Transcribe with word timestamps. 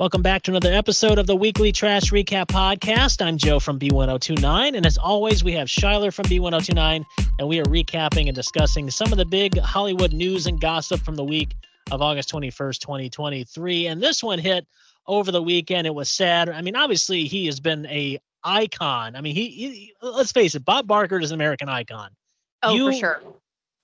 Welcome 0.00 0.22
back 0.22 0.40
to 0.44 0.50
another 0.52 0.72
episode 0.72 1.18
of 1.18 1.26
the 1.26 1.36
Weekly 1.36 1.72
Trash 1.72 2.04
Recap 2.04 2.46
Podcast. 2.46 3.20
I'm 3.20 3.36
Joe 3.36 3.60
from 3.60 3.78
B1029, 3.78 4.74
and 4.74 4.86
as 4.86 4.96
always, 4.96 5.44
we 5.44 5.52
have 5.52 5.68
Shyler 5.68 6.10
from 6.10 6.24
B1029, 6.24 7.04
and 7.38 7.46
we 7.46 7.60
are 7.60 7.64
recapping 7.64 8.26
and 8.26 8.34
discussing 8.34 8.90
some 8.90 9.12
of 9.12 9.18
the 9.18 9.26
big 9.26 9.58
Hollywood 9.58 10.14
news 10.14 10.46
and 10.46 10.58
gossip 10.58 11.02
from 11.02 11.16
the 11.16 11.22
week 11.22 11.54
of 11.90 12.00
August 12.00 12.32
21st, 12.32 12.78
2023. 12.78 13.88
And 13.88 14.02
this 14.02 14.22
one 14.22 14.38
hit 14.38 14.66
over 15.06 15.30
the 15.30 15.42
weekend. 15.42 15.86
It 15.86 15.94
was 15.94 16.08
sad. 16.08 16.48
I 16.48 16.62
mean, 16.62 16.76
obviously, 16.76 17.24
he 17.24 17.44
has 17.44 17.60
been 17.60 17.84
a 17.84 18.18
icon. 18.42 19.16
I 19.16 19.20
mean, 19.20 19.34
he, 19.34 19.48
he 19.50 19.92
let's 20.00 20.32
face 20.32 20.54
it, 20.54 20.64
Bob 20.64 20.86
Barker 20.86 21.20
is 21.20 21.30
an 21.30 21.34
American 21.34 21.68
icon. 21.68 22.08
Oh, 22.62 22.74
You- 22.74 22.90
for 22.90 22.98
sure. 22.98 23.22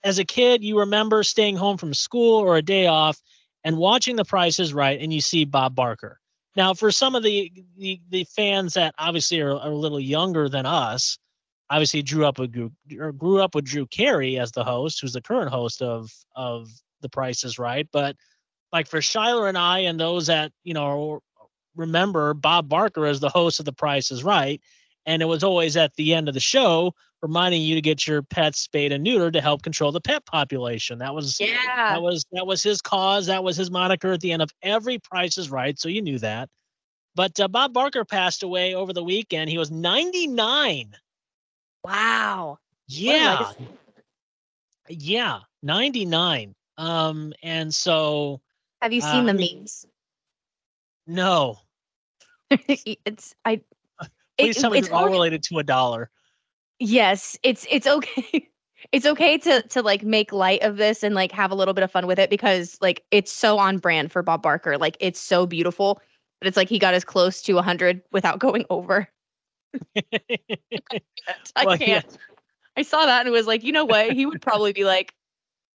As 0.03 0.19
a 0.19 0.25
kid, 0.25 0.65
you 0.65 0.79
remember 0.79 1.23
staying 1.25 1.57
home 1.57 1.77
from 1.77 1.93
school 1.93 2.39
or 2.39 2.57
a 2.57 2.63
day 2.63 2.87
off 2.87 3.21
and 3.67 3.77
watching 3.77 4.15
The 4.15 4.25
Price 4.25 4.61
is 4.61 4.73
Right, 4.73 4.99
and 5.01 5.13
you 5.13 5.21
see 5.21 5.45
Bob 5.45 5.75
Barker. 5.75 6.21
Now, 6.55 6.73
for 6.73 6.93
some 6.93 7.17
of 7.17 7.25
the 7.25 7.53
the, 7.77 8.01
the 8.09 8.25
fans 8.25 8.75
that 8.75 8.95
obviously 8.97 9.41
are, 9.41 9.53
are 9.53 9.73
a 9.73 9.77
little 9.77 9.99
younger 9.99 10.49
than 10.49 10.65
us, 10.65 11.19
obviously 11.69 12.03
grew 12.05 12.25
up 12.25 12.39
with 12.39 12.53
Drew, 12.53 12.71
or 12.99 13.11
grew 13.11 13.43
up 13.43 13.57
with 13.57 13.65
Drew 13.65 13.85
Carey 13.87 14.39
as 14.39 14.53
the 14.53 14.63
host, 14.63 15.01
who's 15.01 15.13
the 15.13 15.21
current 15.21 15.51
host 15.51 15.83
of 15.83 16.11
of 16.37 16.71
The 17.01 17.09
Price 17.09 17.43
is 17.43 17.59
Right. 17.59 17.89
But 17.93 18.15
like 18.73 18.87
for 18.87 19.01
Shyler 19.01 19.49
and 19.49 19.59
I, 19.59 19.81
and 19.81 19.99
those 19.99 20.29
that 20.29 20.53
you 20.63 20.73
know 20.73 21.21
remember 21.75 22.35
Bob 22.35 22.69
Barker 22.69 23.05
as 23.05 23.19
the 23.19 23.29
host 23.29 23.59
of 23.59 23.65
The 23.65 23.73
Price 23.73 24.13
is 24.13 24.23
Right, 24.23 24.61
and 25.07 25.23
it 25.23 25.27
was 25.27 25.43
always 25.43 25.77
at 25.77 25.93
the 25.97 26.15
end 26.15 26.29
of 26.29 26.35
the 26.35 26.41
show 26.41 26.95
reminding 27.23 27.63
you 27.63 27.75
to 27.75 27.81
get 27.81 28.07
your 28.07 28.23
pets 28.23 28.61
spayed 28.61 28.93
and 28.93 29.05
neutered 29.07 29.33
to 29.33 29.41
help 29.41 29.63
control 29.63 29.91
the 29.93 30.01
pet 30.01 30.25
population. 30.27 30.99
That 30.99 31.15
was 31.15 31.41
Yeah. 31.41 31.55
that 31.95 32.03
was 32.03 32.25
that 32.33 32.47
was 32.47 32.63
his 32.63 32.81
cause. 32.83 33.27
That 33.27 33.43
was 33.43 33.57
his 33.57 33.71
moniker 33.71 34.13
at 34.13 34.21
the 34.21 34.33
end 34.33 34.43
of 34.43 34.51
every 34.63 34.99
Price 34.99 35.39
is 35.39 35.51
Right. 35.51 35.79
So 35.79 35.89
you 35.89 36.03
knew 36.03 36.19
that. 36.19 36.49
But 37.15 37.39
uh, 37.41 37.49
Bob 37.49 37.73
Barker 37.73 38.05
passed 38.05 38.43
away 38.43 38.75
over 38.75 38.93
the 38.93 39.03
weekend. 39.03 39.49
He 39.49 39.57
was 39.59 39.71
99. 39.71 40.95
Wow. 41.83 42.59
Yeah, 42.89 43.51
yeah, 44.89 45.41
99. 45.63 46.55
Um, 46.79 47.33
and 47.43 47.75
so 47.75 48.41
Have 48.83 48.93
you 48.93 49.01
Uh, 49.03 49.11
seen 49.13 49.29
I 49.29 49.33
the 49.33 49.39
memes? 49.57 49.87
no, 51.07 51.59
it's 52.51 53.35
I. 53.45 53.61
please 54.39 54.57
it- 54.57 54.61
tell 54.61 54.71
me 54.71 54.79
it's 54.79 54.89
they're 54.89 54.97
all 54.97 55.09
related 55.09 55.43
to 55.45 55.59
a 55.59 55.65
dollar. 55.65 56.11
Yes, 56.79 57.39
it's 57.43 57.67
it's 57.71 57.87
okay. 57.87 58.49
It's 58.93 59.07
okay 59.07 59.39
to 59.39 59.63
to 59.63 59.83
like 59.83 60.03
make 60.03 60.33
light 60.33 60.63
of 60.63 60.77
this 60.77 61.03
and 61.03 61.15
like 61.15 61.33
have 61.33 61.51
a 61.51 61.55
little 61.55 61.75
bit 61.75 61.83
of 61.83 61.91
fun 61.91 62.07
with 62.07 62.19
it 62.19 62.31
because 62.31 62.79
like 62.81 63.05
it's 63.11 63.33
so 63.33 63.59
on 63.59 63.79
brand 63.79 64.13
for 64.13 64.23
Bob 64.23 64.43
Barker. 64.43 64.79
Like 64.79 64.97
it's 65.01 65.19
so 65.21 65.47
beautiful, 65.47 66.01
but 66.41 66.47
it's 66.49 66.57
like 66.57 66.69
he 66.69 66.79
got 66.79 66.95
as 66.95 67.05
close 67.05 67.43
to 67.43 67.55
100 67.55 68.03
without 68.13 68.39
going 68.39 68.65
over. 68.71 69.09
I 69.97 71.65
Well, 71.65 71.77
yeah. 71.77 71.87
can't. 71.87 72.19
I 72.77 72.83
saw 72.83 73.07
that 73.07 73.27
and 73.27 73.33
was 73.33 73.47
like, 73.47 73.65
you 73.65 73.73
know 73.73 73.87
what? 73.87 74.13
He 74.13 74.27
would 74.27 74.43
probably 74.43 74.73
be 74.73 74.85
like, 74.85 75.15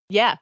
yeah. 0.09 0.35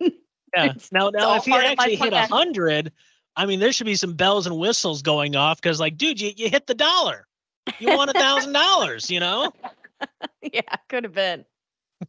Yeah. 0.54 0.74
Now, 0.92 1.08
now 1.08 1.36
if 1.36 1.46
he 1.46 1.50
part 1.50 1.64
of 1.64 1.78
my 1.78 1.84
actually 1.84 1.96
hit 1.96 2.12
a 2.12 2.26
hundred, 2.26 2.92
I 3.36 3.46
mean, 3.46 3.58
there 3.58 3.72
should 3.72 3.86
be 3.86 3.94
some 3.94 4.12
bells 4.12 4.46
and 4.46 4.58
whistles 4.58 5.00
going 5.00 5.34
off 5.34 5.62
because, 5.62 5.80
like, 5.80 5.96
dude, 5.96 6.20
you, 6.20 6.32
you 6.36 6.50
hit 6.50 6.66
the 6.66 6.74
dollar. 6.74 7.26
You 7.78 7.96
won 7.96 8.10
a 8.10 8.12
thousand 8.12 8.52
dollars. 8.52 9.10
You 9.10 9.20
know. 9.20 9.50
yeah, 10.52 10.60
could 10.88 11.04
have 11.04 11.14
been. 11.14 11.44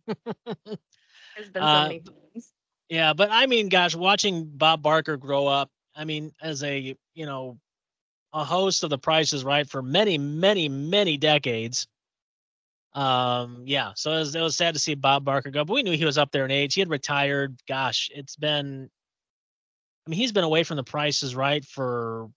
There's 0.07 1.49
been 1.49 1.61
so 1.61 1.61
Uh, 1.61 1.83
many 1.83 1.99
times. 1.99 2.53
Yeah, 2.89 3.13
but 3.13 3.29
I 3.31 3.45
mean, 3.47 3.69
gosh, 3.69 3.95
watching 3.95 4.45
Bob 4.45 4.81
Barker 4.81 5.17
grow 5.17 5.47
up, 5.47 5.71
I 5.95 6.05
mean, 6.05 6.31
as 6.41 6.63
a 6.63 6.95
you 7.13 7.25
know, 7.25 7.59
a 8.33 8.43
host 8.43 8.83
of 8.83 8.89
The 8.89 8.97
Price 8.97 9.33
is 9.33 9.43
Right 9.43 9.67
for 9.67 9.81
many, 9.81 10.17
many, 10.17 10.67
many 10.69 11.17
decades. 11.17 11.87
Um, 12.93 13.63
yeah, 13.65 13.93
so 13.95 14.11
it 14.11 14.19
was, 14.19 14.35
it 14.35 14.41
was 14.41 14.55
sad 14.55 14.75
to 14.75 14.79
see 14.79 14.93
Bob 14.95 15.25
Barker 15.25 15.49
go, 15.49 15.65
but 15.65 15.73
we 15.73 15.83
knew 15.83 15.97
he 15.97 16.05
was 16.05 16.17
up 16.17 16.31
there 16.31 16.45
in 16.45 16.51
age. 16.51 16.75
He 16.75 16.81
had 16.81 16.89
retired. 16.89 17.59
Gosh, 17.67 18.09
it's 18.13 18.35
been, 18.35 18.89
I 20.05 20.09
mean, 20.09 20.19
he's 20.19 20.31
been 20.31 20.43
away 20.43 20.63
from 20.63 20.77
The 20.77 20.83
Price 20.83 21.23
is 21.23 21.35
Right 21.35 21.65
for 21.65 22.29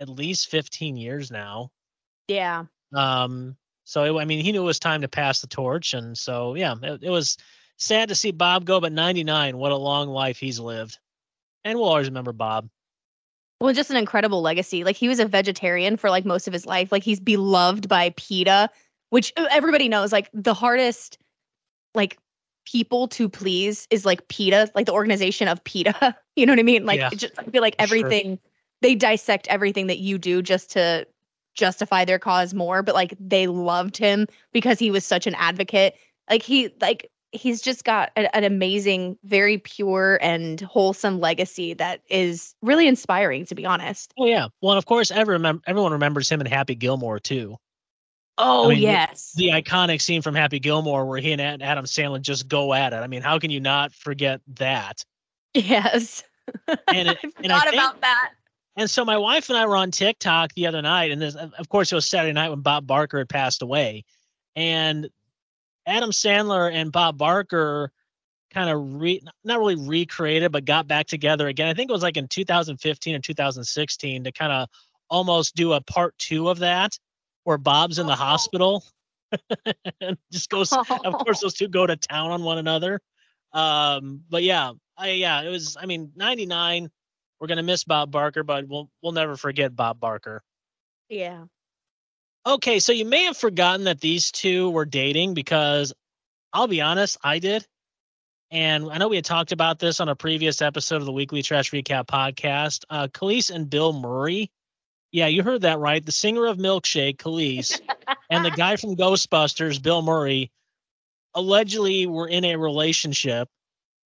at 0.00 0.08
least 0.08 0.48
15 0.48 0.96
years 0.96 1.30
now. 1.30 1.70
Yeah. 2.28 2.64
Um, 2.94 3.56
so 3.86 4.18
I 4.18 4.24
mean, 4.24 4.44
he 4.44 4.50
knew 4.50 4.62
it 4.62 4.66
was 4.66 4.80
time 4.80 5.02
to 5.02 5.08
pass 5.08 5.40
the 5.40 5.46
torch, 5.46 5.94
and 5.94 6.18
so 6.18 6.56
yeah, 6.56 6.74
it, 6.82 7.04
it 7.04 7.10
was 7.10 7.38
sad 7.78 8.08
to 8.08 8.16
see 8.16 8.32
Bob 8.32 8.64
go. 8.64 8.80
But 8.80 8.92
99, 8.92 9.56
what 9.56 9.70
a 9.70 9.76
long 9.76 10.08
life 10.08 10.38
he's 10.38 10.58
lived, 10.58 10.98
and 11.64 11.78
we'll 11.78 11.88
always 11.88 12.08
remember 12.08 12.32
Bob. 12.32 12.68
Well, 13.60 13.72
just 13.72 13.90
an 13.90 13.96
incredible 13.96 14.42
legacy. 14.42 14.82
Like 14.82 14.96
he 14.96 15.08
was 15.08 15.20
a 15.20 15.24
vegetarian 15.24 15.96
for 15.96 16.10
like 16.10 16.24
most 16.24 16.48
of 16.48 16.52
his 16.52 16.66
life. 16.66 16.90
Like 16.90 17.04
he's 17.04 17.20
beloved 17.20 17.88
by 17.88 18.12
PETA, 18.16 18.70
which 19.10 19.32
uh, 19.36 19.46
everybody 19.52 19.88
knows. 19.88 20.10
Like 20.10 20.30
the 20.34 20.52
hardest, 20.52 21.18
like 21.94 22.18
people 22.66 23.06
to 23.06 23.28
please 23.28 23.86
is 23.90 24.04
like 24.04 24.26
PETA, 24.26 24.72
like 24.74 24.86
the 24.86 24.92
organization 24.92 25.46
of 25.46 25.62
PETA. 25.62 26.16
you 26.36 26.44
know 26.44 26.52
what 26.52 26.58
I 26.58 26.64
mean? 26.64 26.86
Like 26.86 26.98
Yeah, 26.98 27.10
just 27.10 27.38
I 27.38 27.44
feel 27.44 27.62
like 27.62 27.76
for 27.80 27.86
sure. 27.86 27.98
everything 27.98 28.40
they 28.82 28.96
dissect 28.96 29.46
everything 29.46 29.86
that 29.86 29.98
you 29.98 30.18
do 30.18 30.42
just 30.42 30.72
to 30.72 31.06
justify 31.56 32.04
their 32.04 32.18
cause 32.18 32.54
more. 32.54 32.82
But 32.82 32.94
like 32.94 33.14
they 33.18 33.46
loved 33.46 33.96
him 33.96 34.26
because 34.52 34.78
he 34.78 34.90
was 34.90 35.04
such 35.04 35.26
an 35.26 35.34
advocate. 35.34 35.96
Like 36.30 36.42
he 36.42 36.70
like 36.80 37.10
he's 37.32 37.60
just 37.60 37.84
got 37.84 38.12
a- 38.16 38.34
an 38.34 38.44
amazing, 38.44 39.18
very 39.24 39.58
pure 39.58 40.18
and 40.22 40.60
wholesome 40.60 41.20
legacy 41.20 41.74
that 41.74 42.00
is 42.08 42.54
really 42.62 42.86
inspiring, 42.88 43.44
to 43.46 43.54
be 43.54 43.66
honest. 43.66 44.14
Oh 44.18 44.26
yeah, 44.26 44.46
well, 44.62 44.72
and 44.72 44.78
of 44.78 44.86
course, 44.86 45.10
every 45.10 45.38
remem- 45.38 45.60
everyone 45.66 45.92
remembers 45.92 46.28
him 46.30 46.40
in 46.40 46.46
Happy 46.46 46.74
Gilmore 46.74 47.18
too. 47.18 47.56
Oh 48.38 48.68
mean, 48.68 48.78
yes, 48.78 49.32
The 49.34 49.48
iconic 49.48 50.02
scene 50.02 50.20
from 50.20 50.34
Happy 50.34 50.58
Gilmore 50.60 51.06
where 51.06 51.18
he 51.18 51.32
and 51.32 51.40
Adam 51.40 51.86
Sandler 51.86 52.20
just 52.20 52.48
go 52.48 52.74
at 52.74 52.92
it. 52.92 52.96
I 52.96 53.06
mean, 53.06 53.22
how 53.22 53.38
can 53.38 53.50
you 53.50 53.60
not 53.60 53.92
forget 53.94 54.40
that? 54.56 55.02
yes. 55.54 56.22
And 56.88 57.08
it, 57.08 57.18
I 57.24 57.30
and 57.42 57.52
I 57.52 57.60
think- 57.60 57.74
about 57.74 58.00
that. 58.02 58.32
And 58.76 58.90
so 58.90 59.04
my 59.04 59.16
wife 59.16 59.48
and 59.48 59.56
I 59.56 59.66
were 59.66 59.76
on 59.76 59.90
TikTok 59.90 60.52
the 60.54 60.66
other 60.66 60.82
night, 60.82 61.10
and 61.10 61.20
this, 61.20 61.34
of 61.34 61.68
course, 61.68 61.90
it 61.90 61.94
was 61.94 62.04
Saturday 62.06 62.32
night 62.34 62.50
when 62.50 62.60
Bob 62.60 62.86
Barker 62.86 63.18
had 63.18 63.28
passed 63.28 63.62
away, 63.62 64.04
and 64.54 65.08
Adam 65.86 66.10
Sandler 66.10 66.70
and 66.72 66.92
Bob 66.92 67.16
Barker 67.16 67.90
kind 68.52 68.68
of 68.68 69.00
re 69.00 69.20
not 69.44 69.58
really 69.58 69.76
recreated, 69.76 70.52
but 70.52 70.64
got 70.64 70.86
back 70.86 71.06
together 71.06 71.48
again. 71.48 71.68
I 71.68 71.74
think 71.74 71.88
it 71.90 71.92
was 71.92 72.02
like 72.02 72.16
in 72.16 72.28
2015 72.28 73.14
or 73.14 73.18
2016 73.18 74.24
to 74.24 74.32
kind 74.32 74.52
of 74.52 74.68
almost 75.08 75.54
do 75.54 75.72
a 75.72 75.80
part 75.80 76.16
two 76.18 76.48
of 76.50 76.58
that, 76.58 76.98
where 77.44 77.58
Bob's 77.58 77.98
in 77.98 78.06
the 78.06 78.12
Oh. 78.12 78.16
hospital, 78.16 78.84
and 80.00 80.18
just 80.32 80.50
goes. 80.50 80.70
Of 80.72 81.14
course, 81.14 81.40
those 81.40 81.54
two 81.54 81.68
go 81.68 81.86
to 81.86 81.96
town 81.96 82.30
on 82.30 82.42
one 82.42 82.58
another. 82.58 83.00
Um, 83.52 84.22
but 84.28 84.42
yeah, 84.42 84.72
I 84.98 85.10
yeah, 85.12 85.42
it 85.42 85.48
was. 85.48 85.76
I 85.80 85.86
mean, 85.86 86.12
99. 86.16 86.90
We're 87.40 87.48
gonna 87.48 87.62
miss 87.62 87.84
Bob 87.84 88.10
Barker, 88.10 88.42
but 88.42 88.66
we'll 88.66 88.90
we'll 89.02 89.12
never 89.12 89.36
forget 89.36 89.74
Bob 89.74 90.00
Barker. 90.00 90.42
Yeah. 91.08 91.44
Okay, 92.46 92.78
so 92.78 92.92
you 92.92 93.04
may 93.04 93.24
have 93.24 93.36
forgotten 93.36 93.84
that 93.84 94.00
these 94.00 94.30
two 94.30 94.70
were 94.70 94.84
dating 94.84 95.34
because 95.34 95.92
I'll 96.52 96.68
be 96.68 96.80
honest, 96.80 97.18
I 97.22 97.40
did. 97.40 97.66
And 98.52 98.88
I 98.90 98.98
know 98.98 99.08
we 99.08 99.16
had 99.16 99.24
talked 99.24 99.50
about 99.50 99.80
this 99.80 99.98
on 99.98 100.08
a 100.08 100.14
previous 100.14 100.62
episode 100.62 100.96
of 100.96 101.04
the 101.04 101.12
Weekly 101.12 101.42
Trash 101.42 101.72
Recap 101.72 102.06
podcast. 102.06 102.84
Uh, 102.88 103.08
Kelis 103.08 103.50
and 103.50 103.68
Bill 103.68 103.92
Murray. 103.92 104.52
Yeah, 105.10 105.26
you 105.26 105.42
heard 105.42 105.62
that 105.62 105.80
right. 105.80 106.04
The 106.04 106.12
singer 106.12 106.46
of 106.46 106.58
Milkshake, 106.58 107.16
Kelis, 107.16 107.80
and 108.30 108.44
the 108.44 108.52
guy 108.52 108.76
from 108.76 108.94
Ghostbusters, 108.94 109.82
Bill 109.82 110.02
Murray, 110.02 110.52
allegedly 111.34 112.06
were 112.06 112.28
in 112.28 112.44
a 112.44 112.56
relationship. 112.56 113.48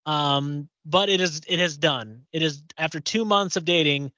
Um, 0.06 0.69
but 0.84 1.08
it 1.08 1.20
is 1.20 1.40
it 1.46 1.58
has 1.58 1.76
done. 1.76 2.22
It 2.32 2.42
is 2.42 2.62
after 2.78 3.00
two 3.00 3.24
months 3.24 3.56
of 3.56 3.64
dating, 3.64 4.12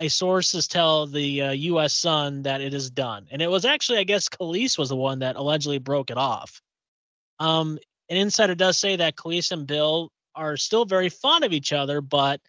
a 0.00 0.08
sources 0.08 0.66
tell 0.66 1.06
the 1.06 1.42
uh, 1.42 1.50
U.S. 1.52 1.94
Sun 1.94 2.42
that 2.42 2.60
it 2.60 2.74
is 2.74 2.90
done, 2.90 3.26
and 3.30 3.40
it 3.40 3.50
was 3.50 3.64
actually, 3.64 3.98
I 3.98 4.04
guess, 4.04 4.28
Kelis 4.28 4.78
was 4.78 4.88
the 4.88 4.96
one 4.96 5.20
that 5.20 5.36
allegedly 5.36 5.78
broke 5.78 6.10
it 6.10 6.18
off. 6.18 6.60
Um, 7.38 7.78
an 8.08 8.16
insider 8.16 8.54
does 8.54 8.78
say 8.78 8.96
that 8.96 9.16
Kelis 9.16 9.52
and 9.52 9.66
Bill 9.66 10.10
are 10.34 10.56
still 10.56 10.84
very 10.84 11.08
fond 11.08 11.44
of 11.44 11.52
each 11.52 11.72
other, 11.72 12.00
but 12.00 12.40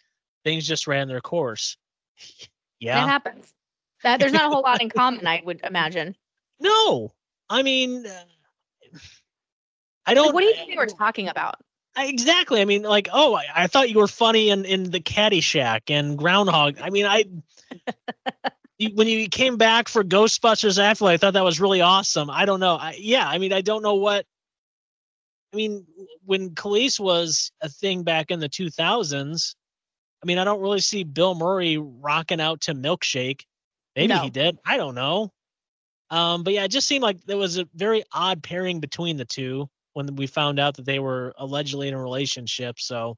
things 0.44 0.66
just 0.66 0.86
ran 0.86 1.08
their 1.08 1.20
course. 1.20 1.76
Yeah, 2.78 3.00
that 3.00 3.08
happens. 3.08 3.54
That 4.02 4.20
there's 4.20 4.34
not 4.34 4.44
a 4.44 4.48
whole 4.50 4.60
lot 4.60 4.82
in 4.82 4.90
common, 4.90 5.26
I 5.26 5.40
would 5.42 5.62
imagine. 5.64 6.14
no, 6.60 7.10
I 7.48 7.62
mean, 7.62 8.04
uh, 8.06 8.10
I 10.04 10.12
don't. 10.12 10.26
Like, 10.26 10.34
what 10.34 10.40
do 10.42 10.46
you 10.48 10.54
think 10.54 10.70
they 10.72 10.76
were 10.76 10.84
talking 10.84 11.28
about? 11.28 11.56
Exactly. 11.96 12.60
I 12.60 12.64
mean, 12.66 12.82
like, 12.82 13.08
oh, 13.12 13.34
I, 13.34 13.44
I 13.54 13.66
thought 13.66 13.88
you 13.88 13.98
were 13.98 14.08
funny 14.08 14.50
in 14.50 14.64
in 14.64 14.90
the 14.90 15.00
Caddyshack 15.00 15.82
and 15.88 16.18
Groundhog. 16.18 16.78
I 16.80 16.90
mean, 16.90 17.06
I 17.06 17.24
you, 18.78 18.90
when 18.94 19.08
you 19.08 19.28
came 19.28 19.56
back 19.56 19.88
for 19.88 20.04
Ghostbusters 20.04 20.78
Afterlife, 20.78 21.14
I 21.14 21.16
thought 21.16 21.34
that 21.34 21.44
was 21.44 21.60
really 21.60 21.80
awesome. 21.80 22.28
I 22.30 22.44
don't 22.44 22.60
know. 22.60 22.76
I, 22.76 22.96
yeah, 22.98 23.26
I 23.26 23.38
mean, 23.38 23.52
I 23.52 23.62
don't 23.62 23.82
know 23.82 23.94
what. 23.94 24.26
I 25.52 25.56
mean, 25.56 25.86
when 26.24 26.50
Kelis 26.50 27.00
was 27.00 27.50
a 27.62 27.68
thing 27.68 28.02
back 28.02 28.30
in 28.30 28.40
the 28.40 28.48
2000s, 28.48 29.54
I 30.22 30.26
mean, 30.26 30.38
I 30.38 30.44
don't 30.44 30.60
really 30.60 30.80
see 30.80 31.04
Bill 31.04 31.34
Murray 31.34 31.78
rocking 31.78 32.40
out 32.40 32.62
to 32.62 32.74
Milkshake. 32.74 33.42
Maybe 33.94 34.08
No. 34.08 34.20
he 34.20 34.28
did. 34.28 34.58
I 34.66 34.76
don't 34.76 34.94
know. 34.94 35.32
Um, 36.10 36.42
but 36.42 36.52
yeah, 36.52 36.64
it 36.64 36.70
just 36.70 36.86
seemed 36.86 37.02
like 37.02 37.24
there 37.24 37.38
was 37.38 37.58
a 37.58 37.66
very 37.74 38.04
odd 38.12 38.42
pairing 38.42 38.80
between 38.80 39.16
the 39.16 39.24
two 39.24 39.68
when 39.96 40.14
we 40.14 40.26
found 40.26 40.58
out 40.58 40.76
that 40.76 40.84
they 40.84 40.98
were 40.98 41.32
allegedly 41.38 41.88
in 41.88 41.94
a 41.94 42.00
relationship. 42.00 42.78
So 42.78 43.16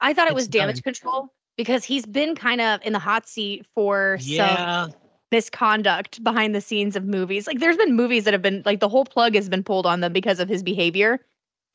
I 0.00 0.12
thought 0.12 0.26
it 0.26 0.34
was 0.34 0.48
damage 0.48 0.82
done. 0.82 0.94
control 0.94 1.28
because 1.56 1.84
he's 1.84 2.04
been 2.04 2.34
kind 2.34 2.60
of 2.60 2.80
in 2.82 2.92
the 2.92 2.98
hot 2.98 3.28
seat 3.28 3.64
for 3.76 4.18
some 4.18 4.92
misconduct 5.30 6.22
behind 6.24 6.52
the 6.52 6.60
scenes 6.60 6.96
of 6.96 7.04
movies. 7.04 7.46
Like 7.46 7.60
there's 7.60 7.76
been 7.76 7.94
movies 7.94 8.24
that 8.24 8.34
have 8.34 8.42
been 8.42 8.62
like 8.66 8.80
the 8.80 8.88
whole 8.88 9.04
plug 9.04 9.36
has 9.36 9.48
been 9.48 9.62
pulled 9.62 9.86
on 9.86 10.00
them 10.00 10.12
because 10.12 10.40
of 10.40 10.48
his 10.48 10.64
behavior. 10.64 11.24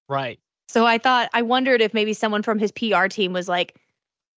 right. 0.09 0.37
So 0.67 0.85
I 0.85 0.97
thought 0.97 1.29
I 1.33 1.43
wondered 1.43 1.81
if 1.81 1.93
maybe 1.93 2.11
someone 2.13 2.43
from 2.43 2.59
his 2.59 2.73
PR 2.73 3.05
team 3.07 3.31
was 3.31 3.47
like, 3.47 3.79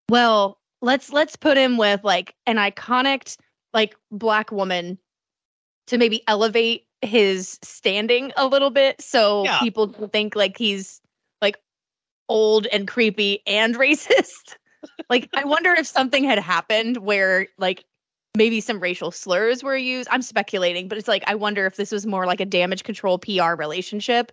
well, 0.10 0.60
let's 0.80 1.12
let's 1.12 1.36
put 1.36 1.58
him 1.58 1.78
with 1.78 2.04
like 2.04 2.36
an 2.46 2.58
iconic 2.58 3.36
like 3.74 3.96
black 4.12 4.52
woman 4.52 5.00
to 5.88 5.98
maybe 5.98 6.22
elevate 6.28 6.87
his 7.02 7.60
standing 7.62 8.32
a 8.38 8.48
little 8.48 8.70
bit 8.72 9.00
so 9.02 9.44
Yeah. 9.46 9.60
people 9.60 9.88
think 10.12 10.36
like 10.36 10.58
he's 10.58 11.00
like 11.42 11.58
old 12.30 12.66
and 12.68 12.88
creepy 12.88 13.42
and 13.46 13.76
racist. 13.78 14.56
like 15.10 15.30
I 15.34 15.44
wonder 15.46 15.74
if 15.74 15.86
something 15.88 16.24
had 16.24 16.40
happened 16.40 16.98
where 16.98 17.48
like 17.58 17.86
maybe 18.36 18.62
some 18.62 18.80
racial 18.80 19.10
slurs 19.12 19.64
were 19.64 19.76
used. 19.78 20.08
I'm 20.12 20.22
speculating, 20.22 20.88
but 20.88 20.98
it's 20.98 21.08
like 21.08 21.24
I 21.28 21.36
wonder 21.36 21.66
if 21.66 21.76
this 21.76 21.92
was 21.92 22.06
more 22.06 22.26
like 22.26 22.40
a 22.40 22.46
damage 22.46 22.84
control 22.84 23.18
PR 23.18 23.54
relationship 23.56 24.32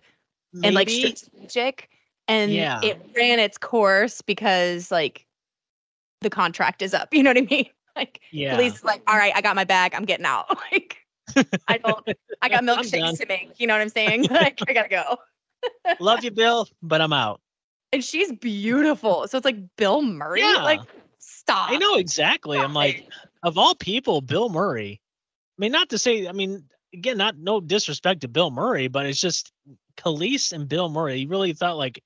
and 0.63 0.73
like 0.75 0.89
strategic 0.89 1.89
and 2.27 2.51
Yeah. 2.51 2.79
it 2.83 2.99
ran 3.15 3.39
its 3.39 3.57
course 3.57 4.21
because 4.21 4.89
like 4.91 5.25
the 6.21 6.29
contract 6.29 6.81
is 6.81 6.93
up 6.93 7.09
you 7.13 7.21
know 7.21 7.29
what 7.29 7.37
i 7.37 7.41
mean 7.41 7.69
like 7.95 8.21
yeah. 8.31 8.55
police 8.55 8.83
like 8.83 9.01
all 9.07 9.17
right 9.17 9.33
i 9.35 9.41
got 9.41 9.55
my 9.55 9.63
bag 9.65 9.93
i'm 9.93 10.05
getting 10.05 10.25
out 10.25 10.45
like 10.71 11.04
i 11.67 11.77
don't 11.77 12.07
i 12.41 12.49
got 12.49 12.63
milkshakes 12.69 13.17
to 13.19 13.25
make 13.25 13.49
you 13.59 13.67
know 13.67 13.73
what 13.73 13.81
i'm 13.81 13.89
saying 13.89 14.23
like 14.29 14.59
i 14.67 14.73
gotta 14.73 14.89
go 14.89 15.17
Love 15.99 16.23
you, 16.23 16.29
Bill, 16.29 16.67
but 16.83 17.01
I'm 17.01 17.11
out. 17.13 17.41
and 17.91 18.03
she's 18.03 18.31
beautiful 18.33 19.27
so 19.27 19.37
it's 19.37 19.45
like 19.45 19.57
bill 19.77 20.01
murray 20.01 20.41
Yeah. 20.41 20.61
like 20.63 20.81
stop 21.19 21.71
I 21.71 21.77
know 21.77 21.95
exactly. 21.95 22.57
I'm 22.59 22.73
like, 22.73 23.07
of 23.43 23.57
all 23.57 23.73
people, 23.75 24.21
Bill 24.21 24.49
Murray. 24.49 24.99
I 24.99 25.57
mean, 25.59 25.71
not 25.71 25.89
to 25.89 25.97
say, 25.99 26.27
I 26.27 26.31
mean, 26.31 26.65
again, 26.93 27.17
not 27.17 27.37
no 27.37 27.59
disrespect 27.61 28.21
to 28.21 28.27
Bill 28.27 28.49
Murray, 28.51 28.87
but 28.87 29.05
it's 29.05 29.21
just 29.21 29.51
Kelis 29.97 30.51
and 30.53 30.67
Bill 30.67 30.89
Murray. 30.89 31.17
You 31.17 31.27
really 31.29 31.53
thought 31.53 31.77
like 31.77 32.03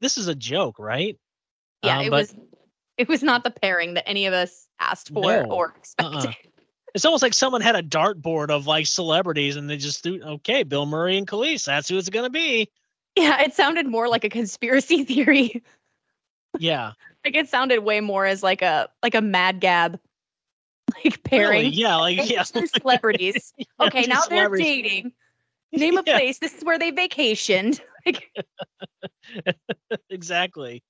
this 0.00 0.18
is 0.18 0.26
a 0.28 0.34
joke, 0.34 0.78
right? 0.78 1.16
yeah 1.84 1.98
Um, 1.98 2.06
it 2.06 2.10
but 2.10 2.16
was 2.22 2.34
it 2.98 3.08
was 3.08 3.22
not 3.22 3.42
the 3.44 3.50
pairing 3.50 3.94
that 3.94 4.08
any 4.08 4.26
of 4.26 4.32
us 4.34 4.66
asked 4.80 5.08
for 5.12 5.22
No. 5.22 5.42
or 5.44 5.74
expected 5.76 6.16
Uh-uh. 6.16 6.32
It's 6.94 7.04
almost 7.04 7.22
like 7.22 7.34
someone 7.34 7.62
had 7.62 7.76
a 7.76 7.82
dartboard 7.82 8.50
of 8.50 8.66
like 8.66 8.86
celebrities 8.86 9.56
and 9.56 9.68
they 9.68 9.76
just 9.78 10.02
threw, 10.02 10.22
okay, 10.22 10.62
Bill 10.62 10.84
Murray 10.86 11.16
and 11.16 11.26
Kelis, 11.26 11.64
that's 11.64 11.88
who 11.88 11.96
it's 11.98 12.10
gonna 12.10 12.30
be. 12.30 12.68
yeah 13.16 13.40
it 13.42 13.54
sounded 13.54 13.86
more 13.86 14.08
like 14.08 14.24
a 14.24 14.28
conspiracy 14.28 15.04
theory 15.08 15.62
Yeah, 16.58 16.92
like 17.24 17.34
it 17.36 17.48
sounded 17.48 17.80
way 17.80 18.00
more 18.00 18.26
as 18.26 18.42
like 18.42 18.62
a 18.62 18.88
like 19.02 19.14
a 19.14 19.20
mad 19.22 19.60
gab 19.60 19.98
like 21.04 21.22
pairing 21.24 21.64
really, 21.64 21.68
yeah, 21.68 21.96
like 21.96 22.30
yeah, 22.30 22.42
celebrities. 22.42 23.52
Okay, 23.80 24.02
two 24.02 24.08
now 24.08 24.24
they're 24.26 24.48
dating. 24.50 25.12
Name 25.72 25.96
a 25.98 26.02
Yeah. 26.06 26.18
place. 26.18 26.38
This 26.38 26.54
is 26.54 26.64
where 26.64 26.78
they 26.78 26.92
vacationed. 26.92 27.80
Like, 28.04 28.30
exactly. 30.10 30.82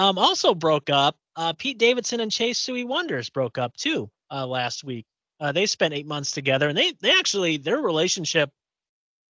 Um, 0.00 0.16
also 0.16 0.54
broke 0.54 0.88
up. 0.88 1.18
Uh, 1.36 1.52
Pete 1.52 1.76
Davidson 1.76 2.20
and 2.20 2.32
Chase 2.32 2.58
Sui 2.58 2.84
Wonders 2.84 3.28
broke 3.28 3.58
up 3.58 3.76
too 3.76 4.10
uh, 4.30 4.46
last 4.46 4.82
week. 4.82 5.04
Uh, 5.38 5.52
they 5.52 5.66
spent 5.66 5.92
eight 5.92 6.06
months 6.06 6.30
together, 6.30 6.68
and 6.68 6.78
they 6.78 6.92
they 7.00 7.10
actually 7.10 7.58
their 7.58 7.78
relationship. 7.78 8.50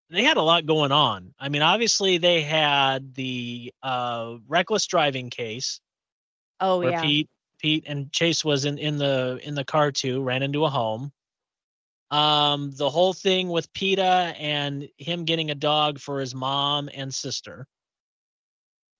They 0.09 0.23
had 0.23 0.37
a 0.37 0.41
lot 0.41 0.65
going 0.65 0.93
on. 0.93 1.33
I 1.37 1.49
mean, 1.49 1.61
obviously 1.61 2.19
they 2.19 2.41
had 2.41 3.13
the 3.15 3.73
uh, 3.83 4.37
reckless 4.47 4.87
driving 4.87 5.29
case 5.29 5.81
oh 6.61 6.79
where 6.79 6.91
yeah. 6.91 7.01
Pete 7.01 7.29
Pete 7.59 7.83
and 7.87 8.09
Chase 8.13 8.45
was 8.45 8.63
in 8.63 8.77
in 8.77 8.97
the 8.97 9.41
in 9.43 9.55
the 9.55 9.65
car 9.65 9.91
too, 9.91 10.23
ran 10.23 10.41
into 10.41 10.63
a 10.63 10.69
home. 10.69 11.11
Um, 12.11 12.71
the 12.71 12.89
whole 12.89 13.13
thing 13.13 13.49
with 13.49 13.71
PETA 13.73 14.35
and 14.39 14.87
him 14.97 15.25
getting 15.25 15.51
a 15.51 15.55
dog 15.55 15.99
for 15.99 16.21
his 16.21 16.33
mom 16.33 16.89
and 16.93 17.13
sister. 17.13 17.67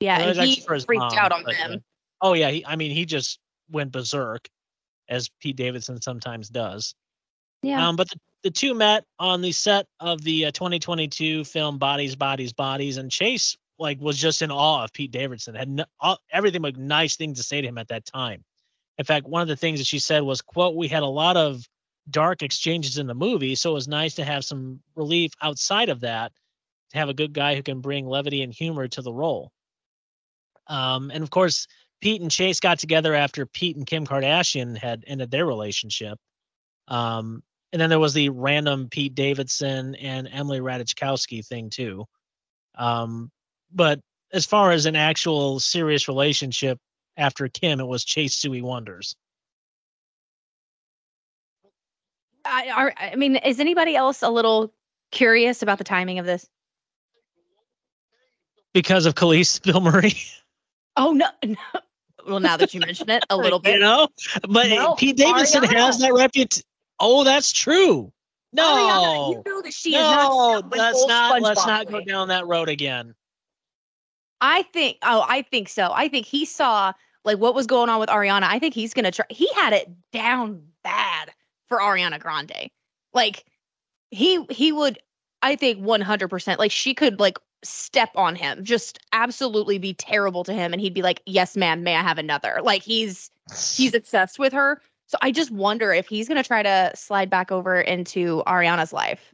Yeah, 0.01 0.17
Well, 0.17 0.29
and 0.29 0.49
he 0.49 0.61
freaked 0.61 0.89
mom, 0.89 1.17
out 1.17 1.31
on 1.31 1.43
but, 1.45 1.55
uh, 1.55 1.67
them. 1.67 1.83
Oh 2.21 2.33
yeah, 2.33 2.49
he, 2.49 2.65
I 2.65 2.75
mean 2.75 2.91
he 2.91 3.05
just 3.05 3.39
went 3.69 3.91
berserk, 3.91 4.49
as 5.07 5.29
Pete 5.39 5.55
Davidson 5.55 6.01
sometimes 6.01 6.49
does. 6.49 6.95
Yeah. 7.61 7.87
Um, 7.87 7.95
but 7.95 8.09
the, 8.09 8.19
the 8.43 8.51
two 8.51 8.73
met 8.73 9.05
on 9.19 9.41
the 9.41 9.51
set 9.51 9.85
of 9.99 10.23
the 10.23 10.47
uh, 10.47 10.51
2022 10.51 11.43
film 11.43 11.77
Bodies, 11.77 12.15
Bodies, 12.15 12.51
Bodies, 12.51 12.97
and 12.97 13.11
Chase 13.11 13.55
like 13.77 14.01
was 14.01 14.17
just 14.17 14.41
in 14.41 14.51
awe 14.51 14.83
of 14.83 14.93
Pete 14.93 15.11
Davidson. 15.11 15.53
Had 15.53 15.69
no, 15.69 15.85
all, 15.99 16.17
everything 16.31 16.61
but 16.63 16.77
nice 16.77 17.15
things 17.15 17.37
to 17.37 17.43
say 17.43 17.61
to 17.61 17.67
him 17.67 17.77
at 17.77 17.87
that 17.89 18.05
time. 18.05 18.43
In 18.97 19.05
fact, 19.05 19.27
one 19.27 19.43
of 19.43 19.47
the 19.47 19.55
things 19.55 19.79
that 19.79 19.87
she 19.87 19.99
said 19.99 20.23
was, 20.23 20.41
"quote 20.41 20.75
We 20.75 20.87
had 20.87 21.03
a 21.03 21.07
lot 21.07 21.37
of 21.37 21.63
dark 22.09 22.41
exchanges 22.41 22.97
in 22.97 23.05
the 23.05 23.13
movie, 23.13 23.53
so 23.53 23.71
it 23.71 23.75
was 23.75 23.87
nice 23.87 24.15
to 24.15 24.25
have 24.25 24.43
some 24.43 24.79
relief 24.95 25.31
outside 25.41 25.89
of 25.89 25.99
that, 26.01 26.31
to 26.91 26.97
have 26.97 27.09
a 27.09 27.13
good 27.13 27.33
guy 27.33 27.55
who 27.55 27.63
can 27.63 27.81
bring 27.81 28.07
levity 28.07 28.41
and 28.41 28.51
humor 28.51 28.87
to 28.87 29.01
the 29.03 29.13
role." 29.13 29.51
Um, 30.71 31.11
and 31.11 31.21
of 31.21 31.29
course, 31.29 31.67
Pete 31.99 32.21
and 32.21 32.31
Chase 32.31 32.61
got 32.61 32.79
together 32.79 33.13
after 33.13 33.45
Pete 33.45 33.75
and 33.75 33.85
Kim 33.85 34.07
Kardashian 34.07 34.77
had 34.77 35.03
ended 35.05 35.29
their 35.29 35.45
relationship. 35.45 36.17
Um, 36.87 37.43
and 37.73 37.81
then 37.81 37.89
there 37.89 37.99
was 37.99 38.13
the 38.13 38.29
random 38.29 38.87
Pete 38.89 39.13
Davidson 39.13 39.95
and 39.95 40.29
Emily 40.31 40.61
Ratajkowski 40.61 41.45
thing 41.45 41.69
too. 41.69 42.05
Um, 42.75 43.31
but 43.73 43.99
as 44.31 44.45
far 44.45 44.71
as 44.71 44.85
an 44.85 44.95
actual 44.95 45.59
serious 45.59 46.07
relationship 46.07 46.79
after 47.17 47.49
Kim, 47.49 47.81
it 47.81 47.87
was 47.87 48.05
Chase 48.05 48.35
Sui 48.35 48.61
Wonders. 48.61 49.15
I, 52.45 52.69
are, 52.69 52.93
I 52.97 53.15
mean, 53.15 53.35
is 53.35 53.59
anybody 53.59 53.95
else 53.95 54.23
a 54.23 54.29
little 54.29 54.73
curious 55.11 55.61
about 55.61 55.77
the 55.77 55.83
timing 55.83 56.17
of 56.17 56.25
this? 56.25 56.47
Because 58.73 59.05
of 59.05 59.15
Kelis 59.15 59.61
Bill 59.63 59.81
Murray, 59.81 60.15
Oh 60.97 61.13
no, 61.13 61.27
no. 61.45 61.55
Well, 62.27 62.39
now 62.39 62.57
that 62.57 62.73
you 62.73 62.79
mention 62.79 63.09
it, 63.09 63.25
a 63.29 63.37
little 63.37 63.59
bit. 63.59 63.75
you 63.75 63.79
know. 63.79 64.07
But 64.47 64.69
No, 64.69 64.95
Pete 64.95 65.17
Davidson 65.17 65.63
has 65.63 65.99
that 65.99 66.13
reputation. 66.13 66.63
Oh, 66.99 67.23
that's 67.23 67.51
true. 67.51 68.11
No, 68.53 68.63
Ariana, 68.63 69.29
you 69.31 69.43
know 69.45 69.61
that 69.61 69.73
she 69.73 69.95
is 69.95 70.01
not 70.01 70.29
no, 70.29 70.69
let's 70.75 71.07
not 71.07 71.41
let's 71.41 71.65
not 71.65 71.87
go 71.87 72.01
down 72.01 72.27
that 72.27 72.45
road 72.47 72.69
again. 72.69 73.15
I 74.41 74.63
think. 74.63 74.97
Oh, 75.03 75.25
I 75.27 75.43
think 75.43 75.69
so. 75.69 75.91
I 75.93 76.07
think 76.09 76.25
he 76.25 76.45
saw 76.45 76.91
like 77.23 77.37
what 77.37 77.55
was 77.55 77.65
going 77.65 77.89
on 77.89 77.99
with 77.99 78.09
Ariana. 78.09 78.43
I 78.43 78.59
think 78.59 78.73
he's 78.73 78.93
gonna 78.93 79.11
try. 79.11 79.25
He 79.29 79.47
had 79.53 79.73
it 79.73 79.89
down 80.11 80.63
bad 80.83 81.31
for 81.69 81.79
Ariana 81.79 82.19
Grande. 82.19 82.69
Like 83.13 83.45
he 84.09 84.43
he 84.49 84.71
would. 84.71 84.99
I 85.41 85.55
think 85.55 85.79
one 85.79 86.01
hundred 86.01 86.27
percent. 86.27 86.59
Like 86.59 86.71
she 86.71 86.93
could 86.93 87.19
like 87.19 87.37
step 87.63 88.11
on 88.15 88.35
him, 88.35 88.63
just 88.63 88.99
absolutely 89.13 89.77
be 89.77 89.93
terrible 89.93 90.43
to 90.43 90.53
him, 90.53 90.73
and 90.73 90.81
he'd 90.81 90.93
be 90.93 91.01
like, 91.01 91.21
"Yes, 91.25 91.55
ma'am. 91.55 91.83
May 91.83 91.95
I 91.95 92.01
have 92.01 92.17
another?" 92.17 92.59
Like 92.63 92.83
he's 92.83 93.31
he's 93.75 93.93
obsessed 93.93 94.39
with 94.39 94.53
her. 94.53 94.81
So 95.07 95.17
I 95.21 95.31
just 95.31 95.51
wonder 95.51 95.91
if 95.93 96.07
he's 96.07 96.27
gonna 96.27 96.43
try 96.43 96.63
to 96.63 96.91
slide 96.95 97.29
back 97.29 97.51
over 97.51 97.79
into 97.79 98.43
Ariana's 98.47 98.93
life. 98.93 99.33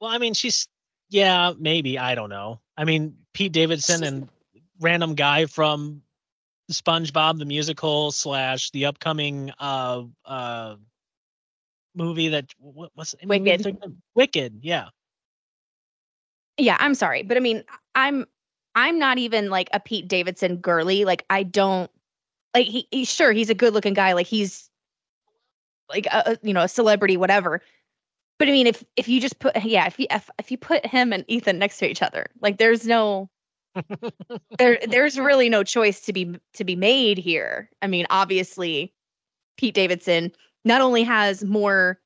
Well, 0.00 0.10
I 0.10 0.18
mean, 0.18 0.34
she's 0.34 0.68
yeah, 1.10 1.52
maybe 1.58 1.98
I 1.98 2.14
don't 2.14 2.30
know. 2.30 2.60
I 2.76 2.84
mean, 2.84 3.16
Pete 3.34 3.52
Davidson 3.52 4.02
and 4.02 4.28
random 4.80 5.14
guy 5.14 5.46
from 5.46 6.02
SpongeBob 6.72 7.38
the 7.38 7.44
musical 7.44 8.10
slash 8.10 8.70
the 8.70 8.86
upcoming 8.86 9.52
uh 9.58 10.02
uh 10.24 10.76
movie 11.94 12.28
that 12.28 12.46
what, 12.58 12.90
what's 12.94 13.14
Wicked. 13.22 13.76
Wicked, 14.14 14.60
yeah. 14.62 14.88
Yeah, 16.56 16.76
I'm 16.80 16.94
sorry, 16.94 17.22
but 17.22 17.36
I 17.36 17.40
mean, 17.40 17.64
I'm 17.94 18.26
I'm 18.74 18.98
not 18.98 19.18
even 19.18 19.50
like 19.50 19.68
a 19.72 19.80
Pete 19.80 20.08
Davidson 20.08 20.56
girly. 20.56 21.04
Like 21.04 21.24
I 21.30 21.42
don't 21.42 21.90
like 22.54 22.66
he, 22.66 22.86
he 22.90 23.04
sure 23.04 23.32
he's 23.32 23.50
a 23.50 23.54
good 23.54 23.74
looking 23.74 23.94
guy. 23.94 24.12
Like 24.12 24.26
he's 24.26 24.70
like 25.88 26.06
a, 26.06 26.38
you 26.42 26.54
know 26.54 26.62
a 26.62 26.68
celebrity, 26.68 27.16
whatever. 27.16 27.60
But 28.38 28.48
I 28.48 28.52
mean, 28.52 28.66
if 28.66 28.84
if 28.96 29.08
you 29.08 29.20
just 29.20 29.38
put 29.38 29.62
yeah, 29.64 29.86
if 29.86 29.98
you 29.98 30.06
if, 30.10 30.30
if 30.38 30.50
you 30.50 30.58
put 30.58 30.84
him 30.86 31.12
and 31.12 31.24
Ethan 31.28 31.58
next 31.58 31.78
to 31.78 31.88
each 31.88 32.02
other, 32.02 32.26
like 32.40 32.58
there's 32.58 32.86
no 32.86 33.30
there 34.58 34.78
there's 34.88 35.18
really 35.18 35.48
no 35.48 35.62
choice 35.64 36.00
to 36.02 36.12
be 36.12 36.38
to 36.54 36.64
be 36.64 36.76
made 36.76 37.18
here. 37.18 37.70
I 37.82 37.86
mean, 37.86 38.06
obviously, 38.10 38.92
Pete 39.56 39.74
Davidson 39.74 40.32
not 40.64 40.80
only 40.80 41.02
has 41.04 41.44
more 41.44 42.00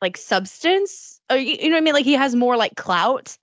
like 0.00 0.16
substance, 0.16 1.20
or 1.30 1.36
you 1.36 1.56
you 1.60 1.68
know 1.68 1.76
what 1.76 1.78
I 1.78 1.80
mean, 1.82 1.94
like 1.94 2.04
he 2.04 2.14
has 2.14 2.34
more 2.34 2.56
like 2.56 2.76
clout, 2.76 3.36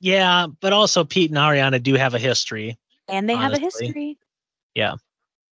Yeah, 0.00 0.46
but 0.60 0.72
also 0.72 1.04
Pete 1.04 1.30
and 1.30 1.38
Ariana 1.38 1.82
do 1.82 1.94
have 1.94 2.14
a 2.14 2.18
history. 2.18 2.78
and 3.08 3.28
they 3.28 3.36
have 3.36 3.52
a 3.52 3.58
history. 3.58 4.18
Yeah. 4.74 4.94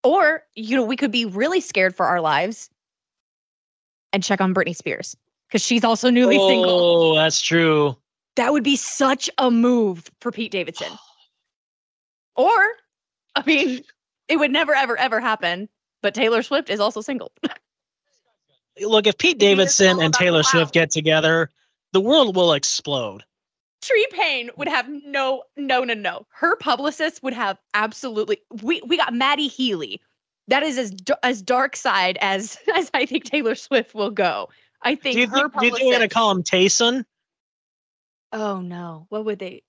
Or, 0.03 0.43
you 0.55 0.77
know, 0.77 0.83
we 0.85 0.95
could 0.95 1.11
be 1.11 1.25
really 1.25 1.59
scared 1.59 1.95
for 1.95 2.05
our 2.05 2.21
lives 2.21 2.69
and 4.13 4.23
check 4.23 4.39
on 4.39 4.53
Britney 4.53 4.75
Spears 4.75 5.17
because 5.47 5.61
she's 5.61 5.83
also 5.83 6.09
newly 6.09 6.37
oh, 6.39 6.47
single. 6.47 6.69
Oh, 6.69 7.15
that's 7.15 7.41
true. 7.41 7.97
That 8.35 8.53
would 8.53 8.63
be 8.63 8.75
such 8.75 9.29
a 9.37 9.51
move 9.51 10.09
for 10.21 10.31
Pete 10.31 10.51
Davidson. 10.51 10.91
or, 12.35 12.55
I 13.35 13.43
mean, 13.45 13.81
it 14.27 14.37
would 14.37 14.51
never, 14.51 14.73
ever, 14.73 14.97
ever 14.97 15.19
happen. 15.19 15.67
But 16.01 16.13
Taylor 16.13 16.43
Swift 16.43 16.69
is 16.69 16.79
also 16.79 17.01
single. 17.01 17.31
Look, 18.81 19.07
if 19.07 19.17
Pete 19.17 19.37
Davidson 19.37 19.99
and 20.01 20.13
Taylor 20.13 20.43
Swift 20.43 20.73
get 20.73 20.91
together, 20.91 21.49
the 21.93 22.01
world 22.01 22.35
will 22.35 22.53
explode. 22.53 23.23
Tree 23.81 24.07
Paine 24.11 24.49
would 24.57 24.67
have 24.67 24.89
no, 24.89 25.43
no, 25.55 25.83
no, 25.83 25.93
no. 25.93 26.25
Her 26.29 26.55
publicist 26.55 27.21
would 27.23 27.33
have 27.33 27.57
absolutely. 27.73 28.39
We 28.61 28.81
we 28.85 28.97
got 28.97 29.13
Matty 29.13 29.47
Healy. 29.47 30.01
That 30.47 30.63
is 30.63 30.77
as 30.77 30.95
as 31.23 31.41
dark 31.41 31.75
side 31.75 32.17
as 32.21 32.57
as 32.75 32.89
I 32.93 33.05
think 33.05 33.25
Taylor 33.25 33.55
Swift 33.55 33.93
will 33.93 34.11
go. 34.11 34.49
I 34.81 34.95
think. 34.95 35.15
Do 35.15 35.21
you 35.21 35.27
think, 35.27 35.59
do 35.59 35.65
you 35.65 35.71
think 35.73 35.85
we're 35.87 35.93
gonna 35.93 36.09
call 36.09 36.31
him 36.31 36.43
Tayson? 36.43 37.05
Oh 38.33 38.61
no! 38.61 39.05
What 39.09 39.25
would 39.25 39.39
they? 39.39 39.63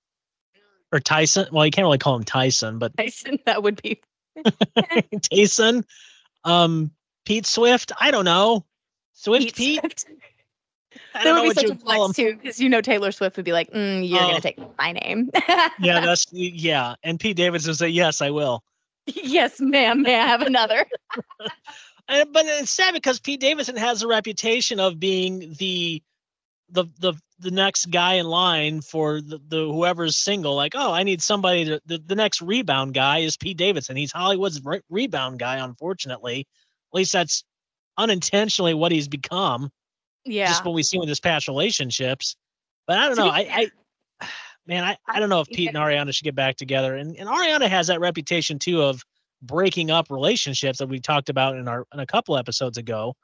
Or 0.91 1.01
Tyson? 1.01 1.47
Well, 1.53 1.67
you 1.67 1.71
can't 1.71 1.85
really 1.85 1.99
call 1.99 2.17
him 2.17 2.25
Tyson, 2.25 2.79
but 2.79 2.97
Tyson. 2.97 3.39
That 3.47 3.63
would 3.63 3.81
be. 3.83 4.01
Tayson. 4.47 5.85
Um, 6.45 6.91
Pete 7.27 7.47
Swift. 7.47 7.93
I 8.01 8.11
don't 8.11 8.25
know. 8.25 8.65
Swift 9.19 9.57
Pete. 9.57 9.83
Pete? 9.83 10.05
I 11.15 11.25
that 11.25 11.43
would 11.43 11.55
be 11.57 11.61
such 11.61 11.71
a 11.71 11.75
flex 11.75 12.17
too, 12.17 12.37
because 12.37 12.61
you 12.61 12.69
know 12.69 12.81
Taylor 12.81 13.11
Swift 13.11 13.37
would 13.37 13.45
be 13.45 13.53
like, 13.53 13.71
mm, 13.73 14.09
"You're 14.09 14.21
gonna 14.21 14.37
oh. 14.37 14.41
take 14.41 14.59
my 14.79 14.93
name." 14.93 15.31
yeah, 15.81 16.01
that's 16.01 16.27
yeah, 16.33 16.95
and 17.03 17.19
Pete 17.19 17.37
Davidson 17.37 17.71
would 17.71 17.79
say, 17.79 17.89
"Yes, 17.89 18.23
I 18.23 18.31
will." 18.31 18.63
Yes, 19.07 19.61
ma'am. 19.61 20.03
May 20.03 20.19
I 20.19 20.27
have 20.27 20.43
another? 20.43 20.87
and, 22.09 22.33
but 22.33 22.47
it's 22.47 22.71
sad 22.71 22.95
because 22.95 23.19
Pete 23.19 23.41
Davidson 23.41 23.77
has 23.77 24.03
a 24.03 24.07
reputation 24.07 24.81
of 24.81 25.01
being 25.01 25.55
the 25.59 26.03
the 26.71 26.85
the 27.01 27.15
the 27.41 27.51
next 27.51 27.87
guy 27.87 28.15
in 28.15 28.27
line 28.27 28.81
for 28.81 29.21
the, 29.21 29.41
the 29.49 29.61
whoever's 29.61 30.17
single. 30.17 30.55
Like, 30.55 30.75
oh, 30.77 30.93
I 30.93 31.03
need 31.03 31.23
somebody 31.23 31.65
to 31.67 31.81
the, 31.87 31.99
the 31.99 32.17
next 32.17 32.41
rebound 32.41 32.95
guy 32.95 33.19
is 33.19 33.37
Pete 33.37 33.57
Davidson. 33.57 33.97
He's 33.97 34.13
Hollywood's 34.13 34.65
re- 34.65 34.83
rebound 34.89 35.39
guy, 35.39 35.57
unfortunately. 35.57 36.47
At 36.93 36.97
least 36.97 37.13
that's 37.13 37.45
unintentionally 37.99 38.73
what 38.73 38.93
he's 38.93 39.09
become. 39.09 39.71
Yeah. 40.25 40.47
Just 40.47 40.65
what 40.65 40.75
we 40.75 40.83
see 40.83 40.99
with 40.99 41.09
his 41.09 41.21
past 41.21 41.49
relationships. 41.49 42.37
But 42.87 42.99
I 42.99 43.09
don't 43.09 43.19
know. 43.19 43.29
I, 43.29 43.71
I 44.21 44.27
man, 44.67 44.85
I, 44.85 44.97
I 45.07 45.21
don't 45.21 45.29
know 45.29 45.41
if 45.41 45.49
Pete 45.49 45.69
and 45.69 45.77
Ariana 45.77 46.15
should 46.15 46.25
get 46.25 46.35
back 46.35 46.57
together. 46.57 46.97
And 46.97 47.17
and 47.17 47.29
Ariana 47.29 47.69
has 47.69 47.89
that 47.89 48.01
reputation 48.01 48.59
too 48.59 48.83
of 48.83 49.03
breaking 49.43 49.91
up 49.91 50.11
relationships 50.11 50.79
that 50.79 50.89
we 50.89 51.01
talked 51.01 51.29
about 51.29 51.57
in 51.57 51.69
our 51.69 51.85
in 51.93 52.01
a 52.01 52.07
couple 52.07 52.37
episodes 52.39 52.79
ago. 52.79 53.15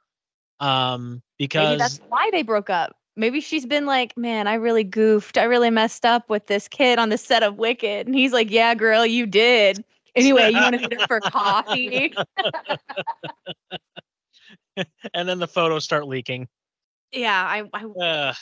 Um, 0.59 1.21
because 1.37 1.69
Maybe 1.69 1.77
that's 1.77 1.99
why 2.09 2.29
they 2.31 2.43
broke 2.43 2.69
up. 2.69 2.95
Maybe 3.17 3.39
she's 3.39 3.65
been 3.65 3.85
like, 3.85 4.15
man, 4.17 4.45
I 4.47 4.55
really 4.55 4.83
goofed. 4.83 5.37
I 5.37 5.43
really 5.43 5.69
messed 5.69 6.05
up 6.05 6.29
with 6.29 6.47
this 6.47 6.67
kid 6.67 6.99
on 6.99 7.09
the 7.09 7.17
set 7.17 7.43
of 7.43 7.57
Wicked. 7.57 8.07
And 8.07 8.15
he's 8.15 8.33
like, 8.33 8.51
yeah, 8.51 8.75
girl, 8.75 9.05
you 9.05 9.25
did. 9.25 9.83
Anyway, 10.15 10.49
you 10.49 10.57
want 10.57 10.75
to 10.75 10.81
meet 10.81 10.99
up 10.99 11.07
for 11.07 11.19
coffee? 11.21 12.13
and 15.13 15.27
then 15.27 15.39
the 15.39 15.47
photos 15.47 15.83
start 15.83 16.07
leaking. 16.07 16.47
Yeah, 17.11 17.41
I, 17.41 17.63
I, 17.73 17.85
uh, 17.85 18.33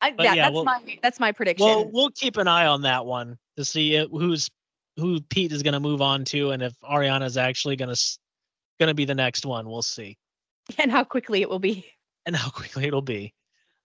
I 0.00 0.14
yeah, 0.18 0.34
yeah, 0.34 0.34
that's 0.44 0.54
we'll, 0.54 0.64
my 0.64 0.98
that's 1.02 1.20
my 1.20 1.32
prediction. 1.32 1.66
Well, 1.66 1.90
we'll 1.92 2.10
keep 2.10 2.36
an 2.36 2.48
eye 2.48 2.66
on 2.66 2.82
that 2.82 3.04
one 3.04 3.38
to 3.56 3.64
see 3.64 3.96
who's 4.10 4.50
who 4.96 5.20
Pete 5.20 5.52
is 5.52 5.62
going 5.62 5.74
to 5.74 5.80
move 5.80 6.00
on 6.00 6.24
to, 6.26 6.52
and 6.52 6.62
if 6.62 6.74
Ariana 6.80 7.24
is 7.24 7.36
actually 7.36 7.76
going 7.76 7.94
to 7.94 8.18
going 8.78 8.88
to 8.88 8.94
be 8.94 9.04
the 9.04 9.14
next 9.14 9.46
one. 9.46 9.68
We'll 9.68 9.82
see. 9.82 10.18
And 10.78 10.90
how 10.90 11.04
quickly 11.04 11.42
it 11.42 11.48
will 11.48 11.60
be. 11.60 11.86
And 12.26 12.34
how 12.34 12.50
quickly 12.50 12.86
it'll 12.86 13.00
be. 13.00 13.32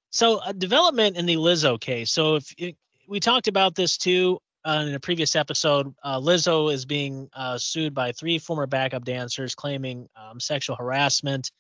So, 0.10 0.42
a 0.44 0.52
development 0.52 1.16
in 1.16 1.28
the 1.28 1.36
Lizzo 1.36 1.80
case. 1.80 2.12
So, 2.12 2.36
if 2.36 2.52
it, 2.58 2.76
we 3.08 3.20
talked 3.20 3.48
about 3.48 3.76
this 3.76 3.98
too 3.98 4.40
uh, 4.66 4.84
in 4.88 4.96
a 4.96 5.00
previous 5.00 5.36
episode, 5.36 5.94
uh, 6.04 6.20
Lizzo 6.20 6.74
is 6.74 6.86
being 6.86 7.30
uh, 7.36 7.60
sued 7.60 7.94
by 7.94 8.12
three 8.14 8.40
former 8.40 8.66
backup 8.66 9.06
dancers 9.06 9.54
claiming 9.54 10.10
um, 10.16 10.40
sexual 10.40 10.76
harassment 10.76 11.52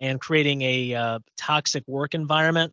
and 0.00 0.20
creating 0.20 0.62
a 0.62 0.94
uh, 0.94 1.18
toxic 1.36 1.84
work 1.86 2.14
environment. 2.14 2.72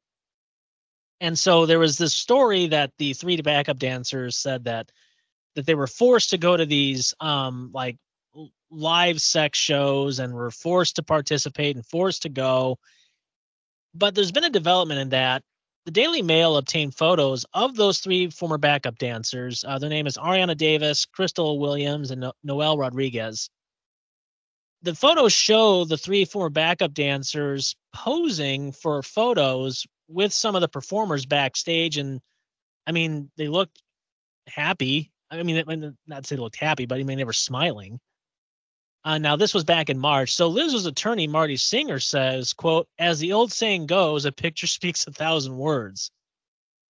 And 1.19 1.38
so 1.38 1.65
there 1.65 1.79
was 1.79 1.98
this 1.98 2.13
story 2.13 2.67
that 2.67 2.91
the 2.98 3.13
three 3.13 3.41
backup 3.41 3.79
dancers 3.79 4.38
said 4.38 4.65
that 4.65 4.91
that 5.55 5.65
they 5.65 5.75
were 5.75 5.88
forced 5.88 6.29
to 6.29 6.38
go 6.38 6.55
to 6.55 6.65
these 6.65 7.15
um, 7.19 7.72
like 7.74 7.98
live 8.69 9.19
sex 9.19 9.57
shows 9.57 10.19
and 10.19 10.34
were 10.34 10.51
forced 10.51 10.98
to 10.98 11.03
participate 11.03 11.75
and 11.75 11.86
forced 11.86 12.22
to 12.22 12.29
go. 12.29 12.77
But 13.96 14.13
there's 14.13 14.31
been 14.31 14.43
a 14.43 14.50
development 14.50 15.00
in 15.00 15.10
that. 15.10 15.41
The 15.86 15.91
Daily 15.91 16.22
Mail 16.22 16.57
obtained 16.57 16.96
photos 16.96 17.46
of 17.53 17.75
those 17.75 18.00
three 18.00 18.29
former 18.29 18.57
backup 18.57 18.98
dancers. 19.00 19.63
Uh, 19.67 19.79
their 19.79 19.89
name 19.89 20.05
is 20.05 20.17
Arianna 20.17 20.55
Davis, 20.55 21.05
Crystal 21.05 21.57
Williams, 21.57 22.12
and 22.12 22.22
no- 22.22 22.34
Noelle 22.43 22.77
Rodriguez 22.77 23.50
the 24.81 24.96
photos 24.96 25.34
show 25.34 25.86
the 25.86 25.98
three 25.98 26.25
former 26.25 26.50
backup 26.50 26.93
dancers 26.93 27.75
posing 27.93 28.72
for 28.72 29.01
photos 29.01 29.86
with 30.07 30.31
some 30.31 30.55
of 30.55 30.62
the 30.62 30.67
performers 30.67 31.25
backstage. 31.25 31.98
And 31.98 32.22
i 32.86 32.91
mean 32.91 33.31
they 33.38 33.48
looked 33.48 33.81
happy. 34.48 35.12
I 35.29 35.43
mean 35.43 35.96
not 36.07 36.25
say 36.25 36.36
they 36.36 36.41
looked 36.41 36.55
happy 36.55 36.86
but 36.86 37.00
i 37.00 37.03
mean 37.03 37.17
they 37.17 37.24
were 37.24 37.34
smiling. 37.34 38.00
Uh, 39.03 39.17
now 39.17 39.36
this 39.38 39.53
was 39.53 39.63
back 39.63 39.89
in 39.89 39.98
march. 39.98 40.34
So 40.34 40.48
liz's 40.48 40.86
attorney 40.86 41.27
marty 41.27 41.57
singer 41.57 42.00
says 42.00 42.53
quote 42.53 42.88
as 43.00 43.19
the 43.19 43.34
old 43.34 43.51
saying 43.51 43.88
goes 43.88 44.25
a 44.25 44.31
picture 44.31 44.67
speaks 44.67 45.07
a 45.07 45.12
thousand 45.12 45.57
words 45.57 46.12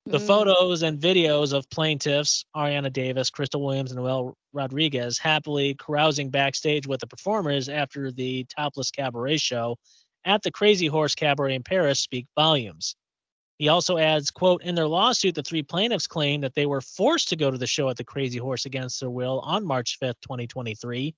the 0.10 0.18
mm. 0.18 0.28
photos 0.28 0.84
and 0.84 1.00
videos 1.00 1.54
of 1.54 1.70
plaintiffs 1.70 2.46
Arianna 2.56 2.92
Davis, 2.92 3.30
Crystal 3.30 3.64
Williams, 3.64 3.92
and 3.92 4.00
Noelle 4.00 4.38
Rodriguez 4.54 5.18
happily 5.18 5.76
carousing 5.76 6.30
backstage 6.30 6.88
with 6.88 7.02
the 7.02 7.08
performers 7.08 7.68
after 7.68 8.12
the 8.12 8.46
topless 8.46 8.90
cabaret 8.90 9.38
show 9.38 9.78
at 10.26 10.42
the 10.44 10.52
Crazy 10.52 10.88
Horse 10.88 11.16
Cabaret 11.16 11.56
in 11.56 11.64
Paris 11.64 12.00
speak 12.00 12.28
volumes. 12.36 12.96
He 13.58 13.70
also 13.70 13.98
adds, 13.98 14.30
quote, 14.30 14.62
in 14.62 14.76
their 14.76 14.88
lawsuit, 14.88 15.36
the 15.36 15.42
three 15.42 15.64
plaintiffs 15.64 16.08
claim 16.08 16.42
that 16.42 16.54
they 16.54 16.68
were 16.68 16.82
forced 16.82 17.30
to 17.30 17.36
go 17.36 17.50
to 17.50 17.58
the 17.58 17.66
show 17.66 17.90
at 17.90 17.98
the 17.98 18.04
Crazy 18.04 18.38
Horse 18.38 18.66
against 18.66 19.00
their 19.00 19.10
will 19.10 19.40
on 19.40 19.66
March 19.66 19.98
5th, 20.00 20.22
2023. 20.22 21.16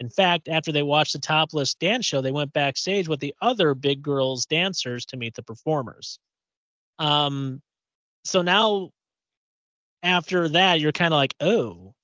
In 0.00 0.08
fact, 0.08 0.48
after 0.48 0.72
they 0.72 0.82
watched 0.82 1.12
the 1.12 1.18
topless 1.18 1.74
dance 1.74 2.06
show, 2.06 2.22
they 2.22 2.32
went 2.32 2.52
backstage 2.52 3.08
with 3.08 3.20
the 3.20 3.34
other 3.42 3.74
big 3.74 4.02
girls 4.02 4.46
dancers 4.46 5.04
to 5.06 5.16
meet 5.16 5.34
the 5.34 5.42
performers. 5.42 6.18
Um, 6.98 7.60
so 8.24 8.42
now 8.42 8.90
after 10.02 10.48
that 10.48 10.80
you're 10.80 10.92
kind 10.92 11.12
of 11.12 11.18
like 11.18 11.34
oh. 11.40 11.94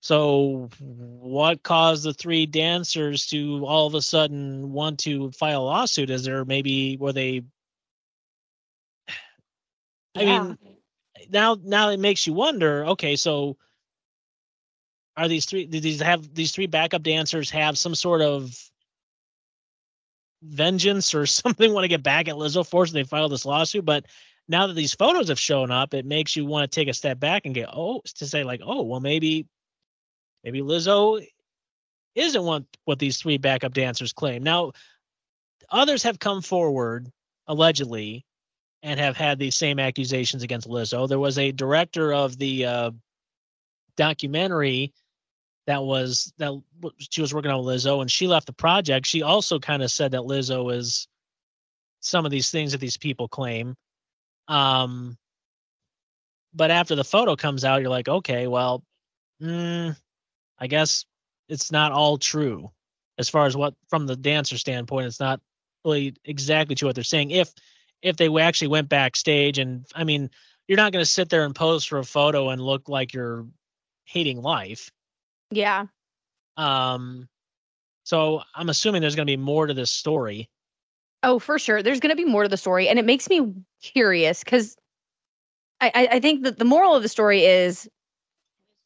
So 0.00 0.68
what 0.78 1.64
caused 1.64 2.04
the 2.04 2.14
three 2.14 2.46
dancers 2.46 3.26
to 3.28 3.66
all 3.66 3.88
of 3.88 3.94
a 3.94 4.02
sudden 4.02 4.72
want 4.72 5.00
to 5.00 5.32
file 5.32 5.62
a 5.62 5.64
lawsuit? 5.64 6.10
Is 6.10 6.22
there 6.24 6.44
maybe 6.44 6.96
were 6.96 7.12
they 7.12 7.42
i 10.16 10.22
yeah. 10.22 10.42
mean 10.42 10.58
now 11.30 11.56
now 11.62 11.90
it 11.90 12.00
makes 12.00 12.26
you 12.26 12.32
wonder 12.32 12.86
okay 12.86 13.16
so 13.16 13.56
are 15.16 15.28
these 15.28 15.44
three 15.44 15.66
do 15.66 15.80
these 15.80 16.00
have 16.00 16.34
these 16.34 16.52
three 16.52 16.66
backup 16.66 17.02
dancers 17.02 17.50
have 17.50 17.76
some 17.76 17.94
sort 17.94 18.22
of 18.22 18.54
vengeance 20.42 21.14
or 21.14 21.26
something 21.26 21.72
want 21.72 21.84
to 21.84 21.88
get 21.88 22.02
back 22.02 22.28
at 22.28 22.36
Lizzo 22.36 22.66
force 22.66 22.90
so 22.90 22.94
they 22.94 23.04
filed 23.04 23.32
this 23.32 23.46
lawsuit? 23.46 23.84
But 23.84 24.06
now 24.48 24.66
that 24.66 24.74
these 24.74 24.94
photos 24.94 25.28
have 25.28 25.38
shown 25.38 25.70
up, 25.70 25.94
it 25.94 26.04
makes 26.04 26.36
you 26.36 26.46
want 26.46 26.70
to 26.70 26.74
take 26.74 26.88
a 26.88 26.94
step 26.94 27.18
back 27.18 27.46
and 27.46 27.54
get 27.54 27.68
oh 27.72 28.02
to 28.16 28.26
say 28.26 28.44
like, 28.44 28.60
oh 28.64 28.82
well 28.82 29.00
maybe 29.00 29.46
maybe 30.44 30.60
Lizzo 30.60 31.24
isn't 32.14 32.44
what 32.44 32.64
what 32.84 32.98
these 32.98 33.18
three 33.18 33.38
backup 33.38 33.72
dancers 33.72 34.12
claim. 34.12 34.42
Now 34.42 34.72
others 35.70 36.02
have 36.02 36.18
come 36.18 36.42
forward 36.42 37.10
allegedly 37.46 38.24
and 38.82 39.00
have 39.00 39.16
had 39.16 39.38
these 39.38 39.56
same 39.56 39.78
accusations 39.78 40.42
against 40.42 40.68
Lizzo. 40.68 41.08
There 41.08 41.18
was 41.18 41.38
a 41.38 41.52
director 41.52 42.12
of 42.12 42.38
the 42.38 42.66
uh, 42.66 42.90
documentary 43.96 44.92
that 45.66 45.82
was 45.82 46.32
that 46.38 46.52
she 46.98 47.20
was 47.20 47.34
working 47.34 47.50
on 47.50 47.64
Lizzo 47.64 48.00
and 48.00 48.10
she 48.10 48.28
left 48.28 48.46
the 48.46 48.52
project. 48.52 49.06
She 49.06 49.22
also 49.22 49.58
kind 49.58 49.82
of 49.82 49.90
said 49.90 50.12
that 50.12 50.22
Lizzo 50.22 50.72
is 50.72 51.08
some 52.00 52.24
of 52.24 52.30
these 52.30 52.50
things 52.50 52.72
that 52.72 52.78
these 52.78 52.96
people 52.96 53.26
claim. 53.26 53.74
Um, 54.48 55.16
but 56.54 56.70
after 56.70 56.94
the 56.94 57.04
photo 57.04 57.36
comes 57.36 57.64
out, 57.64 57.80
you're 57.80 57.90
like, 57.90 58.08
okay, 58.08 58.46
well, 58.46 58.84
mm, 59.42 59.96
I 60.58 60.66
guess 60.66 61.04
it's 61.48 61.70
not 61.70 61.92
all 61.92 62.18
true 62.18 62.70
as 63.18 63.28
far 63.28 63.46
as 63.46 63.56
what 63.56 63.74
from 63.88 64.06
the 64.06 64.16
dancer 64.16 64.58
standpoint. 64.58 65.06
It's 65.06 65.20
not 65.20 65.40
really 65.84 66.14
exactly 66.24 66.74
true 66.74 66.88
what 66.88 66.94
they're 66.94 67.04
saying. 67.04 67.30
If 67.30 67.52
if 68.02 68.16
they 68.16 68.28
actually 68.40 68.68
went 68.68 68.88
backstage, 68.88 69.58
and 69.58 69.86
I 69.94 70.04
mean, 70.04 70.30
you're 70.68 70.76
not 70.76 70.92
going 70.92 71.04
to 71.04 71.10
sit 71.10 71.28
there 71.28 71.44
and 71.44 71.54
pose 71.54 71.84
for 71.84 71.98
a 71.98 72.04
photo 72.04 72.50
and 72.50 72.60
look 72.60 72.88
like 72.88 73.14
you're 73.14 73.46
hating 74.04 74.42
life. 74.42 74.90
Yeah. 75.50 75.86
Um, 76.56 77.28
So 78.04 78.42
I'm 78.54 78.68
assuming 78.68 79.00
there's 79.00 79.16
going 79.16 79.26
to 79.26 79.32
be 79.32 79.36
more 79.36 79.66
to 79.66 79.74
this 79.74 79.90
story. 79.90 80.48
Oh, 81.26 81.40
for 81.40 81.58
sure. 81.58 81.82
There's 81.82 81.98
going 81.98 82.10
to 82.10 82.16
be 82.16 82.24
more 82.24 82.44
to 82.44 82.48
the 82.48 82.56
story, 82.56 82.88
and 82.88 83.00
it 83.00 83.04
makes 83.04 83.28
me 83.28 83.52
curious 83.82 84.44
because 84.44 84.76
I, 85.80 85.90
I, 85.92 86.08
I 86.12 86.20
think 86.20 86.44
that 86.44 86.56
the 86.56 86.64
moral 86.64 86.94
of 86.94 87.02
the 87.02 87.08
story 87.08 87.44
is 87.44 87.90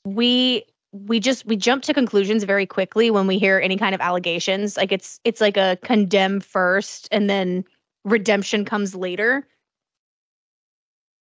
we 0.06 0.64
we 0.90 1.20
just 1.20 1.44
we 1.44 1.54
jump 1.56 1.82
to 1.82 1.92
conclusions 1.92 2.44
very 2.44 2.64
quickly 2.64 3.11
when 3.11 3.26
we 3.26 3.38
hear 3.38 3.61
any 3.61 3.76
kind 3.76 3.94
of 3.94 4.00
allegations. 4.00 4.78
Like 4.78 4.90
it's 4.90 5.20
it's 5.23 5.42
like 5.42 5.59
a 5.59 5.76
condemn 5.85 6.40
first, 6.40 7.09
and 7.12 7.28
then 7.28 7.62
redemption 8.06 8.64
comes 8.64 8.94
later. 8.94 9.47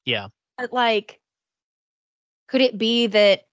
Yeah. 0.05 0.29
But 0.57 0.71
like, 0.71 1.19
could 2.47 2.61
it 2.61 2.77
be 2.77 3.07
that 3.07 3.45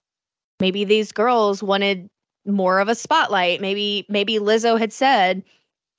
maybe 0.61 0.85
these 0.85 1.11
girls 1.11 1.61
wanted 1.61 2.09
more 2.45 2.79
of 2.79 2.87
a 2.87 2.95
spotlight? 2.95 3.59
Maybe 3.59 4.05
maybe 4.07 4.39
Lizzo 4.39 4.79
had 4.79 4.93
said 4.93 5.43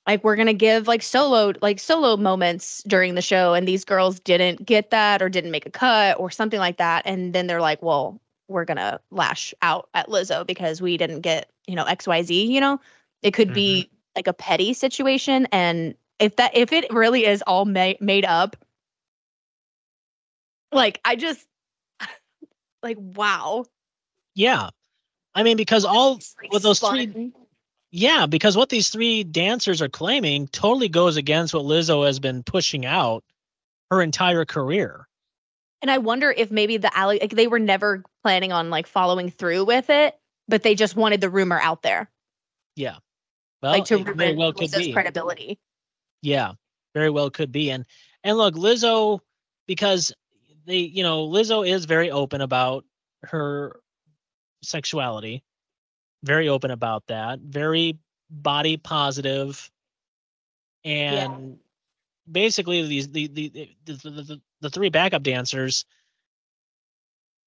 like 0.09 0.23
we're 0.25 0.35
gonna 0.35 0.53
give 0.53 0.87
like 0.87 1.03
solo 1.03 1.53
like 1.61 1.79
solo 1.79 2.17
moments 2.17 2.83
during 2.87 3.15
the 3.15 3.21
show 3.21 3.53
and 3.53 3.67
these 3.67 3.85
girls 3.85 4.19
didn't 4.19 4.65
get 4.65 4.91
that 4.91 5.21
or 5.21 5.29
didn't 5.29 5.51
make 5.51 5.65
a 5.67 5.71
cut 5.71 6.19
or 6.19 6.29
something 6.31 6.59
like 6.59 6.77
that 6.77 7.03
and 7.05 7.33
then 7.33 7.47
they're 7.47 7.61
like 7.61 7.81
well 7.83 8.19
we're 8.47 8.65
gonna 8.65 8.99
lash 9.11 9.53
out 9.61 9.89
at 9.93 10.07
lizzo 10.09 10.45
because 10.45 10.81
we 10.81 10.97
didn't 10.97 11.21
get 11.21 11.51
you 11.67 11.75
know 11.75 11.85
xyz 11.85 12.47
you 12.47 12.59
know 12.61 12.79
it 13.23 13.31
could 13.33 13.53
be 13.53 13.89
Mm-hmm. 13.89 13.95
like 14.15 14.27
a 14.27 14.33
petty 14.33 14.73
situation 14.73 15.47
and 15.51 15.95
if 16.19 16.35
that 16.37 16.55
if 16.57 16.73
it 16.73 16.91
really 16.93 17.25
is 17.25 17.43
all 17.47 17.65
ma- 17.65 17.93
made 18.01 18.25
up 18.25 18.55
like 20.71 20.99
i 21.05 21.15
just 21.15 21.47
like 22.83 22.97
wow 22.99 23.65
Yeah. 24.35 24.69
I 25.35 25.43
mean, 25.43 25.57
because 25.57 25.85
all 25.85 26.19
with 26.51 26.63
those 26.63 26.79
three. 26.79 27.13
Yeah, 27.91 28.27
because 28.27 28.55
what 28.55 28.69
these 28.69 28.89
three 28.89 29.23
dancers 29.23 29.81
are 29.81 29.89
claiming 29.89 30.47
totally 30.47 30.89
goes 30.89 31.17
against 31.17 31.53
what 31.53 31.63
Lizzo 31.65 32.05
has 32.05 32.19
been 32.19 32.43
pushing 32.43 32.85
out 32.85 33.23
her 33.89 34.01
entire 34.01 34.45
career. 34.45 35.07
And 35.81 35.89
I 35.89 35.97
wonder 35.97 36.29
if 36.31 36.51
maybe 36.51 36.77
the 36.77 36.95
alley 36.95 37.19
like 37.19 37.31
they 37.31 37.47
were 37.47 37.59
never 37.59 38.03
planning 38.23 38.51
on 38.51 38.69
like 38.69 38.85
following 38.85 39.31
through 39.31 39.65
with 39.65 39.89
it, 39.89 40.15
but 40.47 40.61
they 40.61 40.75
just 40.75 40.95
wanted 40.95 41.21
the 41.21 41.29
rumor 41.29 41.59
out 41.59 41.81
there, 41.81 42.09
Yeah. 42.75 42.97
Well, 43.61 43.71
like 43.71 43.85
to 43.85 43.97
ruin 44.03 44.37
well 44.37 44.53
could 44.53 44.69
Lizzo's 44.71 44.87
be. 44.87 44.93
credibility. 44.93 45.59
Yeah, 46.21 46.53
very 46.93 47.09
well 47.09 47.29
could 47.29 47.51
be. 47.51 47.71
And 47.71 47.85
and 48.23 48.37
look, 48.37 48.55
Lizzo, 48.55 49.19
because 49.67 50.13
they, 50.65 50.77
you 50.79 51.03
know, 51.03 51.27
Lizzo 51.27 51.67
is 51.67 51.85
very 51.85 52.11
open 52.11 52.41
about 52.41 52.85
her 53.23 53.79
sexuality, 54.63 55.43
very 56.23 56.49
open 56.49 56.71
about 56.71 57.07
that, 57.07 57.39
very 57.39 57.97
body 58.29 58.77
positive, 58.77 59.69
and 60.83 61.57
basically 62.29 62.85
these 62.87 63.09
the 63.09 63.27
the 63.27 63.49
the, 63.85 63.93
the, 63.93 64.41
the 64.61 64.69
three 64.69 64.89
backup 64.89 65.23
dancers 65.23 65.85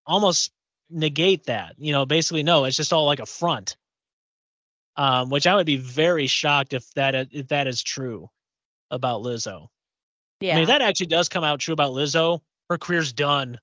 almost 0.06 0.52
negate 0.90 1.44
that. 1.44 1.74
You 1.78 1.92
know, 1.92 2.06
basically, 2.06 2.42
no, 2.42 2.64
it's 2.64 2.76
just 2.76 2.92
all 2.92 3.06
like 3.06 3.20
a 3.20 3.26
front. 3.26 3.76
Um, 4.94 5.30
which 5.30 5.46
I 5.46 5.54
would 5.54 5.64
be 5.64 5.78
very 5.78 6.26
shocked 6.26 6.74
if 6.74 6.90
that 6.94 7.14
if 7.32 7.48
that 7.48 7.66
is 7.66 7.82
true 7.82 8.28
about 8.90 9.22
Lizzo. 9.22 9.68
Yeah. 10.40 10.52
I 10.52 10.54
mean, 10.56 10.62
if 10.64 10.68
that 10.68 10.82
actually 10.82 11.06
does 11.06 11.30
come 11.30 11.44
out 11.44 11.60
true 11.60 11.72
about 11.72 11.92
Lizzo, 11.92 12.40
her 12.68 12.76
career's 12.76 13.14
done. 13.14 13.58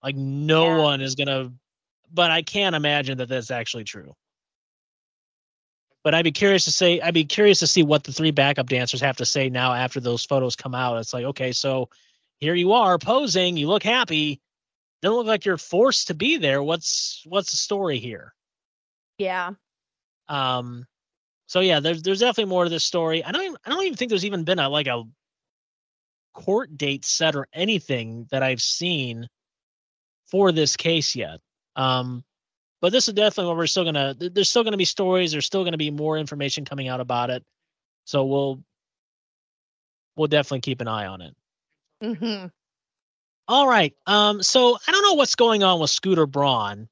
Like 0.00 0.14
no 0.14 0.76
Yeah. 0.76 0.82
one 0.82 1.00
is 1.00 1.16
gonna. 1.16 1.52
But 2.12 2.30
I 2.30 2.42
can't 2.42 2.76
imagine 2.76 3.18
that 3.18 3.28
that's 3.28 3.50
actually 3.50 3.84
true. 3.84 4.14
But 6.04 6.14
I'd 6.14 6.24
be 6.24 6.32
curious 6.32 6.64
to 6.64 6.72
say, 6.72 7.00
I'd 7.00 7.14
be 7.14 7.24
curious 7.24 7.58
to 7.60 7.66
see 7.66 7.82
what 7.82 8.04
the 8.04 8.12
three 8.12 8.30
backup 8.30 8.68
dancers 8.68 9.00
have 9.00 9.16
to 9.18 9.26
say 9.26 9.50
now 9.50 9.74
after 9.74 10.00
those 10.00 10.24
photos 10.24 10.56
come 10.56 10.74
out. 10.74 10.98
It's 10.98 11.12
like, 11.12 11.24
okay, 11.24 11.52
so 11.52 11.88
here 12.38 12.54
you 12.54 12.72
are 12.72 12.98
posing, 12.98 13.56
you 13.56 13.66
look 13.68 13.82
happy, 13.82 14.40
don't 15.02 15.16
look 15.16 15.26
like 15.26 15.44
you're 15.44 15.58
forced 15.58 16.06
to 16.08 16.14
be 16.14 16.36
there. 16.36 16.62
What's 16.62 17.22
what's 17.26 17.50
the 17.50 17.56
story 17.56 17.98
here? 17.98 18.32
yeah. 19.18 19.50
Um, 20.28 20.86
so 21.46 21.60
yeah, 21.60 21.80
there's 21.80 22.02
there's 22.02 22.20
definitely 22.20 22.50
more 22.50 22.64
to 22.64 22.70
this 22.70 22.84
story. 22.84 23.24
I 23.24 23.32
don't 23.32 23.42
even, 23.42 23.56
I 23.64 23.70
don't 23.70 23.84
even 23.84 23.96
think 23.96 24.10
there's 24.10 24.24
even 24.24 24.44
been 24.44 24.58
a 24.58 24.68
like 24.68 24.86
a 24.86 25.04
court 26.34 26.76
date 26.76 27.04
set 27.04 27.34
or 27.34 27.48
anything 27.52 28.26
that 28.30 28.42
I've 28.42 28.62
seen 28.62 29.28
for 30.26 30.52
this 30.52 30.76
case 30.76 31.16
yet. 31.16 31.40
Um, 31.78 32.24
but 32.80 32.92
this 32.92 33.08
is 33.08 33.14
definitely 33.14 33.48
what 33.48 33.56
we're 33.56 33.66
still 33.66 33.84
gonna. 33.84 34.14
There's 34.18 34.48
still 34.48 34.64
gonna 34.64 34.76
be 34.76 34.84
stories. 34.84 35.32
There's 35.32 35.46
still 35.46 35.64
gonna 35.64 35.78
be 35.78 35.90
more 35.90 36.18
information 36.18 36.64
coming 36.64 36.88
out 36.88 37.00
about 37.00 37.30
it. 37.30 37.44
So 38.04 38.24
we'll 38.24 38.62
we'll 40.16 40.28
definitely 40.28 40.60
keep 40.60 40.80
an 40.80 40.88
eye 40.88 41.06
on 41.06 41.22
it. 41.22 41.34
hmm 42.02 42.46
All 43.46 43.66
right. 43.68 43.94
Um, 44.06 44.42
so 44.42 44.76
I 44.86 44.92
don't 44.92 45.02
know 45.02 45.14
what's 45.14 45.34
going 45.34 45.62
on 45.62 45.80
with 45.80 45.90
Scooter 45.90 46.26
Braun. 46.26 46.88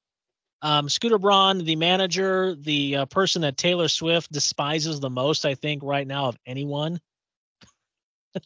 Um, 0.62 0.88
Scooter 0.88 1.18
Braun, 1.18 1.58
the 1.58 1.76
manager, 1.76 2.54
the 2.54 2.96
uh, 2.96 3.06
person 3.06 3.42
that 3.42 3.56
Taylor 3.56 3.88
Swift 3.88 4.32
despises 4.32 5.00
the 5.00 5.10
most, 5.10 5.44
I 5.44 5.54
think, 5.54 5.82
right 5.82 6.06
now 6.06 6.26
of 6.26 6.38
anyone. 6.46 7.00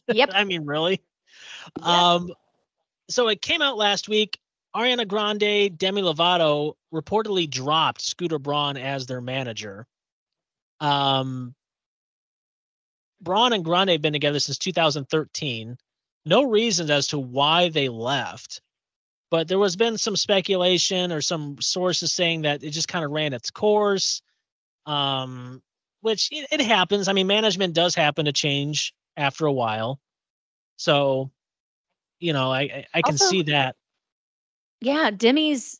Yep. 0.07 0.29
I 0.33 0.45
mean, 0.45 0.65
really. 0.65 1.01
Yep. 1.77 1.85
Um, 1.85 2.31
so 3.09 3.27
it 3.27 3.41
came 3.41 3.61
out 3.61 3.77
last 3.77 4.07
week. 4.07 4.39
Ariana 4.75 5.07
Grande, 5.07 5.77
Demi 5.77 6.01
Lovato 6.01 6.73
reportedly 6.93 7.49
dropped 7.49 8.01
Scooter 8.01 8.39
Braun 8.39 8.77
as 8.77 9.05
their 9.05 9.21
manager. 9.21 9.85
Um, 10.79 11.53
Braun 13.21 13.53
and 13.53 13.63
Grande 13.65 13.89
have 13.91 14.01
been 14.01 14.13
together 14.13 14.39
since 14.39 14.57
2013. 14.57 15.77
No 16.25 16.43
reasons 16.43 16.89
as 16.89 17.07
to 17.07 17.19
why 17.19 17.69
they 17.69 17.89
left, 17.89 18.61
but 19.29 19.47
there 19.47 19.59
was 19.59 19.75
been 19.75 19.97
some 19.97 20.15
speculation 20.15 21.11
or 21.11 21.21
some 21.21 21.59
sources 21.59 22.11
saying 22.13 22.43
that 22.43 22.63
it 22.63 22.69
just 22.71 22.87
kind 22.87 23.03
of 23.03 23.11
ran 23.11 23.33
its 23.33 23.51
course. 23.51 24.21
Um, 24.85 25.61
which 26.01 26.29
it, 26.31 26.47
it 26.51 26.61
happens. 26.61 27.07
I 27.07 27.13
mean, 27.13 27.27
management 27.27 27.75
does 27.75 27.93
happen 27.93 28.25
to 28.25 28.33
change 28.33 28.93
after 29.17 29.45
a 29.45 29.51
while. 29.51 29.99
So, 30.77 31.29
you 32.19 32.33
know, 32.33 32.51
I 32.51 32.61
I, 32.61 32.85
I 32.95 33.01
can 33.03 33.13
Also- 33.13 33.25
see 33.27 33.41
that. 33.43 33.75
Yeah. 34.81 35.11
Demi's, 35.11 35.79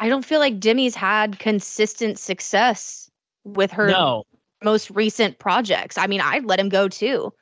I 0.00 0.08
don't 0.08 0.24
feel 0.24 0.40
like 0.40 0.60
Demi's 0.60 0.94
had 0.94 1.38
consistent 1.38 2.18
success 2.18 3.10
with 3.44 3.72
her 3.72 3.88
No, 3.88 4.24
most 4.62 4.90
recent 4.90 5.38
projects. 5.38 5.98
I 5.98 6.06
mean, 6.06 6.20
I'd 6.20 6.44
let 6.44 6.60
him 6.60 6.68
go 6.68 6.88
too. 6.88 7.32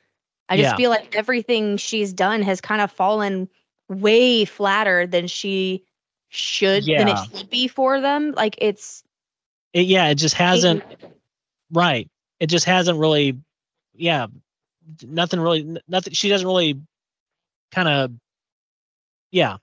I 0.49 0.57
just 0.57 0.73
Yeah. 0.73 0.75
feel 0.75 0.89
like 0.89 1.15
everything 1.15 1.77
she's 1.77 2.11
done 2.11 2.41
has 2.41 2.59
kind 2.59 2.81
of 2.81 2.91
fallen 2.91 3.47
way 3.87 4.45
flatter 4.45 5.07
than 5.07 5.27
she 5.27 5.85
should 6.29 6.85
yeah. 6.85 6.99
than 6.99 7.07
it 7.09 7.37
should 7.37 7.49
be 7.49 7.67
for 7.67 8.01
them. 8.01 8.31
Like 8.31 8.55
it's 8.59 9.03
it, 9.73 9.85
yeah, 9.85 10.07
it 10.07 10.15
just 10.15 10.35
hasn't. 10.35 10.83
Right. 11.71 12.09
It 12.39 12.47
just 12.47 12.65
hasn't 12.65 12.99
really. 12.99 13.37
Yeah, 13.93 14.27
nothing 15.03 15.39
really. 15.39 15.77
Nothing. 15.87 16.13
She 16.13 16.29
doesn't 16.29 16.47
really. 16.47 16.81
Kind 17.71 17.87
of. 17.87 18.11
Yeah. 19.31 19.57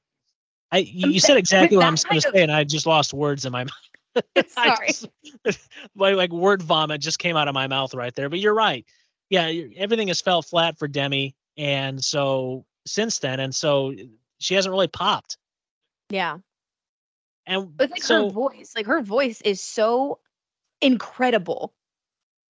I 0.71 0.79
you, 0.79 1.19
said 1.21 1.37
exactly 1.39 1.77
what 1.77 1.87
I'm 1.87 1.95
going 1.95 2.21
to 2.21 2.31
say, 2.33 2.43
and 2.43 2.53
I 2.53 2.65
just 2.65 2.87
lost 2.87 3.15
words 3.15 3.45
in 3.47 3.53
my 3.53 3.65
mouth. 4.15 4.25
Sorry. 4.49 4.89
just- 4.89 5.07
like, 5.97 6.17
like 6.17 6.31
word 6.33 6.63
vomit 6.63 7.01
just 7.01 7.19
came 7.19 7.37
out 7.37 7.49
of 7.49 7.55
my 7.55 7.67
mouth 7.67 7.95
right 7.95 8.15
there. 8.15 8.29
But 8.29 8.41
you're 8.41 8.55
right. 8.55 8.85
Yeah, 9.31 9.51
everything 9.77 10.09
has 10.09 10.21
fell 10.21 10.43
flat 10.43 10.79
for 10.79 10.89
Demi, 10.89 11.35
and 11.57 12.03
so 12.03 12.65
since 12.87 13.19
then, 13.19 13.41
and 13.41 13.55
so 13.55 13.95
she 14.41 14.55
hasn't 14.55 14.73
really 14.73 14.89
popped. 14.89 15.37
yeah. 16.11 16.39
And 17.47 17.75
But 17.77 17.91
like 17.91 18.03
so 18.03 18.25
her 18.27 18.31
voice, 18.31 18.73
like 18.77 18.87
her 18.87 19.01
voice 19.01 19.41
is 19.41 19.61
so 19.63 20.19
incredible. 20.83 21.73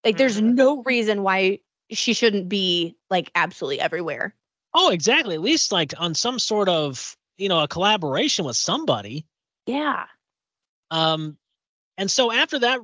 Like 0.05 0.17
there's 0.17 0.41
Mhm. 0.41 0.55
no 0.55 0.83
reason 0.83 1.23
why 1.23 1.61
she 1.91 2.13
shouldn't 2.15 2.49
be 2.49 2.97
like 3.11 3.31
absolutely 3.35 3.81
everywhere. 3.81 4.35
oh, 4.75 4.91
exactly. 4.91 5.35
At 5.35 5.41
least 5.41 5.73
like 5.73 5.95
on 5.99 6.15
some 6.15 6.39
sort 6.39 6.69
of 6.69 7.17
you 7.39 7.49
know 7.49 7.61
a 7.63 7.69
collaboration 7.69 8.45
with 8.45 8.57
somebody. 8.57 9.27
Yeah. 9.67 10.05
Um, 10.91 11.37
and 11.97 12.11
so 12.11 12.33
after 12.33 12.59
that 12.61 12.81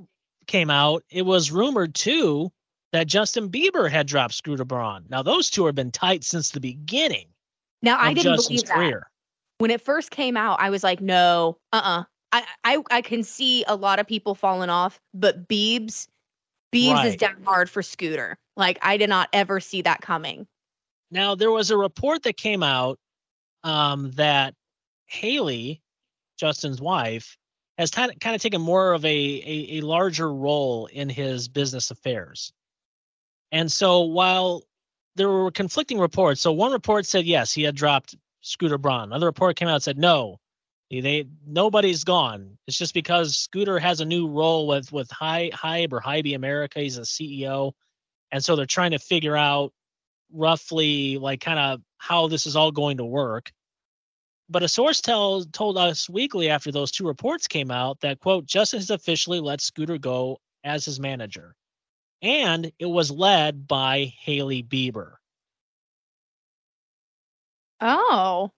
came 0.47 0.71
out, 0.71 1.03
it 1.11 1.23
was 1.23 1.51
rumored 1.53 1.95
too 1.95 2.53
that 2.93 3.07
Justin 3.07 3.51
Bieber 3.51 3.91
had 3.91 4.07
dropped 4.07 4.35
Scooter 4.35 4.65
Braun. 4.65 5.07
Now 5.09 5.23
those 5.23 5.51
two 5.51 5.67
have 5.67 5.75
been 5.75 5.91
tight 5.91 6.25
since 6.25 6.51
the 6.51 6.61
beginning 6.61 7.27
Now 7.83 7.99
I 7.99 8.15
didn't 8.15 8.37
Justin's 8.37 8.63
believe 8.63 8.69
that. 8.69 8.75
career. 8.77 9.11
when 9.59 9.71
it 9.71 9.81
first 9.81 10.11
came 10.11 10.37
out, 10.37 10.61
I 10.61 10.71
was 10.71 10.83
like, 10.85 11.01
no, 11.01 11.59
uh 11.73 11.81
uh 11.85 12.05
I, 12.33 12.45
I 12.65 12.83
I 12.91 13.01
can 13.03 13.23
see 13.23 13.65
a 13.67 13.77
lot 13.77 13.99
of 14.01 14.07
people 14.07 14.35
falling 14.35 14.71
off, 14.71 15.01
but 15.15 15.49
Biebs 15.49 16.09
is 16.73 16.93
Right. 16.93 17.19
down 17.19 17.43
hard 17.45 17.71
for 17.71 17.83
Scooter. 17.83 18.37
Like 18.57 18.79
I 18.83 18.97
did 18.97 19.09
not 19.09 19.29
ever 19.33 19.61
see 19.61 19.83
that 19.83 20.01
coming. 20.01 20.47
Now 21.11 21.35
there 21.37 21.53
was 21.53 21.71
a 21.71 21.77
report 21.77 22.25
that 22.25 22.37
came 22.37 22.63
out 22.65 22.99
um, 23.65 24.13
that 24.13 24.55
Hailey, 25.07 25.83
Justin's 26.39 26.81
wife, 26.81 27.37
has 27.79 27.91
kind 27.91 28.13
of, 28.13 28.21
kind 28.21 28.37
of 28.37 28.43
taken 28.43 28.61
more 28.61 28.93
of 28.93 29.05
a, 29.05 29.09
a 29.09 29.79
a 29.79 29.81
larger 29.81 30.33
role 30.33 30.87
in 30.87 31.09
his 31.09 31.49
business 31.49 31.91
affairs. 31.91 32.53
And 33.51 33.71
so 33.71 34.03
while 34.03 34.63
there 35.17 35.29
were 35.29 35.51
conflicting 35.51 35.99
reports, 35.99 36.41
so 36.41 36.53
one 36.53 36.73
report 36.73 37.07
said 37.07 37.25
yes, 37.25 37.53
he 37.53 37.63
had 37.63 37.75
dropped 37.75 38.15
Scooter 38.43 38.79
Braun. 38.79 39.05
Another 39.05 39.27
report 39.27 39.57
came 39.57 39.69
out 39.69 39.75
and 39.75 39.83
said 39.83 39.99
no, 39.99 40.39
they 40.91 41.27
nobody's 41.47 42.05
gone. 42.05 42.59
It's 42.67 42.79
just 42.79 42.95
because 42.95 43.37
Scooter 43.37 43.79
has 43.79 44.01
a 44.01 44.05
new 44.05 44.29
role 44.29 44.67
with 44.67 44.93
with 44.93 45.11
High 45.11 45.51
Hybe 45.53 45.93
or 45.93 46.01
Hybe 46.01 46.35
America. 46.35 46.81
He's 46.81 46.99
a 46.99 47.03
CEO, 47.03 47.73
and 48.31 48.45
so 48.45 48.57
they're 48.57 48.67
trying 48.67 48.93
to 48.93 48.99
figure 48.99 49.37
out 49.37 49.73
roughly 50.33 51.19
like 51.19 51.41
kind 51.41 51.59
of 51.59 51.81
how 51.99 52.29
this 52.29 52.47
is 52.47 52.57
all 52.57 52.73
going 52.73 52.97
to 52.99 53.05
work. 53.05 53.51
But 54.49 54.63
a 54.63 54.69
source 54.69 55.01
tells 55.01 55.47
told 55.47 55.79
us 55.79 56.09
weekly 56.09 56.51
after 56.51 56.71
those 56.71 56.91
two 56.91 57.07
reports 57.07 57.47
came 57.47 57.71
out 57.71 58.01
that 58.01 58.21
quote 58.21 58.47
Justin 58.47 58.81
has 58.81 58.91
officially 58.91 59.41
let 59.41 59.61
Scooter 59.61 59.99
go 59.99 60.39
as 60.65 60.85
his 60.85 61.01
manager, 61.01 61.55
and 62.21 62.71
it 62.79 62.87
was 62.87 63.11
led 63.11 63.67
by 63.67 64.13
Hailey 64.21 64.63
Bieber. 64.63 65.15
Oh, 67.81 68.51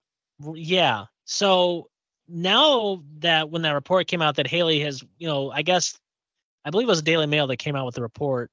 yeah. 0.53 1.05
So 1.25 1.89
now 2.27 3.03
that 3.19 3.49
when 3.49 3.61
that 3.63 3.71
report 3.71 4.07
came 4.07 4.21
out 4.21 4.35
that 4.35 4.47
Hailey 4.47 4.79
has, 4.81 5.03
you 5.17 5.27
know, 5.27 5.51
I 5.51 5.61
guess 5.61 5.97
I 6.65 6.69
believe 6.69 6.87
it 6.87 6.91
was 6.91 7.01
Daily 7.01 7.27
Mail 7.27 7.47
that 7.47 7.57
came 7.57 7.75
out 7.75 7.85
with 7.85 7.95
the 7.95 8.01
report 8.01 8.51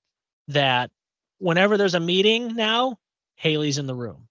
that 0.48 0.90
whenever 1.38 1.76
there's 1.76 1.94
a 1.94 2.00
meeting 2.00 2.54
now, 2.54 2.98
Hailey's 3.36 3.78
in 3.78 3.86
the 3.86 3.94
room 3.94 4.28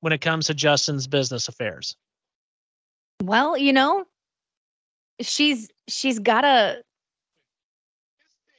when 0.00 0.12
it 0.12 0.20
comes 0.20 0.46
to 0.46 0.54
Justin's 0.54 1.06
business 1.06 1.48
affairs. 1.48 1.96
Well, 3.22 3.56
you 3.56 3.72
know, 3.72 4.04
she's 5.20 5.68
she's 5.88 6.18
got 6.18 6.42
to 6.42 6.82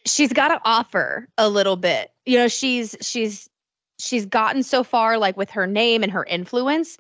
she's 0.06 0.34
got 0.34 0.50
to 0.50 0.62
offer 0.64 1.28
a 1.38 1.50
little 1.50 1.78
bit. 1.78 2.12
You 2.26 2.38
know, 2.38 2.48
she's 2.48 2.96
she's 3.02 3.50
she's 4.00 4.26
gotten 4.26 4.64
so 4.64 4.84
far 4.84 5.18
like 5.18 5.38
with 5.38 5.50
her 5.52 5.68
name 5.68 6.04
and 6.04 6.12
her 6.12 6.24
influence 6.26 6.98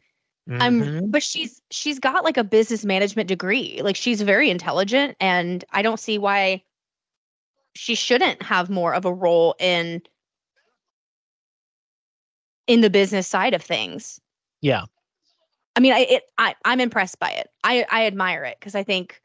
Mm-hmm. 0.49 0.61
I'm 0.61 1.11
but 1.11 1.23
she's 1.23 1.61
she's 1.69 1.99
got 1.99 2.23
like 2.23 2.37
a 2.37 2.43
business 2.43 2.83
management 2.83 3.29
degree. 3.29 3.81
Like 3.83 3.95
she's 3.95 4.21
very 4.21 4.49
intelligent 4.49 5.15
and 5.19 5.63
I 5.71 5.81
don't 5.81 5.99
see 5.99 6.17
why 6.17 6.63
she 7.75 7.95
shouldn't 7.95 8.41
have 8.41 8.69
more 8.69 8.93
of 8.93 9.05
a 9.05 9.13
role 9.13 9.55
in 9.59 10.01
in 12.71 12.81
the 12.81 12.89
business 12.89 13.27
side 13.27 13.53
of 13.53 13.61
things. 13.61 14.19
Yeah. 14.61 14.85
I 15.75 15.79
mean, 15.79 15.93
I 15.93 15.99
it 15.99 16.23
I 16.37 16.55
I'm 16.65 16.79
impressed 16.79 17.19
by 17.19 17.31
it. 17.31 17.49
I 17.63 17.85
I 17.89 18.05
admire 18.05 18.43
it 18.43 18.57
because 18.59 18.75
I 18.75 18.83
think 18.83 19.21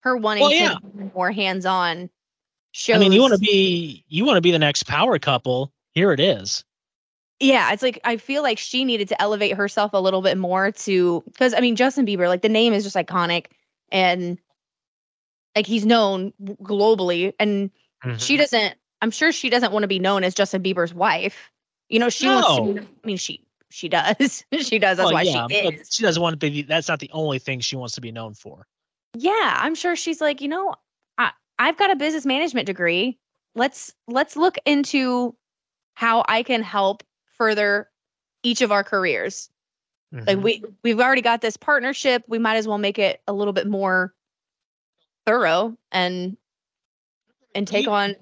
her 0.00 0.16
wanting 0.16 0.42
well, 0.42 0.52
yeah. 0.52 0.74
to 0.74 0.80
be 0.80 1.10
more 1.14 1.32
hands-on 1.32 2.10
shows 2.72 2.96
I 2.96 2.98
mean, 3.00 3.12
you 3.12 3.20
want 3.20 3.34
to 3.34 3.38
be 3.38 4.04
you 4.08 4.24
want 4.24 4.36
to 4.36 4.42
be 4.42 4.50
the 4.50 4.58
next 4.58 4.84
power 4.84 5.18
couple. 5.18 5.72
Here 5.92 6.12
it 6.12 6.20
is 6.20 6.64
yeah, 7.40 7.72
it's 7.72 7.82
like 7.82 8.00
I 8.04 8.16
feel 8.16 8.42
like 8.42 8.58
she 8.58 8.84
needed 8.84 9.08
to 9.08 9.22
elevate 9.22 9.56
herself 9.56 9.92
a 9.94 10.00
little 10.00 10.22
bit 10.22 10.36
more 10.36 10.72
to 10.72 11.22
because 11.26 11.54
I 11.54 11.60
mean 11.60 11.76
Justin 11.76 12.06
Bieber, 12.06 12.28
like 12.28 12.42
the 12.42 12.48
name 12.48 12.72
is 12.72 12.84
just 12.84 12.96
iconic 12.96 13.46
and 13.92 14.38
like 15.54 15.66
he's 15.66 15.86
known 15.86 16.32
globally 16.42 17.32
and 17.38 17.70
mm-hmm. 18.04 18.16
she 18.16 18.36
doesn't 18.36 18.74
I'm 19.00 19.12
sure 19.12 19.30
she 19.30 19.50
doesn't 19.50 19.72
want 19.72 19.84
to 19.84 19.88
be 19.88 20.00
known 20.00 20.24
as 20.24 20.34
Justin 20.34 20.62
Bieber's 20.62 20.92
wife. 20.92 21.50
You 21.88 21.98
know, 21.98 22.08
she 22.08 22.26
no. 22.26 22.34
wants 22.34 22.56
to 22.56 22.80
be, 22.80 22.80
I 22.80 23.06
mean 23.06 23.16
she 23.16 23.40
she 23.70 23.88
does. 23.88 24.44
she 24.60 24.78
does. 24.78 24.96
That's 24.96 25.06
well, 25.06 25.12
why 25.12 25.22
yeah, 25.22 25.46
she 25.48 25.56
is. 25.56 25.94
She 25.94 26.02
doesn't 26.02 26.22
want 26.22 26.38
to 26.38 26.50
be 26.50 26.62
that's 26.62 26.88
not 26.88 27.00
the 27.00 27.10
only 27.12 27.38
thing 27.38 27.60
she 27.60 27.76
wants 27.76 27.94
to 27.94 28.00
be 28.00 28.12
known 28.12 28.34
for. 28.34 28.66
Yeah, 29.14 29.56
I'm 29.58 29.74
sure 29.74 29.96
she's 29.96 30.20
like, 30.20 30.40
you 30.40 30.48
know, 30.48 30.74
I 31.16 31.32
I've 31.58 31.76
got 31.76 31.90
a 31.90 31.96
business 31.96 32.26
management 32.26 32.66
degree. 32.66 33.18
Let's 33.54 33.92
let's 34.06 34.36
look 34.36 34.56
into 34.64 35.34
how 35.94 36.24
I 36.28 36.42
can 36.42 36.62
help 36.62 37.02
further 37.36 37.88
each 38.42 38.60
of 38.60 38.70
our 38.70 38.84
careers. 38.84 39.50
Mm-hmm. 40.14 40.26
Like 40.26 40.38
we 40.38 40.64
we've 40.82 41.00
already 41.00 41.22
got 41.22 41.40
this 41.40 41.56
partnership, 41.56 42.24
we 42.28 42.38
might 42.38 42.56
as 42.56 42.68
well 42.68 42.78
make 42.78 42.98
it 42.98 43.20
a 43.26 43.32
little 43.32 43.52
bit 43.52 43.66
more 43.66 44.14
thorough 45.26 45.76
and 45.92 46.36
and 47.54 47.66
take 47.66 47.86
you, 47.86 47.92
on 47.92 48.16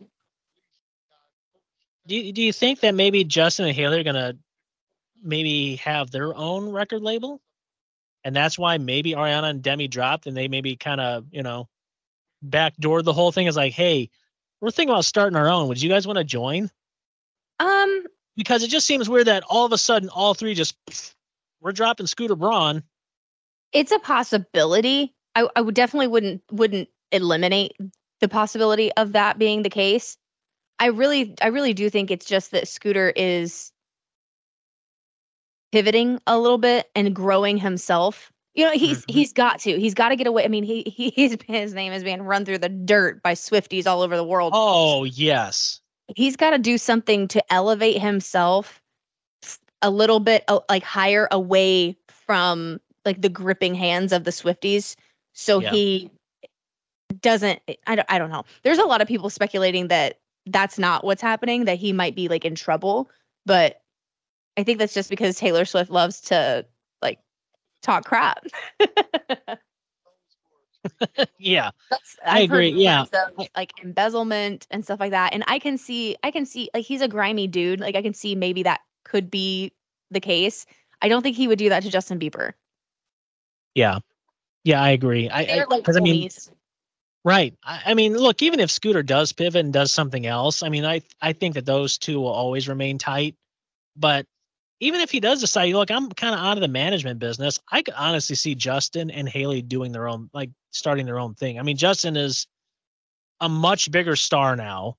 do 2.07 2.16
you, 2.16 2.33
do 2.33 2.42
you 2.42 2.53
think 2.53 2.81
that 2.81 2.95
maybe 2.95 3.25
Justin 3.25 3.66
and 3.66 3.75
Hailey 3.75 4.01
are 4.01 4.05
going 4.05 4.14
to 4.14 4.37
maybe 5.23 5.77
have 5.77 6.11
their 6.11 6.35
own 6.35 6.71
record 6.71 7.03
label? 7.03 7.40
And 8.25 8.35
that's 8.35 8.59
why 8.59 8.79
maybe 8.79 9.12
Ariana 9.12 9.51
and 9.51 9.62
Demi 9.62 9.88
dropped 9.88 10.27
and 10.27 10.37
they 10.37 10.49
maybe 10.49 10.77
kind 10.77 11.01
of, 11.01 11.27
you 11.31 11.42
know, 11.42 11.69
backdoored 12.45 13.05
the 13.05 13.12
whole 13.12 13.33
thing 13.33 13.47
is 13.47 13.57
like, 13.57 13.73
hey, 13.73 14.11
we're 14.61 14.71
thinking 14.71 14.92
about 14.92 15.05
starting 15.05 15.37
our 15.37 15.49
own. 15.49 15.69
Would 15.69 15.81
you 15.81 15.88
guys 15.88 16.07
want 16.07 16.19
to 16.19 16.25
join? 16.25 16.71
Um, 17.61 18.05
because 18.37 18.62
it 18.62 18.69
just 18.69 18.87
seems 18.87 19.09
weird 19.09 19.27
that 19.27 19.45
all 19.49 19.64
of 19.64 19.73
a 19.73 19.79
sudden 19.79 20.09
all 20.09 20.35
three 20.35 20.55
just 20.55 20.77
we're 21.61 21.73
dropping 21.73 22.07
Scooter 22.07 22.37
Braun. 22.37 22.83
It's 23.73 23.92
a 23.92 23.99
possibility. 23.99 25.14
I, 25.35 25.49
I 25.57 25.61
would 25.61 25.75
definitely 25.75 26.09
wouldn't 26.09 26.42
wouldn't 26.51 26.88
eliminate 27.12 27.77
the 28.21 28.29
possibility 28.29 28.92
of 28.95 29.12
that 29.12 29.38
being 29.38 29.62
the 29.62 29.71
case. 29.71 30.16
I 30.79 30.87
really 30.87 31.35
I 31.41 31.49
really 31.49 31.75
do 31.75 31.89
think 31.91 32.11
it's 32.11 32.27
just 32.27 32.51
that 32.51 32.69
Scooter 32.69 33.12
is 33.15 33.73
pivoting 35.73 36.21
a 36.27 36.39
little 36.39 36.59
bit 36.59 36.91
and 36.95 37.15
growing 37.15 37.57
himself. 37.59 38.33
You 38.55 38.65
know, 38.65 38.73
he's 38.73 38.99
mm-hmm. 38.99 39.12
he's 39.12 39.33
got 39.33 39.61
to. 39.61 39.79
He's 39.79 39.95
got 39.95 40.11
to 40.11 40.17
get 40.17 40.27
away. 40.27 40.45
I 40.45 40.49
mean, 40.49 40.65
he, 40.65 40.83
he 40.83 41.11
his 41.17 41.37
his 41.47 41.75
name 41.75 41.93
is 41.93 42.05
being 42.05 42.23
run 42.23 42.45
through 42.45 42.59
the 42.59 42.69
dirt 42.69 43.23
by 43.23 43.35
Swifties 43.35 43.87
all 43.87 44.03
over 44.03 44.17
the 44.17 44.25
world. 44.25 44.53
Oh, 44.55 45.05
yes 45.05 45.81
he's 46.15 46.37
got 46.37 46.51
to 46.51 46.59
do 46.59 46.79
something 46.79 47.29
to 47.29 47.53
elevate 47.53 48.01
himself 48.01 48.81
a 49.83 49.91
little 49.91 50.21
bit 50.21 50.45
uh, 50.49 50.61
like 50.69 50.83
higher 50.83 51.29
away 51.31 51.97
from 52.09 52.81
like 53.05 53.21
the 53.21 53.29
gripping 53.29 53.75
hands 53.75 54.12
of 54.12 54.25
the 54.25 54.31
Swifties. 54.31 54.97
So 55.33 55.61
yeah. 55.61 55.71
he 55.71 56.11
doesn't 57.21 57.61
I 57.87 57.97
don't, 57.97 58.07
I 58.11 58.19
don't 58.19 58.31
know. 58.31 58.45
There's 58.62 58.79
a 58.79 58.85
lot 58.85 59.01
of 59.01 59.09
people 59.09 59.31
speculating 59.31 59.89
that 59.89 60.19
that's 60.47 60.79
not 60.79 61.05
what's 61.05 61.23
happening 61.23 61.65
that 61.65 61.79
he 61.79 61.93
might 61.93 62.15
be 62.15 62.29
like 62.29 62.45
in 62.45 62.55
trouble, 62.55 63.11
but 63.45 63.81
I 64.57 64.63
think 64.63 64.79
that's 64.79 64.95
just 64.95 65.11
because 65.11 65.37
Taylor 65.37 65.65
Swift 65.65 65.91
loves 65.91 66.21
to 66.23 66.65
like 67.03 67.19
talk 67.83 68.05
crap. 68.05 68.47
yeah, 71.39 71.71
That's, 71.91 72.17
I 72.25 72.41
agree. 72.41 72.71
Yeah, 72.71 73.03
of, 73.39 73.49
like 73.57 73.73
embezzlement 73.83 74.67
and 74.71 74.85
stuff 74.85 75.01
like 75.01 75.11
that. 75.11 75.35
And 75.35 75.45
I 75.47 75.59
can 75.59 75.79
see, 75.79 76.17
I 76.23 76.31
can 76.31 76.47
see, 76.47 76.71
like 76.73 76.85
he's 76.85 77.03
a 77.03 77.09
grimy 77.09 77.49
dude. 77.49 77.81
Like 77.81 77.97
I 77.97 78.03
can 78.03 78.15
see 78.15 78.35
maybe 78.35 78.63
that 78.63 78.81
could 79.05 79.31
be 79.31 79.73
the 80.11 80.21
case. 80.21 80.65
I 81.03 81.09
don't 81.09 81.23
think 81.23 81.37
he 81.37 81.49
would 81.49 81.59
do 81.59 81.69
that 81.69 81.83
to 81.83 81.91
Justin 81.91 82.19
Bieber. 82.19 82.53
Yeah, 83.75 83.99
yeah, 84.65 84.83
I 84.83 84.91
agree. 84.91 85.29
I 85.29 85.65
because 85.67 85.97
like 85.97 86.03
I 86.03 86.05
mean, 86.05 86.31
right. 87.27 87.55
I, 87.65 87.83
I 87.87 87.95
mean, 87.95 88.17
look, 88.17 88.41
even 88.41 88.61
if 88.61 88.71
Scooter 88.71 89.03
does 89.03 89.33
pivot 89.33 89.62
and 89.62 89.73
does 89.73 89.93
something 89.93 90.27
else, 90.27 90.62
I 90.62 90.71
mean, 90.71 90.87
I 90.87 91.03
I 91.21 91.35
think 91.35 91.55
that 91.55 91.67
those 91.67 91.99
two 91.99 92.21
will 92.21 92.33
always 92.33 92.69
remain 92.69 92.97
tight. 92.97 93.35
But 93.97 94.25
even 94.81 95.01
if 95.01 95.11
he 95.11 95.21
does 95.21 95.41
decide, 95.41 95.75
look, 95.75 95.91
I'm 95.91 96.11
kind 96.11 96.35
of 96.35 96.41
out 96.41 96.57
of 96.57 96.61
the 96.61 96.69
management 96.69 97.19
business, 97.19 97.59
I 97.71 97.83
could 97.83 97.95
honestly 97.95 98.37
see 98.37 98.55
Justin 98.55 99.11
and 99.11 99.29
Hailey 99.29 99.61
doing 99.61 99.93
their 99.93 100.09
own, 100.09 100.31
like 100.33 100.51
starting 100.71 101.05
their 101.05 101.19
own 101.19 101.35
thing. 101.35 101.59
I 101.59 101.62
mean, 101.62 101.77
Justin 101.77 102.17
is 102.17 102.47
a 103.41 103.49
much 103.49 103.91
bigger 103.91 104.17
star 104.17 104.57
now. 104.57 104.97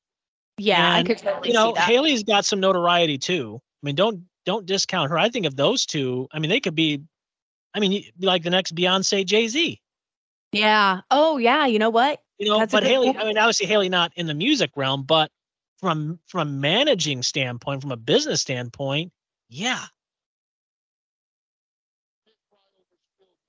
Yeah, 0.58 0.96
and, 0.96 1.08
I 1.08 1.13
could 1.13 1.20
totally 1.20 1.50
you 1.50 1.54
know, 1.54 1.74
Hailey's 1.76 2.24
got 2.24 2.44
some 2.46 2.60
notoriety 2.60 3.18
too. 3.18 3.62
I 3.63 3.86
mean, 3.86 3.96
don't 3.96 4.24
don't 4.46 4.66
discount 4.66 5.12
her. 5.12 5.18
I 5.20 5.30
think 5.30 5.46
of 5.46 5.56
those 5.56 5.86
two, 5.86 6.28
I 6.32 6.40
mean, 6.40 6.50
they 6.50 6.60
could 6.60 6.74
be, 6.74 7.04
I 7.74 7.80
mean, 7.80 8.04
like 8.20 8.44
the 8.44 8.50
next 8.50 8.74
Beyonce, 8.74 9.26
Jay 9.26 9.48
Z. 9.48 9.80
Yeah. 10.52 11.02
Oh, 11.12 11.38
yeah. 11.38 11.66
You 11.66 11.80
know 11.80 11.90
what? 11.90 12.22
You 12.38 12.50
know, 12.50 12.60
That's 12.60 12.72
but 12.72 12.84
Hailey, 12.84 13.08
point. 13.08 13.20
I 13.20 13.26
mean, 13.26 13.38
obviously 13.38 13.66
Hailey 13.66 13.90
not 13.90 14.12
in 14.16 14.28
the 14.28 14.34
music 14.34 14.72
realm, 14.76 15.04
but 15.04 15.32
from 15.80 16.20
from 16.28 16.48
a 16.48 16.52
managing 16.52 17.24
standpoint, 17.24 17.82
from 17.82 17.92
a 17.92 17.98
business 17.98 18.42
standpoint, 18.42 19.12
yeah. 19.50 19.86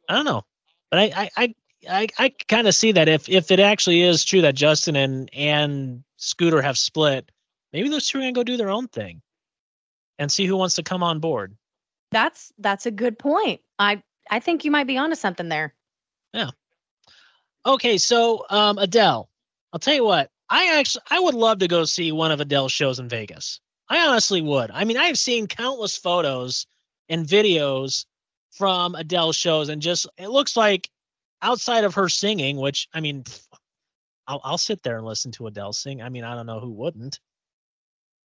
I 0.09 0.15
don't 0.15 0.25
know, 0.25 0.43
but 0.91 1.01
I 1.01 1.31
I 1.37 1.55
I 1.89 2.07
I 2.19 2.29
kind 2.49 2.67
of 2.67 2.75
see 2.75 2.93
that 2.93 3.09
if 3.09 3.29
if 3.29 3.51
it 3.51 3.61
actually 3.61 4.03
is 4.03 4.25
true 4.25 4.41
that 4.41 4.55
Justin 4.55 4.97
and 4.97 5.29
and 5.35 6.03
Scooter 6.17 6.63
have 6.63 6.79
split, 6.79 7.31
maybe 7.73 7.91
those 7.91 8.09
two 8.09 8.19
are 8.19 8.23
gonna 8.23 8.33
go 8.33 8.43
do 8.43 8.57
their 8.57 8.71
own 8.71 8.89
thing, 8.89 9.21
and 10.19 10.33
see 10.33 10.47
who 10.47 10.57
wants 10.57 10.77
to 10.77 10.83
come 10.83 11.03
on 11.03 11.21
board. 11.21 11.57
That's 12.11 12.53
that's 12.59 12.87
a 12.87 12.91
good 12.91 13.19
point. 13.19 13.61
I 13.79 14.03
I 14.31 14.41
think 14.41 14.65
you 14.65 14.71
might 14.71 14.87
be 14.87 14.97
onto 14.97 15.17
something 15.17 15.51
there. 15.51 15.75
Okay, 17.69 17.99
so 17.99 18.47
um 18.49 18.79
Adele, 18.79 19.29
I'll 19.73 19.79
tell 19.79 19.95
you 19.95 20.05
what. 20.05 20.31
I 20.49 20.79
actually 20.79 21.05
I 21.11 21.21
would 21.21 21.35
love 21.35 21.59
to 21.59 21.69
go 21.69 21.85
see 21.85 22.13
one 22.13 22.33
of 22.33 22.41
Adele's 22.41 22.73
shows 22.73 22.99
in 22.99 23.11
Vegas. 23.11 23.61
I 23.91 24.07
honestly 24.07 24.41
would. 24.41 24.71
I 24.71 24.85
mean, 24.85 24.97
I 24.97 25.05
have 25.05 25.19
seen 25.19 25.47
countless 25.47 25.97
photos 25.97 26.67
and 27.11 27.27
videos 27.27 28.07
from 28.53 28.95
Adele 28.95 29.33
shows, 29.33 29.69
and 29.69 29.83
just 29.83 30.07
it 30.17 30.29
looks 30.29 30.57
like 30.57 30.89
outside 31.43 31.85
of 31.85 31.95
her 31.95 32.09
singing, 32.09 32.57
which 32.57 32.89
I 32.95 33.01
mean, 33.01 33.25
I'll 34.27 34.41
I'll 34.45 34.59
sit 34.59 34.83
there 34.83 34.97
and 34.97 35.07
listen 35.07 35.31
to 35.33 35.47
Adele 35.47 35.75
sing. 35.75 36.01
I 36.01 36.09
mean, 36.09 36.25
I 36.25 36.35
don't 36.35 36.47
know 36.47 36.61
who 36.61 36.71
wouldn't. 36.73 37.21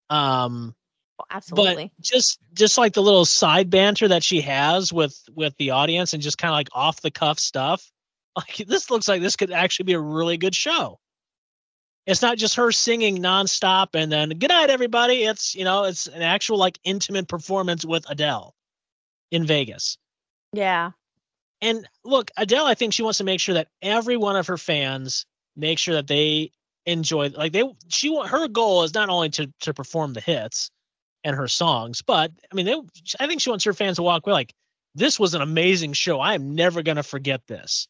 Um, 0.09 0.73
Oh, 1.19 1.25
absolutely. 1.29 1.91
but 1.97 2.03
just 2.03 2.39
just 2.53 2.77
like 2.77 2.93
the 2.93 3.03
little 3.03 3.25
side 3.25 3.69
banter 3.69 4.07
that 4.07 4.23
she 4.23 4.41
has 4.41 4.91
with 4.91 5.17
with 5.35 5.55
the 5.57 5.69
audience 5.71 6.13
and 6.13 6.23
just 6.23 6.37
kind 6.37 6.51
of 6.51 6.55
like 6.55 6.69
off 6.73 7.01
the 7.01 7.11
cuff 7.11 7.39
stuff 7.39 7.91
like 8.35 8.67
this 8.67 8.89
looks 8.89 9.07
like 9.07 9.21
this 9.21 9.35
could 9.35 9.51
actually 9.51 9.85
be 9.85 9.93
a 9.93 9.99
really 9.99 10.37
good 10.37 10.55
show. 10.55 10.99
It's 12.05 12.21
not 12.21 12.37
just 12.37 12.55
her 12.55 12.71
singing 12.71 13.17
nonstop 13.17 13.89
and 13.93 14.11
then 14.11 14.29
good 14.29 14.49
night 14.49 14.69
everybody. 14.69 15.23
It's 15.23 15.55
you 15.55 15.63
know 15.63 15.83
it's 15.85 16.07
an 16.07 16.21
actual 16.21 16.57
like 16.57 16.79
intimate 16.83 17.27
performance 17.27 17.85
with 17.85 18.09
adele 18.09 18.55
in 19.31 19.45
vegas. 19.45 19.97
Yeah. 20.53 20.91
and 21.61 21.87
look 22.03 22.29
adele 22.37 22.67
i 22.67 22.75
think 22.75 22.93
she 22.93 23.01
wants 23.01 23.17
to 23.17 23.23
make 23.23 23.39
sure 23.39 23.55
that 23.55 23.69
every 23.81 24.17
one 24.17 24.35
of 24.35 24.45
her 24.45 24.57
fans 24.57 25.25
make 25.55 25.79
sure 25.79 25.95
that 25.95 26.05
they 26.07 26.51
enjoy 26.85 27.29
like 27.29 27.53
they 27.53 27.63
she 27.87 28.09
want 28.09 28.29
her 28.29 28.47
goal 28.47 28.83
is 28.83 28.93
not 28.93 29.09
only 29.09 29.29
to 29.29 29.51
to 29.61 29.73
perform 29.73 30.13
the 30.13 30.21
hits 30.21 30.69
and 31.23 31.35
her 31.35 31.47
songs 31.47 32.01
but 32.03 32.31
i 32.51 32.55
mean 32.55 32.65
they 32.67 32.79
i 33.19 33.25
think 33.25 33.41
she 33.41 33.49
wants 33.49 33.65
her 33.65 33.73
fans 33.73 33.95
to 33.95 34.03
walk 34.03 34.27
away 34.27 34.33
like 34.33 34.53
this 34.95 35.19
was 35.19 35.33
an 35.33 35.41
amazing 35.41 35.93
show. 35.93 36.19
I 36.19 36.35
am 36.35 36.53
never 36.53 36.83
going 36.83 36.97
to 36.97 37.03
forget 37.03 37.41
this 37.47 37.87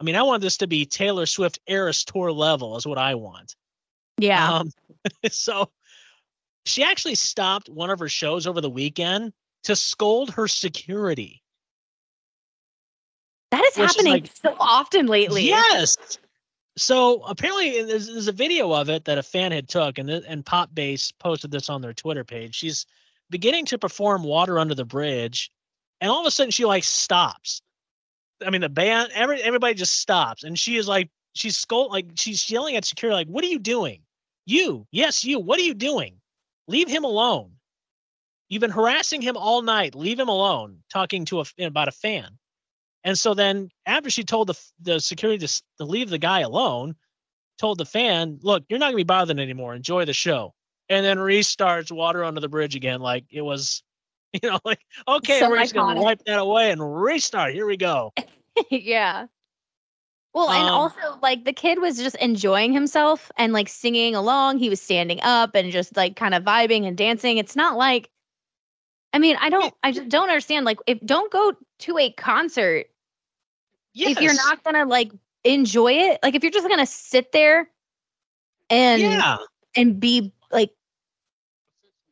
i 0.00 0.04
mean 0.04 0.16
i 0.16 0.22
want 0.22 0.42
this 0.42 0.56
to 0.58 0.66
be 0.66 0.84
taylor 0.84 1.26
swift 1.26 1.58
eras 1.66 2.04
tour 2.04 2.32
level 2.32 2.76
is 2.76 2.86
what 2.86 2.98
i 2.98 3.14
want 3.14 3.56
Yeah. 4.18 4.58
um 4.58 4.70
so 5.30 5.70
she 6.64 6.82
actually 6.82 7.14
stopped 7.14 7.68
one 7.68 7.90
of 7.90 7.98
her 7.98 8.08
shows 8.08 8.46
over 8.46 8.60
the 8.60 8.70
weekend 8.70 9.32
to 9.64 9.76
scold 9.76 10.30
her 10.30 10.48
security 10.48 11.42
that 13.50 13.64
is 13.64 13.76
which 13.76 13.90
is 13.90 13.96
happening 13.96 14.12
like- 14.12 14.30
so 14.34 14.56
often 14.58 15.06
lately. 15.06 15.44
Yes. 15.46 15.96
So 16.76 17.22
apparently, 17.22 17.82
there's, 17.84 18.06
there's 18.06 18.28
a 18.28 18.32
video 18.32 18.70
of 18.72 18.90
it 18.90 19.04
that 19.06 19.16
a 19.16 19.22
fan 19.22 19.52
had 19.52 19.68
took, 19.68 19.96
and 19.98 20.10
and 20.10 20.44
Pop 20.44 20.74
Base 20.74 21.10
posted 21.12 21.50
this 21.50 21.70
on 21.70 21.80
their 21.80 21.94
Twitter 21.94 22.22
page. 22.24 22.54
She's 22.54 22.84
beginning 23.30 23.64
to 23.66 23.78
perform 23.78 24.24
"Water 24.24 24.58
Under 24.58 24.74
the 24.74 24.84
Bridge," 24.84 25.50
and 26.00 26.10
all 26.10 26.20
of 26.20 26.26
a 26.26 26.30
sudden 26.30 26.50
she 26.50 26.64
like 26.66 26.84
stops. 26.84 27.62
I 28.44 28.50
mean, 28.50 28.60
the 28.60 28.68
band, 28.68 29.10
every 29.14 29.42
everybody 29.42 29.74
just 29.74 30.00
stops, 30.00 30.44
and 30.44 30.58
she 30.58 30.76
is 30.76 30.88
like, 30.88 31.10
she's 31.34 31.56
scold, 31.56 31.92
like 31.92 32.06
she's 32.16 32.50
yelling 32.50 32.76
at 32.76 32.84
security, 32.84 33.14
like, 33.14 33.28
"What 33.28 33.44
are 33.44 33.48
you 33.48 33.58
doing? 33.58 34.02
You, 34.46 34.86
yes, 34.90 35.24
you. 35.24 35.38
What 35.38 35.58
are 35.58 35.62
you 35.62 35.74
doing? 35.74 36.20
Leave 36.68 36.88
him 36.88 37.04
alone. 37.04 37.52
You've 38.48 38.60
been 38.60 38.70
harassing 38.70 39.22
him 39.22 39.36
all 39.36 39.62
night. 39.62 39.94
Leave 39.94 40.18
him 40.18 40.28
alone." 40.28 40.82
Talking 40.90 41.24
to 41.26 41.40
a 41.40 41.44
about 41.60 41.88
a 41.88 41.92
fan. 41.92 42.38
And 43.04 43.18
so 43.18 43.34
then 43.34 43.70
after 43.86 44.10
she 44.10 44.24
told 44.24 44.48
the 44.48 44.58
the 44.80 45.00
security 45.00 45.46
to, 45.46 45.62
to 45.78 45.84
leave 45.84 46.10
the 46.10 46.18
guy 46.18 46.40
alone, 46.40 46.96
told 47.58 47.78
the 47.78 47.86
fan, 47.86 48.38
"Look, 48.42 48.64
you're 48.68 48.78
not 48.78 48.90
to 48.90 48.96
be 48.96 49.04
bothered 49.04 49.38
anymore. 49.38 49.74
Enjoy 49.74 50.04
the 50.04 50.12
show." 50.12 50.54
And 50.88 51.04
then 51.04 51.18
restarts 51.18 51.90
water 51.90 52.24
under 52.24 52.40
the 52.40 52.48
bridge 52.48 52.76
again 52.76 53.00
like 53.00 53.24
it 53.30 53.42
was 53.42 53.82
you 54.42 54.50
know 54.50 54.58
like 54.64 54.80
okay, 55.08 55.38
So 55.38 55.50
we're 55.50 55.58
just 55.58 55.74
gonna 55.74 56.00
wipe 56.00 56.24
that 56.26 56.38
away 56.38 56.70
and 56.70 57.02
restart. 57.02 57.54
Here 57.54 57.66
we 57.66 57.76
go. 57.76 58.12
yeah. 58.70 59.26
Well, 60.34 60.50
and 60.50 60.68
Um, 60.68 60.74
also 60.74 61.18
like 61.22 61.44
the 61.44 61.52
kid 61.52 61.80
was 61.80 61.96
just 61.96 62.16
enjoying 62.16 62.72
himself 62.72 63.30
and 63.38 63.52
like 63.52 63.68
singing 63.68 64.14
along. 64.14 64.58
He 64.58 64.68
was 64.68 64.80
standing 64.80 65.20
up 65.22 65.54
and 65.54 65.72
just 65.72 65.96
like 65.96 66.16
kind 66.16 66.34
of 66.34 66.42
vibing 66.42 66.86
and 66.86 66.96
dancing. 66.96 67.38
It's 67.38 67.56
not 67.56 67.76
like 67.76 68.10
I 69.12 69.18
mean, 69.18 69.36
I 69.40 69.48
don't 69.48 69.72
I 69.82 69.92
just 69.92 70.08
don't 70.10 70.28
understand 70.28 70.66
like 70.66 70.78
if 70.86 71.00
don't 71.00 71.32
go 71.32 71.54
to 71.80 71.98
a 71.98 72.10
concert 72.12 72.86
Yes. 73.94 74.10
if 74.10 74.20
you're 74.20 74.34
not 74.34 74.62
going 74.62 74.74
to 74.74 74.84
like 74.84 75.10
enjoy 75.44 75.92
it. 75.92 76.18
Like 76.22 76.34
if 76.34 76.42
you're 76.42 76.52
just 76.52 76.68
going 76.68 76.80
to 76.80 76.86
sit 76.86 77.32
there 77.32 77.70
and 78.68 79.00
yeah. 79.00 79.38
and 79.74 79.98
be 79.98 80.34
like 80.52 80.70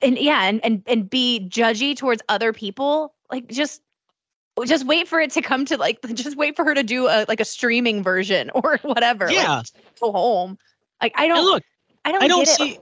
and 0.05 0.19
yeah 0.19 0.45
and, 0.45 0.65
and 0.65 0.83
and 0.87 1.11
be 1.11 1.47
judgy 1.51 1.97
towards 1.97 2.23
other 2.29 2.53
people 2.53 3.15
like 3.31 3.49
just 3.49 3.83
just 4.67 4.87
wait 4.87 5.09
for 5.09 5.21
it 5.21 5.33
to 5.33 5.43
come 5.43 5.65
to 5.65 5.77
like 5.77 6.01
just 6.15 6.37
wait 6.37 6.55
for 6.55 6.65
her 6.65 6.75
to 6.75 6.83
do 6.83 7.09
a 7.09 7.25
like 7.27 7.41
a 7.41 7.45
streaming 7.45 8.03
version 8.03 8.51
or 8.55 8.79
whatever 8.83 9.27
like, 9.27 9.35
Yeah. 9.35 9.63
go 10.01 10.13
home 10.13 10.59
like 11.03 11.13
i 11.17 11.27
don't 11.27 11.45
look, 11.45 11.63
i 12.05 12.13
don't 12.13 12.23
I 12.23 12.29
don't 12.29 12.45
get 12.45 12.57
see 12.57 12.71
it 12.73 12.81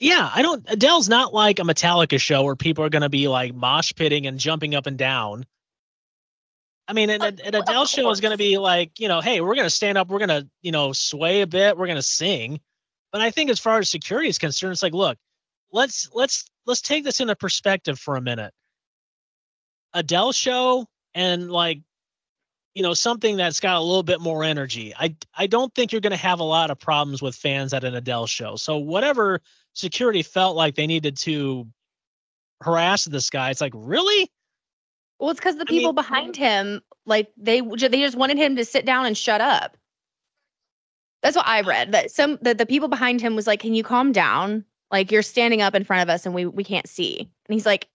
Yeah, 0.00 0.28
I 0.34 0.42
don't. 0.42 0.64
Adele's 0.68 1.08
not 1.08 1.32
like 1.32 1.60
a 1.60 1.62
Metallica 1.62 2.20
show 2.20 2.42
where 2.42 2.56
people 2.56 2.84
are 2.84 2.88
going 2.88 3.02
to 3.02 3.08
be 3.08 3.28
like 3.28 3.54
mosh 3.54 3.92
pitting 3.94 4.26
and 4.26 4.36
jumping 4.36 4.74
up 4.74 4.86
and 4.86 4.98
down. 4.98 5.46
I 6.88 6.92
mean, 6.92 7.08
an, 7.08 7.22
an 7.22 7.54
Adele 7.54 7.86
show 7.86 8.10
is 8.10 8.20
going 8.20 8.32
to 8.32 8.36
be 8.38 8.58
like, 8.58 8.98
you 8.98 9.06
know, 9.06 9.20
hey, 9.20 9.40
we're 9.40 9.54
going 9.54 9.66
to 9.66 9.70
stand 9.70 9.96
up, 9.96 10.08
we're 10.08 10.18
going 10.18 10.28
to, 10.42 10.48
you 10.60 10.72
know, 10.72 10.92
sway 10.92 11.42
a 11.42 11.46
bit, 11.46 11.78
we're 11.78 11.86
going 11.86 11.96
to 11.96 12.02
sing. 12.02 12.60
But 13.12 13.20
I 13.20 13.30
think 13.30 13.48
as 13.48 13.60
far 13.60 13.78
as 13.78 13.88
security 13.88 14.28
is 14.28 14.38
concerned, 14.38 14.72
it's 14.72 14.82
like, 14.82 14.92
look, 14.92 15.16
let's 15.72 16.08
let's 16.12 16.44
let's 16.66 16.80
take 16.80 17.04
this 17.04 17.20
into 17.20 17.36
perspective 17.36 17.98
for 17.98 18.16
a 18.16 18.20
minute. 18.20 18.52
Adele 19.94 20.32
show 20.32 20.86
and 21.14 21.50
like, 21.50 21.80
you 22.74 22.82
know, 22.82 22.94
something 22.94 23.36
that's 23.36 23.60
got 23.60 23.76
a 23.76 23.80
little 23.80 24.02
bit 24.02 24.20
more 24.20 24.44
energy. 24.44 24.94
I 24.98 25.14
I 25.36 25.46
don't 25.46 25.74
think 25.74 25.92
you're 25.92 26.00
going 26.00 26.12
to 26.12 26.16
have 26.16 26.40
a 26.40 26.44
lot 26.44 26.70
of 26.70 26.78
problems 26.78 27.20
with 27.22 27.34
fans 27.34 27.72
at 27.74 27.84
an 27.84 27.94
Adele 27.94 28.26
show. 28.26 28.56
So 28.56 28.78
whatever 28.78 29.40
security 29.74 30.22
felt 30.22 30.56
like 30.56 30.74
they 30.74 30.86
needed 30.86 31.16
to 31.18 31.66
harass 32.62 33.04
this 33.04 33.30
guy, 33.30 33.50
it's 33.50 33.60
like, 33.60 33.72
really? 33.74 34.30
well 35.22 35.30
it's 35.30 35.40
because 35.40 35.56
the 35.56 35.64
I 35.66 35.70
mean- 35.72 35.80
people 35.80 35.92
behind 35.94 36.36
him 36.36 36.82
like 37.06 37.30
they 37.36 37.60
they 37.60 38.00
just 38.00 38.16
wanted 38.16 38.36
him 38.36 38.56
to 38.56 38.64
sit 38.64 38.84
down 38.84 39.06
and 39.06 39.16
shut 39.16 39.40
up 39.40 39.76
that's 41.22 41.36
what 41.36 41.46
i 41.46 41.60
read 41.62 41.92
that 41.92 42.10
some 42.10 42.38
that 42.42 42.58
the 42.58 42.66
people 42.66 42.88
behind 42.88 43.20
him 43.20 43.36
was 43.36 43.46
like 43.46 43.60
can 43.60 43.72
you 43.72 43.84
calm 43.84 44.12
down 44.12 44.64
like 44.92 45.10
you're 45.10 45.22
standing 45.22 45.62
up 45.62 45.74
in 45.74 45.82
front 45.84 46.02
of 46.02 46.08
us 46.14 46.26
and 46.26 46.34
we 46.34 46.46
we 46.46 46.62
can't 46.64 46.86
see 46.88 47.18
and 47.18 47.54
he's 47.54 47.66
like 47.66 47.88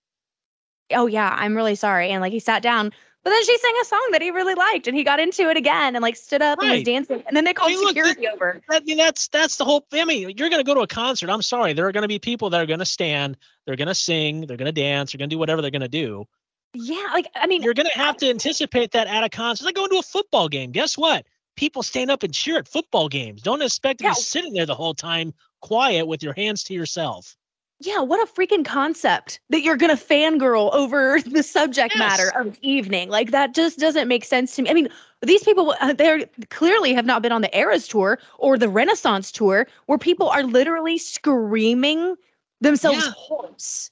oh 0.91 1.05
yeah 1.07 1.33
i'm 1.39 1.55
really 1.55 1.75
sorry 1.75 2.09
and 2.09 2.21
like 2.21 2.33
he 2.33 2.39
sat 2.39 2.61
down 2.61 2.91
but 3.23 3.31
then 3.31 3.43
she 3.43 3.57
sang 3.57 3.73
a 3.81 3.85
song 3.85 4.07
that 4.13 4.21
he 4.21 4.31
really 4.31 4.55
liked 4.55 4.87
and 4.87 4.95
he 4.95 5.03
got 5.03 5.19
into 5.19 5.49
it 5.49 5.57
again 5.57 5.95
and 5.95 6.01
like 6.01 6.15
stood 6.15 6.41
up 6.41 6.59
and 6.61 6.69
was 6.69 6.83
dancing 6.83 7.21
and 7.27 7.35
then 7.35 7.43
they 7.43 7.53
called 7.53 7.69
mean, 7.71 7.79
look, 7.79 7.89
security 7.89 8.27
over 8.27 8.61
I 8.69 8.79
mean, 8.81 8.97
that's 8.97 9.27
that's 9.29 9.57
the 9.57 9.65
whole. 9.65 9.85
I 9.93 10.05
mean, 10.05 10.21
you're 10.37 10.49
going 10.49 10.59
to 10.59 10.63
go 10.63 10.73
to 10.73 10.81
a 10.81 10.87
concert. 10.87 11.29
I'm 11.29 11.41
sorry, 11.41 11.73
there 11.73 11.85
are 11.87 11.91
going 11.91 12.03
to 12.03 12.07
be 12.07 12.19
people 12.19 12.49
that 12.49 12.61
are 12.61 12.65
going 12.65 12.79
to 12.79 12.85
stand, 12.85 13.37
they're 13.65 13.75
going 13.75 13.87
to 13.89 13.95
sing, 13.95 14.41
they're 14.47 14.57
going 14.57 14.73
to 14.73 14.81
dance, 14.81 15.11
they're 15.11 15.17
going 15.19 15.29
to 15.29 15.33
do 15.33 15.37
whatever 15.39 15.61
they're 15.61 15.71
going 15.71 15.81
to 15.81 15.87
do. 15.89 16.25
yeah 16.73 17.07
like 17.13 17.27
i 17.35 17.47
mean 17.47 17.61
You're 17.63 17.73
going 17.73 17.89
to 17.91 17.97
have 17.97 18.15
to 18.17 18.29
anticipate 18.29 18.91
that 18.91 19.07
at 19.07 19.23
a 19.23 19.29
concert. 19.29 19.63
It's 19.63 19.65
like 19.65 19.75
going 19.75 19.89
to 19.89 19.97
a 19.97 20.03
football 20.03 20.47
game. 20.47 20.71
Guess 20.71 20.97
what? 20.97 21.25
People 21.57 21.83
stand 21.83 22.11
up 22.11 22.23
and 22.23 22.33
cheer 22.33 22.57
at 22.57 22.67
football 22.67 23.09
games. 23.09 23.41
Don't 23.41 23.61
expect 23.61 23.99
to 23.99 24.05
Yeah. 24.05 24.11
be 24.11 24.15
sitting 24.15 24.53
there 24.53 24.65
the 24.65 24.75
whole 24.75 24.93
time, 24.93 25.33
quiet 25.61 26.05
with 26.07 26.21
your 26.23 26.33
hands 26.33 26.63
to 26.63 26.73
yourself. 26.73 27.35
yeah 27.79 27.99
what 28.01 28.19
a 28.27 28.31
freaking 28.31 28.65
concept 28.65 29.39
that 29.49 29.61
you're 29.61 29.77
gonna 29.77 29.95
fangirl 29.95 30.73
over 30.73 31.21
the 31.25 31.43
subject 31.43 31.95
Yes. 31.95 31.99
matter 31.99 32.29
of 32.39 32.57
evening 32.61 33.09
like 33.09 33.31
that 33.31 33.53
just 33.53 33.77
doesn't 33.79 34.07
make 34.07 34.25
sense 34.25 34.55
to 34.55 34.61
me 34.63 34.69
i 34.69 34.73
mean 34.73 34.89
these 35.21 35.43
people 35.43 35.75
uh, 35.81 35.93
they're 35.93 36.25
clearly 36.49 36.93
have 36.93 37.05
not 37.05 37.21
been 37.21 37.31
on 37.31 37.41
the 37.41 37.57
eras 37.57 37.87
tour 37.87 38.19
or 38.39 38.57
the 38.57 38.69
renaissance 38.69 39.31
tour 39.31 39.67
where 39.87 39.97
people 39.97 40.29
are 40.29 40.43
literally 40.43 40.97
screaming 40.97 42.15
themselves 42.61 43.05
Yeah. 43.05 43.11
hoarse 43.15 43.91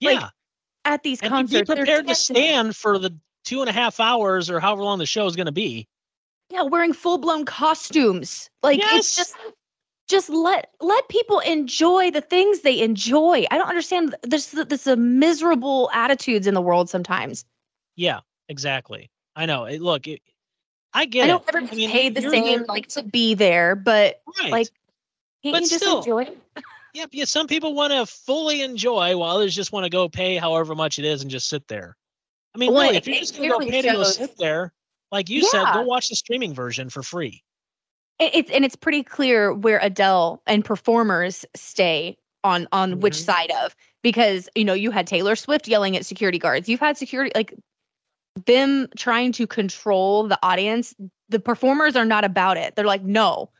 Yeah, 0.00 0.10
Like, 0.12 0.30
at 0.84 1.02
these 1.02 1.20
and 1.22 1.30
concerts 1.30 1.68
be 1.70 1.74
prepared 1.74 2.06
to 2.08 2.14
stand 2.14 2.76
for 2.76 2.98
the 2.98 3.16
two 3.44 3.60
and 3.60 3.68
a 3.68 3.72
half 3.72 3.98
hours 4.00 4.50
or 4.50 4.60
however 4.60 4.82
long 4.82 4.98
the 4.98 5.06
show 5.06 5.26
is 5.26 5.36
going 5.36 5.46
to 5.46 5.52
be. 5.52 5.88
yeah 6.50 6.62
wearing 6.62 6.92
full-blown 6.92 7.44
costumes 7.44 8.50
like 8.62 8.78
Yes. 8.78 8.94
it's 8.96 9.16
just 9.16 9.36
just 10.06 10.28
let 10.30 10.70
let 10.80 11.08
people 11.08 11.40
enjoy 11.40 12.10
the 12.10 12.20
things 12.20 12.60
they 12.60 12.80
enjoy 12.80 13.44
i 13.50 13.58
don't 13.58 13.68
understand 13.68 14.14
there's 14.22 14.50
this 14.52 14.86
uh, 14.86 14.96
miserable 14.96 15.90
attitudes 15.92 16.46
in 16.46 16.54
the 16.54 16.60
world 16.60 16.88
sometimes 16.88 17.44
Yeah, 17.96 18.20
exactly. 18.48 19.10
I 19.34 19.46
know. 19.46 19.64
It, 19.64 19.82
look, 19.82 20.06
it, 20.06 20.20
I 20.94 21.04
get 21.06 21.24
i 21.24 21.26
know 21.28 21.36
it. 21.36 21.42
everyone's 21.48 21.72
I 21.72 21.76
mean, 21.76 21.90
paid 21.90 22.14
the 22.14 22.22
same 22.22 22.64
like 22.68 22.88
to 22.88 23.02
be 23.02 23.34
there 23.34 23.74
but 23.76 24.22
Right. 24.40 24.52
like 24.52 24.68
can't 25.42 25.52
But 25.54 25.62
you 25.62 25.68
just 25.68 25.84
still, 25.84 25.98
enjoy 25.98 26.22
it 26.24 26.38
Yeah, 26.94 27.04
yeah. 27.12 27.24
Some 27.26 27.46
people 27.46 27.74
want 27.74 27.92
to 27.92 28.06
fully 28.06 28.62
enjoy, 28.62 29.18
while 29.18 29.36
others 29.36 29.54
just 29.54 29.70
want 29.70 29.84
to 29.84 29.90
go 29.90 30.08
pay 30.08 30.36
however 30.36 30.74
much 30.74 30.98
it 30.98 31.04
is 31.04 31.20
and 31.20 31.30
just 31.30 31.46
sit 31.46 31.68
there. 31.68 31.94
I 32.54 32.58
mean, 32.58 32.72
Well, 32.72 32.84
really, 32.84 32.96
if 32.96 33.06
you're 33.06 33.18
just 33.18 33.36
gonna 33.36 33.50
go 33.50 33.58
pay 33.58 33.82
to 33.82 33.92
go 33.92 34.02
sit 34.04 34.38
there, 34.38 34.72
like 35.12 35.28
you 35.28 35.42
said, 35.42 35.66
go 35.74 35.82
watch 35.82 36.08
the 36.08 36.16
streaming 36.16 36.54
version 36.54 36.88
for 36.88 37.02
free. 37.02 37.42
It- 38.18 38.34
it's 38.34 38.50
and 38.50 38.64
it's 38.64 38.76
pretty 38.76 39.02
clear 39.02 39.52
where 39.52 39.78
adele 39.82 40.42
and 40.46 40.64
performers 40.64 41.44
stay 41.54 42.16
on 42.44 42.68
on 42.72 43.00
which 43.00 43.14
Mhm. 43.14 43.24
side 43.24 43.50
of 43.62 43.74
because 44.02 44.48
you 44.54 44.64
know 44.64 44.72
you 44.74 44.90
had 44.90 45.06
taylor 45.06 45.36
swift 45.36 45.68
yelling 45.68 45.96
at 45.96 46.06
security 46.06 46.38
guards. 46.38 46.68
You've 46.68 46.80
had 46.80 46.96
security 46.96 47.32
like 47.34 47.54
them 48.46 48.88
trying 48.96 49.32
to 49.32 49.46
control 49.46 50.28
the 50.28 50.38
audience. 50.42 50.94
The 51.28 51.40
performers 51.40 51.96
are 51.96 52.04
not 52.04 52.24
about 52.24 52.56
it. 52.56 52.76
They're 52.76 52.84
like 52.86 53.02
no 53.02 53.50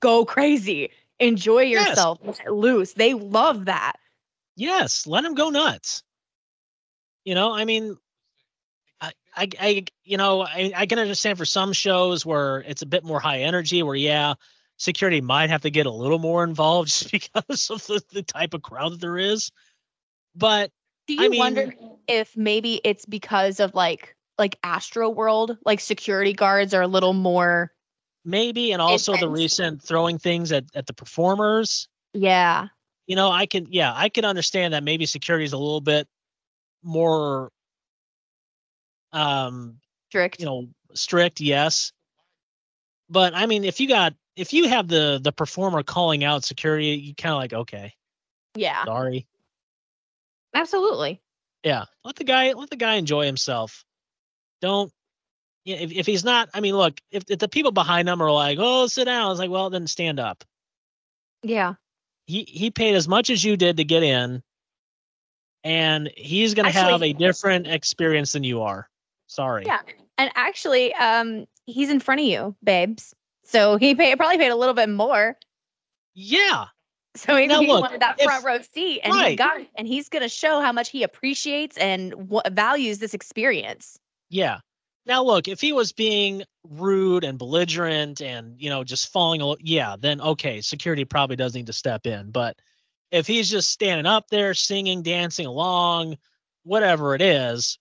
go 0.00 0.24
crazy. 0.24 0.90
Enjoy 1.18 1.62
yourself. 1.62 2.18
Let 2.22 2.52
loose. 2.52 2.92
They 2.94 3.14
love 3.14 3.66
that. 3.66 3.94
Yes, 4.56 5.06
let 5.06 5.22
them 5.22 5.34
go 5.34 5.50
nuts. 5.50 6.02
You 7.24 7.34
know, 7.34 7.52
I 7.52 7.64
mean, 7.64 7.96
I 9.36 9.48
I, 9.60 9.84
you 10.04 10.16
know, 10.16 10.42
I, 10.42 10.72
I 10.74 10.86
can 10.86 10.98
understand 10.98 11.38
for 11.38 11.44
some 11.44 11.72
shows 11.72 12.24
where 12.24 12.58
it's 12.60 12.82
a 12.82 12.86
bit 12.86 13.04
more 13.04 13.20
high 13.20 13.40
energy, 13.42 13.82
where 13.82 13.94
yeah, 13.94 14.34
security 14.78 15.20
might 15.20 15.50
have 15.50 15.62
to 15.62 15.70
get 15.70 15.86
a 15.86 15.90
little 15.90 16.18
more 16.18 16.42
involved 16.44 16.88
just 16.88 17.12
because 17.12 17.70
of 17.70 17.86
the, 17.86 18.02
the 18.12 18.22
type 18.22 18.54
of 18.54 18.62
crowd 18.62 18.92
that 18.92 19.00
there 19.00 19.18
is. 19.18 19.50
But 20.34 20.70
Do 21.06 21.14
you 21.14 21.24
I 21.24 21.28
mean- 21.28 21.38
wonder 21.38 21.74
if 22.08 22.36
maybe 22.36 22.80
it's 22.84 23.04
because 23.04 23.60
of 23.60 23.74
like 23.74 24.16
like 24.38 24.58
Astro 24.62 25.08
World, 25.08 25.56
like 25.64 25.80
security 25.80 26.32
guards 26.32 26.74
are 26.74 26.82
a 26.82 26.86
little 26.88 27.14
more 27.14 27.72
maybe, 28.24 28.72
and 28.72 28.82
also 28.82 29.16
the 29.16 29.28
recent 29.28 29.80
throwing 29.82 30.18
things 30.18 30.50
at, 30.52 30.64
at 30.74 30.86
the 30.86 30.92
performers, 30.92 31.88
yeah. 32.12 32.66
you 33.06 33.14
know, 33.14 33.30
I 33.30 33.46
can, 33.46 33.68
yeah, 33.70 33.92
I 33.94 34.08
can 34.08 34.24
understand 34.24 34.74
that 34.74 34.82
maybe 34.82 35.06
security 35.06 35.44
is 35.44 35.52
a 35.52 35.56
little 35.58 35.80
bit 35.80 36.08
more, 36.82 37.50
um, 39.12 39.78
Strict. 40.10 40.40
you 40.40 40.46
know, 40.46 40.68
strict, 40.94 41.40
yes. 41.40 41.92
But 43.08 43.34
I 43.34 43.46
mean, 43.46 43.64
if 43.64 43.80
you 43.80 43.88
got, 43.88 44.14
if 44.34 44.52
you 44.52 44.68
have 44.68 44.88
the 44.88 45.20
the 45.22 45.32
performer 45.32 45.82
calling 45.82 46.24
out 46.24 46.44
security, 46.44 46.88
you 46.88 47.14
kind 47.14 47.32
of 47.32 47.38
like, 47.38 47.52
okay, 47.52 47.94
yeah. 48.54 48.84
sorry. 48.84 49.26
Absolutely. 50.54 51.20
Yeah, 51.62 51.84
let 52.04 52.16
the 52.16 52.24
guy 52.24 52.52
let 52.52 52.70
the 52.70 52.76
guy 52.76 52.94
enjoy 52.94 53.26
himself. 53.26 53.84
Don't. 54.60 54.92
Yeah, 55.64 55.76
if, 55.76 55.90
if 55.90 56.06
he's 56.06 56.22
not, 56.22 56.48
I 56.54 56.60
mean, 56.60 56.76
look, 56.76 57.00
if, 57.10 57.24
if 57.28 57.40
the 57.40 57.48
people 57.48 57.72
behind 57.72 58.08
him 58.08 58.22
are 58.22 58.30
like, 58.30 58.58
"Oh, 58.60 58.86
sit 58.86 59.04
down," 59.04 59.32
it's 59.32 59.40
like, 59.40 59.50
well, 59.50 59.68
then 59.68 59.86
stand 59.86 60.20
up. 60.20 60.44
Yeah. 61.42 61.74
He 62.26 62.44
he 62.44 62.70
paid 62.70 62.94
as 62.94 63.08
much 63.08 63.30
as 63.30 63.44
you 63.44 63.56
did 63.56 63.76
to 63.76 63.84
get 63.84 64.02
in, 64.02 64.42
and 65.64 66.10
he's 66.16 66.54
gonna 66.54 66.70
have 66.70 67.02
a 67.02 67.12
different 67.12 67.66
experience 67.66 68.32
than 68.32 68.44
you 68.44 68.62
are. 68.62 68.88
Sorry. 69.26 69.64
Yeah. 69.66 69.80
And 70.18 70.30
actually, 70.34 70.94
um, 70.94 71.46
he's 71.66 71.90
in 71.90 72.00
front 72.00 72.20
of 72.20 72.26
you, 72.26 72.56
babes. 72.62 73.14
So 73.44 73.76
he 73.76 73.94
paid 73.94 74.16
probably 74.16 74.38
paid 74.38 74.50
a 74.50 74.56
little 74.56 74.74
bit 74.74 74.88
more. 74.88 75.36
Yeah. 76.14 76.66
So 77.16 77.32
maybe 77.32 77.46
Now 77.46 77.60
he 77.62 77.68
look, 77.68 77.80
wanted 77.80 78.00
that 78.02 78.16
if- 78.18 78.26
front 78.26 78.44
row 78.44 78.58
seat 78.60 79.00
and 79.02 79.14
he 79.14 79.36
got 79.36 79.58
it. 79.58 79.68
And 79.78 79.88
he's 79.88 80.10
gonna 80.10 80.28
show 80.28 80.60
how 80.60 80.70
much 80.70 80.90
he 80.90 81.02
appreciates 81.02 81.78
and 81.78 82.12
what 82.28 82.52
values 82.52 82.98
this 82.98 83.14
experience. 83.14 83.98
Yeah. 84.28 84.58
Now 85.06 85.22
look, 85.24 85.48
if 85.48 85.58
he 85.58 85.72
was 85.72 85.92
being 85.92 86.42
rude 86.68 87.24
and 87.24 87.38
belligerent 87.38 88.20
and 88.20 88.60
you 88.60 88.68
know 88.68 88.84
just 88.84 89.10
falling, 89.10 89.40
a- 89.40 89.54
yeah, 89.60 89.96
then 89.98 90.20
okay, 90.20 90.60
security 90.60 91.06
probably 91.06 91.36
does 91.36 91.54
need 91.54 91.64
to 91.68 91.72
step 91.72 92.04
in. 92.06 92.32
But 92.32 92.58
if 93.10 93.26
he's 93.26 93.48
just 93.48 93.70
standing 93.70 94.04
up 94.04 94.26
there 94.28 94.52
singing, 94.52 95.00
dancing 95.02 95.46
along, 95.46 96.18
whatever 96.64 97.14
it 97.14 97.22
is, 97.22 97.78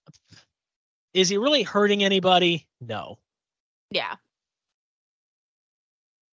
is 1.15 1.30
he 1.30 1.38
really 1.38 1.63
hurting 1.63 2.04
anybody? 2.04 2.67
No. 2.82 3.17
Yeah. 3.89 4.15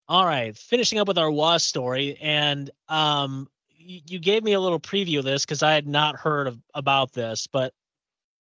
All 0.09 0.25
right, 0.25 0.57
finishing 0.57 0.99
up 0.99 1.07
with 1.07 1.19
our 1.19 1.31
was 1.31 1.67
story, 1.67 2.17
and 2.19 2.69
um, 2.89 3.47
you, 3.69 4.01
you 4.07 4.19
gave 4.19 4.43
me 4.43 4.53
a 4.53 4.59
little 4.59 4.79
preview 4.79 5.19
of 5.19 5.23
this 5.23 5.45
because 5.45 5.63
I 5.63 5.73
had 5.73 5.87
not 5.87 6.17
heard 6.17 6.47
of, 6.47 6.57
about 6.73 7.13
this, 7.13 7.47
but 7.47 7.73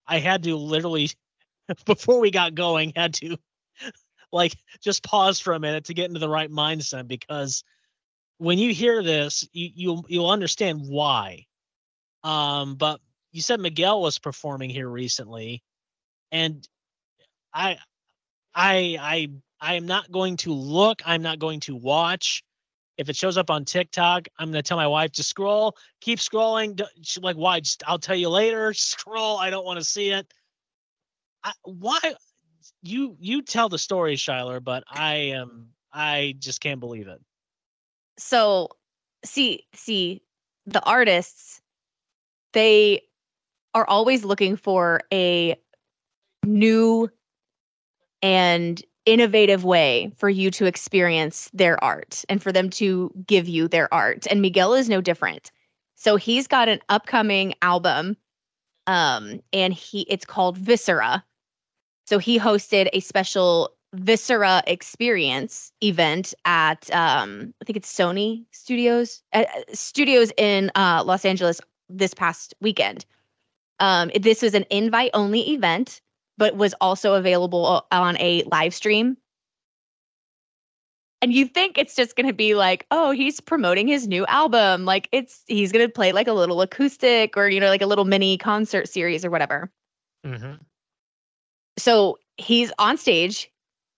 I 0.07 0.19
had 0.19 0.43
to 0.43 0.57
literally 0.57 1.11
before 1.85 2.19
we 2.19 2.31
got 2.31 2.55
going 2.55 2.91
had 2.95 3.13
to 3.15 3.37
like 4.33 4.55
just 4.81 5.03
pause 5.03 5.39
for 5.39 5.53
a 5.53 5.59
minute 5.59 5.85
to 5.85 5.93
get 5.93 6.07
into 6.07 6.19
the 6.19 6.27
right 6.27 6.49
mindset 6.49 7.07
because 7.07 7.63
when 8.39 8.57
you 8.57 8.73
hear 8.73 9.03
this, 9.03 9.47
you 9.53 9.69
you'll 9.75 10.05
you'll 10.09 10.29
understand 10.29 10.81
why. 10.87 11.45
Um, 12.23 12.75
but 12.75 12.99
you 13.31 13.41
said 13.41 13.59
Miguel 13.59 14.01
was 14.01 14.19
performing 14.19 14.71
here 14.71 14.89
recently, 14.89 15.63
and 16.31 16.67
I 17.53 17.77
I 18.55 18.97
I 18.99 19.27
I 19.59 19.75
am 19.75 19.85
not 19.85 20.11
going 20.11 20.37
to 20.37 20.53
look. 20.53 21.01
I'm 21.05 21.21
not 21.21 21.39
going 21.39 21.59
to 21.61 21.75
watch. 21.75 22.43
If 22.97 23.09
it 23.09 23.15
shows 23.15 23.37
up 23.37 23.49
on 23.49 23.65
TikTok, 23.65 24.27
I'm 24.37 24.51
going 24.51 24.61
to 24.61 24.67
tell 24.67 24.77
my 24.77 24.87
wife 24.87 25.11
to 25.13 25.23
scroll. 25.23 25.75
Keep 26.01 26.19
scrolling. 26.19 26.79
She's 27.01 27.23
like, 27.23 27.35
"Why? 27.35 27.59
Just, 27.59 27.83
I'll 27.87 27.99
tell 27.99 28.15
you 28.15 28.29
later." 28.29 28.73
Scroll. 28.75 29.37
I 29.37 29.49
don't 29.49 29.65
want 29.65 29.79
to 29.79 29.85
see 29.85 30.11
it. 30.11 30.31
I, 31.43 31.53
why? 31.63 31.99
You 32.83 33.15
you 33.19 33.41
tell 33.41 33.69
the 33.69 33.79
story, 33.79 34.15
Shyler, 34.15 34.63
but 34.63 34.83
I 34.87 35.15
am. 35.15 35.69
I 35.93 36.35
just 36.39 36.61
can't 36.61 36.79
believe 36.79 37.07
it. 37.07 37.19
So 38.17 38.69
see, 39.25 39.65
see, 39.73 40.21
the 40.65 40.83
artists, 40.83 41.61
they 42.53 43.01
are 43.73 43.87
always 43.87 44.23
looking 44.23 44.55
for 44.55 45.01
a 45.11 45.55
new 46.45 47.09
and 48.21 48.81
innovative 49.05 49.63
way 49.63 50.11
for 50.17 50.29
you 50.29 50.51
to 50.51 50.65
experience 50.65 51.49
their 51.53 51.83
art 51.83 52.23
and 52.29 52.41
for 52.41 52.51
them 52.51 52.69
to 52.69 53.11
give 53.25 53.47
you 53.47 53.67
their 53.67 53.91
art. 53.93 54.27
And 54.29 54.41
Miguel 54.41 54.73
is 54.73 54.89
no 54.89 55.01
different. 55.01 55.51
So 55.95 56.15
he's 56.15 56.47
got 56.47 56.69
an 56.69 56.79
upcoming 56.89 57.53
album 57.61 58.17
um 58.87 59.39
and 59.53 59.73
he 59.73 60.01
it's 60.01 60.25
called 60.25 60.57
Viscera. 60.57 61.23
So 62.05 62.17
he 62.17 62.39
hosted 62.39 62.89
a 62.93 62.99
special 62.99 63.71
Viscera 63.93 64.63
experience 64.67 65.71
event 65.83 66.33
at 66.45 66.89
um 66.91 67.53
I 67.61 67.65
think 67.65 67.77
it's 67.77 67.93
Sony 67.93 68.45
Studios 68.51 69.23
uh, 69.33 69.45
uh, 69.55 69.61
studios 69.73 70.31
in 70.37 70.71
uh 70.75 71.03
Los 71.05 71.25
Angeles 71.25 71.59
this 71.89 72.13
past 72.13 72.53
weekend. 72.61 73.05
Um 73.79 74.11
this 74.19 74.41
was 74.41 74.53
an 74.53 74.65
invite 74.69 75.11
only 75.13 75.51
event 75.51 76.01
but 76.41 76.55
was 76.55 76.73
also 76.81 77.13
available 77.13 77.85
on 77.91 78.17
a 78.17 78.41
live 78.51 78.73
stream. 78.73 79.15
And 81.21 81.31
you 81.31 81.45
think 81.45 81.77
it's 81.77 81.95
just 81.95 82.15
going 82.15 82.25
to 82.25 82.33
be 82.33 82.55
like, 82.55 82.87
oh, 82.89 83.11
he's 83.11 83.39
promoting 83.39 83.87
his 83.87 84.07
new 84.07 84.25
album. 84.25 84.83
Like 84.83 85.07
it's 85.11 85.43
he's 85.45 85.71
going 85.71 85.85
to 85.85 85.93
play 85.93 86.13
like 86.13 86.27
a 86.27 86.33
little 86.33 86.59
acoustic 86.63 87.37
or 87.37 87.47
you 87.47 87.59
know 87.59 87.67
like 87.67 87.83
a 87.83 87.85
little 87.85 88.05
mini 88.05 88.39
concert 88.39 88.89
series 88.89 89.23
or 89.23 89.29
whatever. 89.29 89.71
Mm-hmm. 90.25 90.53
So 91.77 92.17
he's 92.37 92.71
on 92.79 92.97
stage. 92.97 93.51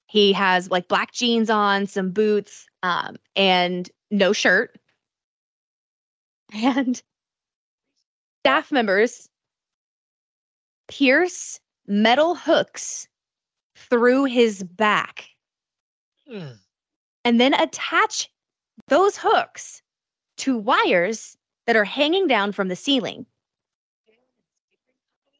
He 0.08 0.34
has 0.34 0.70
like 0.70 0.90
black 0.90 1.14
jeans 1.14 1.50
on, 1.50 1.88
some 1.88 2.12
boots, 2.12 2.68
um, 2.84 3.16
and 3.38 3.90
no 4.12 4.34
shirt. 4.34 4.78
And 6.54 7.02
staff 8.42 8.70
members 8.70 9.30
pierce 10.90 11.62
metal 11.88 12.36
hooks 12.36 13.08
through 13.76 14.26
his 14.26 14.64
back 14.64 15.30
Mm. 16.30 16.58
and 17.26 17.42
then 17.42 17.54
attach 17.54 18.30
those 18.88 19.18
hooks 19.18 19.82
to 20.38 20.58
wires 20.58 21.38
that 21.68 21.76
are 21.76 21.84
hanging 21.84 22.28
down 22.28 22.52
from 22.52 22.70
the 22.70 22.76
ceiling. 22.76 23.26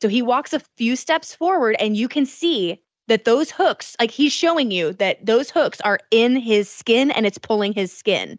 So 0.02 0.10
he 0.10 0.22
walks 0.22 0.52
a 0.52 0.60
few 0.78 0.96
steps 0.98 1.34
forward, 1.34 1.78
and 1.80 1.96
you 1.96 2.10
can 2.10 2.26
see 2.26 2.82
that 3.08 3.24
those 3.24 3.50
hooks, 3.50 3.96
like 4.00 4.12
he's 4.12 4.34
showing 4.34 4.72
you 4.72 4.94
that 4.94 5.26
those 5.26 5.50
hooks 5.50 5.80
are 5.82 6.00
in 6.12 6.36
his 6.36 6.70
skin 6.70 7.12
and 7.12 7.26
it's 7.26 7.38
pulling 7.38 7.74
his 7.74 7.96
skin. 7.96 8.38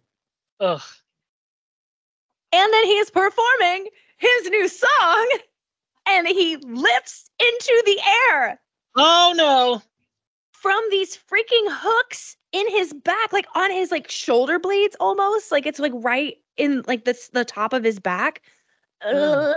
Ugh. 0.61 0.83
And 2.53 2.73
then 2.73 2.85
he 2.85 2.99
is 2.99 3.11
performing 3.11 3.88
his 4.19 4.51
new 4.51 4.69
song 4.69 5.31
and 6.09 6.27
he 6.29 6.57
lifts 6.57 7.31
into 7.40 7.83
the 7.87 7.99
air 8.31 8.61
Oh 8.97 9.33
no. 9.37 9.83
from 10.53 10.83
these 10.90 11.17
freaking 11.17 11.67
hooks 11.69 12.37
in 12.53 12.69
his 12.71 12.93
back, 12.93 13.33
like 13.33 13.47
on 13.55 13.71
his 13.71 13.90
like 13.90 14.11
shoulder 14.11 14.59
blades 14.59 14.97
almost. 15.01 15.51
Like 15.51 15.67
it's 15.67 15.81
like 15.81 15.93
right 15.95 16.37
in 16.57 16.83
like 16.87 17.05
this 17.05 17.29
the 17.29 17.45
top 17.45 17.73
of 17.73 17.83
his 17.83 17.99
back. 17.99 18.43
Ugh. 19.05 19.55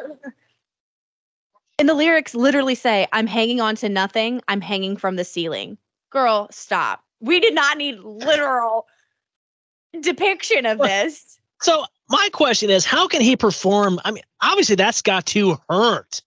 And 1.79 1.87
the 1.87 1.93
lyrics 1.93 2.33
literally 2.33 2.73
say, 2.73 3.07
I'm 3.13 3.27
hanging 3.27 3.61
on 3.61 3.75
to 3.77 3.89
nothing. 3.89 4.41
I'm 4.47 4.61
hanging 4.61 4.97
from 4.97 5.15
the 5.15 5.23
ceiling. 5.23 5.77
Girl, 6.09 6.47
stop. 6.49 7.03
We 7.19 7.39
did 7.39 7.53
not 7.53 7.77
need 7.77 7.99
literal 7.99 8.87
depiction 10.01 10.65
of 10.65 10.79
this. 10.79 11.39
So 11.61 11.85
my 12.09 12.29
question 12.33 12.71
is, 12.71 12.83
how 12.83 13.07
can 13.07 13.21
he 13.21 13.35
perform? 13.35 13.99
I 14.03 14.11
mean, 14.11 14.23
obviously 14.41 14.75
that's 14.75 15.03
got 15.03 15.27
to 15.27 15.59
hurt. 15.69 16.21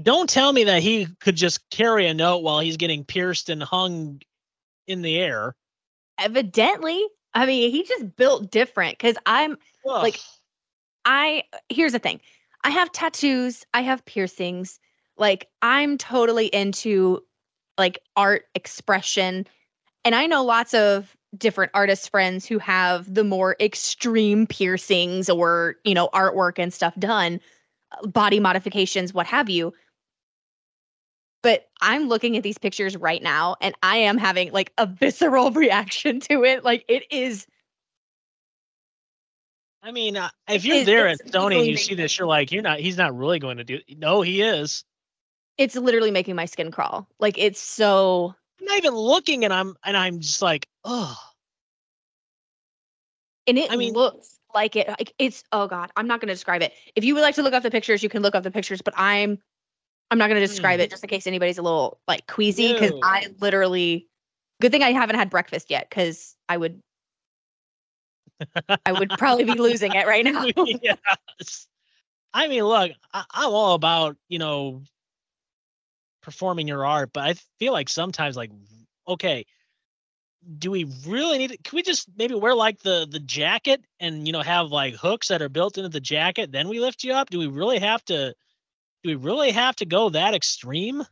Don't 0.00 0.28
tell 0.28 0.52
me 0.52 0.64
that 0.64 0.82
he 0.82 1.06
could 1.20 1.36
just 1.36 1.68
carry 1.70 2.06
a 2.06 2.14
note 2.14 2.38
while 2.38 2.60
he's 2.60 2.76
getting 2.76 3.04
pierced 3.04 3.48
and 3.48 3.62
hung 3.62 4.20
in 4.86 5.02
the 5.02 5.18
air. 5.18 5.54
Evidently. 6.18 7.04
I 7.32 7.46
mean, 7.46 7.70
he 7.70 7.82
just 7.82 8.16
built 8.16 8.50
different 8.50 8.98
because 8.98 9.16
I'm 9.26 9.52
Ugh. 9.86 10.02
Like, 10.02 10.20
I 11.04 11.44
here's 11.68 11.92
the 11.92 11.98
thing. 11.98 12.20
I 12.62 12.70
have 12.70 12.90
tattoos, 12.92 13.64
I 13.74 13.82
have 13.82 14.04
piercings. 14.04 14.78
Like 15.16 15.48
I'm 15.62 15.98
totally 15.98 16.46
into 16.46 17.22
like 17.78 17.98
art 18.16 18.46
expression. 18.54 19.46
And 20.04 20.14
I 20.14 20.26
know 20.26 20.44
lots 20.44 20.74
of 20.74 21.16
different 21.36 21.72
artist 21.74 22.10
friends 22.10 22.46
who 22.46 22.58
have 22.58 23.12
the 23.12 23.24
more 23.24 23.56
extreme 23.60 24.46
piercings 24.46 25.28
or, 25.28 25.76
you 25.84 25.94
know, 25.94 26.08
artwork 26.14 26.58
and 26.58 26.72
stuff 26.72 26.94
done, 26.98 27.40
body 28.04 28.40
modifications, 28.40 29.12
what 29.12 29.26
have 29.26 29.50
you. 29.50 29.72
But 31.44 31.68
I'm 31.82 32.08
looking 32.08 32.38
at 32.38 32.42
these 32.42 32.56
pictures 32.56 32.96
right 32.96 33.22
now 33.22 33.56
and 33.60 33.74
I 33.82 33.98
am 33.98 34.16
having 34.16 34.50
like 34.50 34.72
a 34.78 34.86
visceral 35.00 35.50
reaction 35.52 36.18
to 36.20 36.42
it. 36.42 36.64
Like 36.64 36.86
it 36.88 37.04
is 37.12 37.46
I 39.82 39.92
mean, 39.92 40.16
uh, 40.16 40.30
if 40.48 40.64
you're 40.64 40.82
there 40.84 41.08
at 41.08 41.18
Sony 41.26 41.58
and 41.58 41.66
you 41.66 41.76
see 41.76 41.94
this, 41.94 42.18
you're 42.18 42.26
like, 42.26 42.50
you're 42.50 42.62
not. 42.62 42.80
He's 42.80 42.96
not 42.96 43.14
really 43.14 43.38
going 43.38 43.58
to 43.58 43.64
do. 43.64 43.80
No, 43.98 44.22
he 44.22 44.40
is. 44.40 44.82
it's 45.58 45.76
literally 45.76 46.10
making 46.10 46.34
my 46.34 46.46
skin 46.46 46.70
crawl. 46.70 47.06
Like 47.20 47.36
it's 47.36 47.60
so 47.60 48.34
I'm 48.58 48.64
not 48.64 48.78
even 48.78 48.94
looking, 48.94 49.44
and 49.44 49.52
I'm 49.52 49.76
and 49.84 49.94
I'm 49.94 50.20
just 50.20 50.40
like, 50.40 50.66
oh, 50.84 51.14
and 53.46 53.58
it 53.58 53.70
I 53.70 53.76
mean- 53.76 53.92
looks 53.92 54.38
like 54.54 54.74
it 54.74 54.88
like 54.88 55.12
it's 55.18 55.44
oh 55.52 55.66
god, 55.66 55.90
I'm 55.96 56.06
not 56.06 56.20
going 56.22 56.28
to 56.28 56.34
describe 56.34 56.62
it. 56.62 56.72
If 56.96 57.04
you 57.04 57.14
would 57.14 57.20
like 57.20 57.34
to 57.34 57.42
look 57.42 57.52
up 57.52 57.62
the 57.62 57.70
pictures, 57.70 58.02
you 58.02 58.08
can 58.08 58.22
look 58.22 58.34
up 58.34 58.42
the 58.42 58.50
pictures, 58.50 58.80
but 58.80 58.94
I'm 58.96 59.38
I'm 60.14 60.18
not 60.18 60.28
going 60.28 60.40
to 60.40 60.46
describe 60.46 60.78
Hmm. 60.78 60.84
it 60.84 60.90
just 60.90 61.02
in 61.02 61.08
case 61.08 61.26
anybody's 61.26 61.58
a 61.58 61.62
little 61.62 61.98
like 62.06 62.24
queasy 62.28 62.72
cuz 62.72 62.92
I 63.02 63.26
literally 63.40 64.06
good 64.60 64.70
thing 64.70 64.84
I 64.84 64.92
haven't 64.92 65.16
had 65.16 65.28
breakfast 65.28 65.70
yet 65.70 65.90
cuz 65.90 66.36
I 66.48 66.56
would 66.56 66.80
I 68.86 68.92
would 68.92 69.10
probably 69.10 69.42
be 69.42 69.54
losing 69.54 69.92
it 69.92 70.06
right 70.06 70.24
now. 70.24 70.46
yes. 70.56 71.66
I 72.32 72.46
mean, 72.46 72.62
look, 72.62 72.92
I, 73.12 73.24
I'm 73.28 73.50
all 73.50 73.74
about 73.74 74.16
you 74.28 74.38
know 74.38 74.82
performing 76.22 76.68
your 76.68 76.86
art, 76.86 77.10
but 77.12 77.24
I 77.24 77.34
feel 77.58 77.72
like 77.72 77.88
sometimes, 77.88 78.36
like, 78.36 78.52
okay, 79.08 79.46
do 80.58 80.70
we 80.70 80.84
really 81.08 81.38
need? 81.38 81.58
Can 81.64 81.76
we 81.76 81.82
just 81.82 82.08
maybe 82.16 82.34
wear 82.36 82.54
like 82.54 82.78
the 82.80 83.04
the 83.10 83.18
jacket 83.18 83.84
and 83.98 84.28
you 84.28 84.32
know 84.32 84.42
have 84.42 84.70
like 84.70 84.94
hooks 84.94 85.26
that 85.28 85.42
are 85.42 85.48
built 85.48 85.76
into 85.76 85.88
the 85.88 86.00
jacket? 86.00 86.52
Then 86.52 86.68
we 86.68 86.78
lift 86.78 87.02
you 87.02 87.14
up. 87.14 87.30
Do 87.30 87.40
we 87.40 87.48
really 87.48 87.80
have 87.80 88.04
to? 88.06 88.34
Do 89.04 89.10
we 89.10 89.16
really 89.16 89.50
have 89.50 89.76
to 89.76 89.84
go 89.84 90.08
that 90.08 90.34
extreme? 90.34 91.04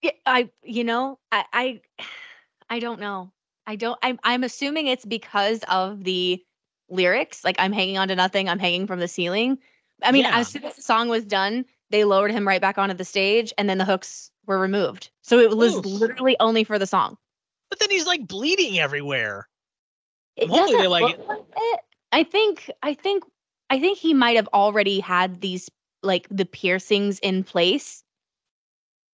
Yeah, 0.00 0.12
I 0.24 0.50
you 0.62 0.84
know, 0.84 1.18
I 1.32 1.44
I 1.52 1.80
I 2.70 2.78
don't 2.78 3.00
know. 3.00 3.32
I 3.66 3.76
don't 3.76 3.98
I'm 4.02 4.18
I'm 4.22 4.44
assuming 4.44 4.86
it's 4.86 5.04
because 5.04 5.64
of 5.68 6.04
the 6.04 6.42
lyrics. 6.88 7.44
Like 7.44 7.56
I'm 7.58 7.72
hanging 7.72 7.98
on 7.98 8.08
to 8.08 8.14
nothing, 8.14 8.48
I'm 8.48 8.60
hanging 8.60 8.86
from 8.86 9.00
the 9.00 9.08
ceiling. 9.08 9.58
I 10.02 10.12
mean, 10.12 10.22
Yeah. 10.22 10.38
as 10.38 10.48
soon 10.48 10.64
as 10.64 10.76
the 10.76 10.82
song 10.82 11.08
was 11.08 11.24
done, 11.24 11.64
they 11.90 12.04
lowered 12.04 12.30
him 12.30 12.46
right 12.46 12.60
back 12.60 12.78
onto 12.78 12.94
the 12.94 13.04
stage 13.04 13.52
and 13.58 13.68
then 13.68 13.78
the 13.78 13.84
hooks 13.84 14.30
were 14.46 14.58
removed. 14.58 15.10
So 15.22 15.38
it 15.40 15.56
was 15.56 15.76
Oof. 15.76 15.84
literally 15.84 16.36
only 16.38 16.64
for 16.64 16.78
the 16.78 16.86
song. 16.86 17.18
But 17.70 17.80
then 17.80 17.90
he's 17.90 18.06
like 18.06 18.26
bleeding 18.26 18.78
everywhere. 18.78 19.48
It 20.36 20.48
Hopefully 20.48 20.82
they 20.82 20.86
like 20.86 21.18
look 21.18 21.28
like 21.28 21.42
it. 21.56 21.80
I 22.12 22.22
think 22.22 22.70
I 22.82 22.94
think 22.94 23.24
I 23.68 23.80
think 23.80 23.98
he 23.98 24.14
might 24.14 24.36
have 24.36 24.48
already 24.52 25.00
had 25.00 25.40
these 25.40 25.68
like 26.02 26.26
the 26.30 26.44
piercings 26.44 27.18
in 27.20 27.44
place 27.44 28.04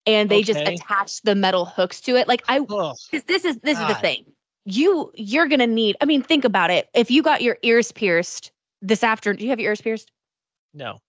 and 0.07 0.30
they 0.30 0.43
just 0.43 0.62
attach 0.66 1.22
the 1.22 1.34
metal 1.34 1.64
hooks 1.64 2.01
to 2.03 2.16
it. 2.16 2.28
Like 2.28 2.43
I 2.49 2.61
Ugh. 2.68 2.97
because 3.11 3.24
this 3.24 3.45
is 3.45 3.59
this 3.61 3.80
is 3.80 3.86
the 3.86 3.95
thing 3.95 4.24
you 4.64 5.11
you're 5.14 5.47
gonna 5.47 5.66
need 5.66 5.97
i 6.01 6.05
mean 6.05 6.22
think 6.22 6.45
about 6.45 6.70
it 6.70 6.89
if 6.95 7.11
you 7.11 7.22
got 7.22 7.43
your 7.43 7.57
ears 7.62 7.91
pierced 7.93 8.53
this 8.82 9.03
afternoon 9.03 9.39
do 9.39 9.45
you 9.45 9.51
have 9.51 9.59
your 9.61 9.70
ears 9.70 9.80
pierced 9.80 10.11
No. 10.74 11.01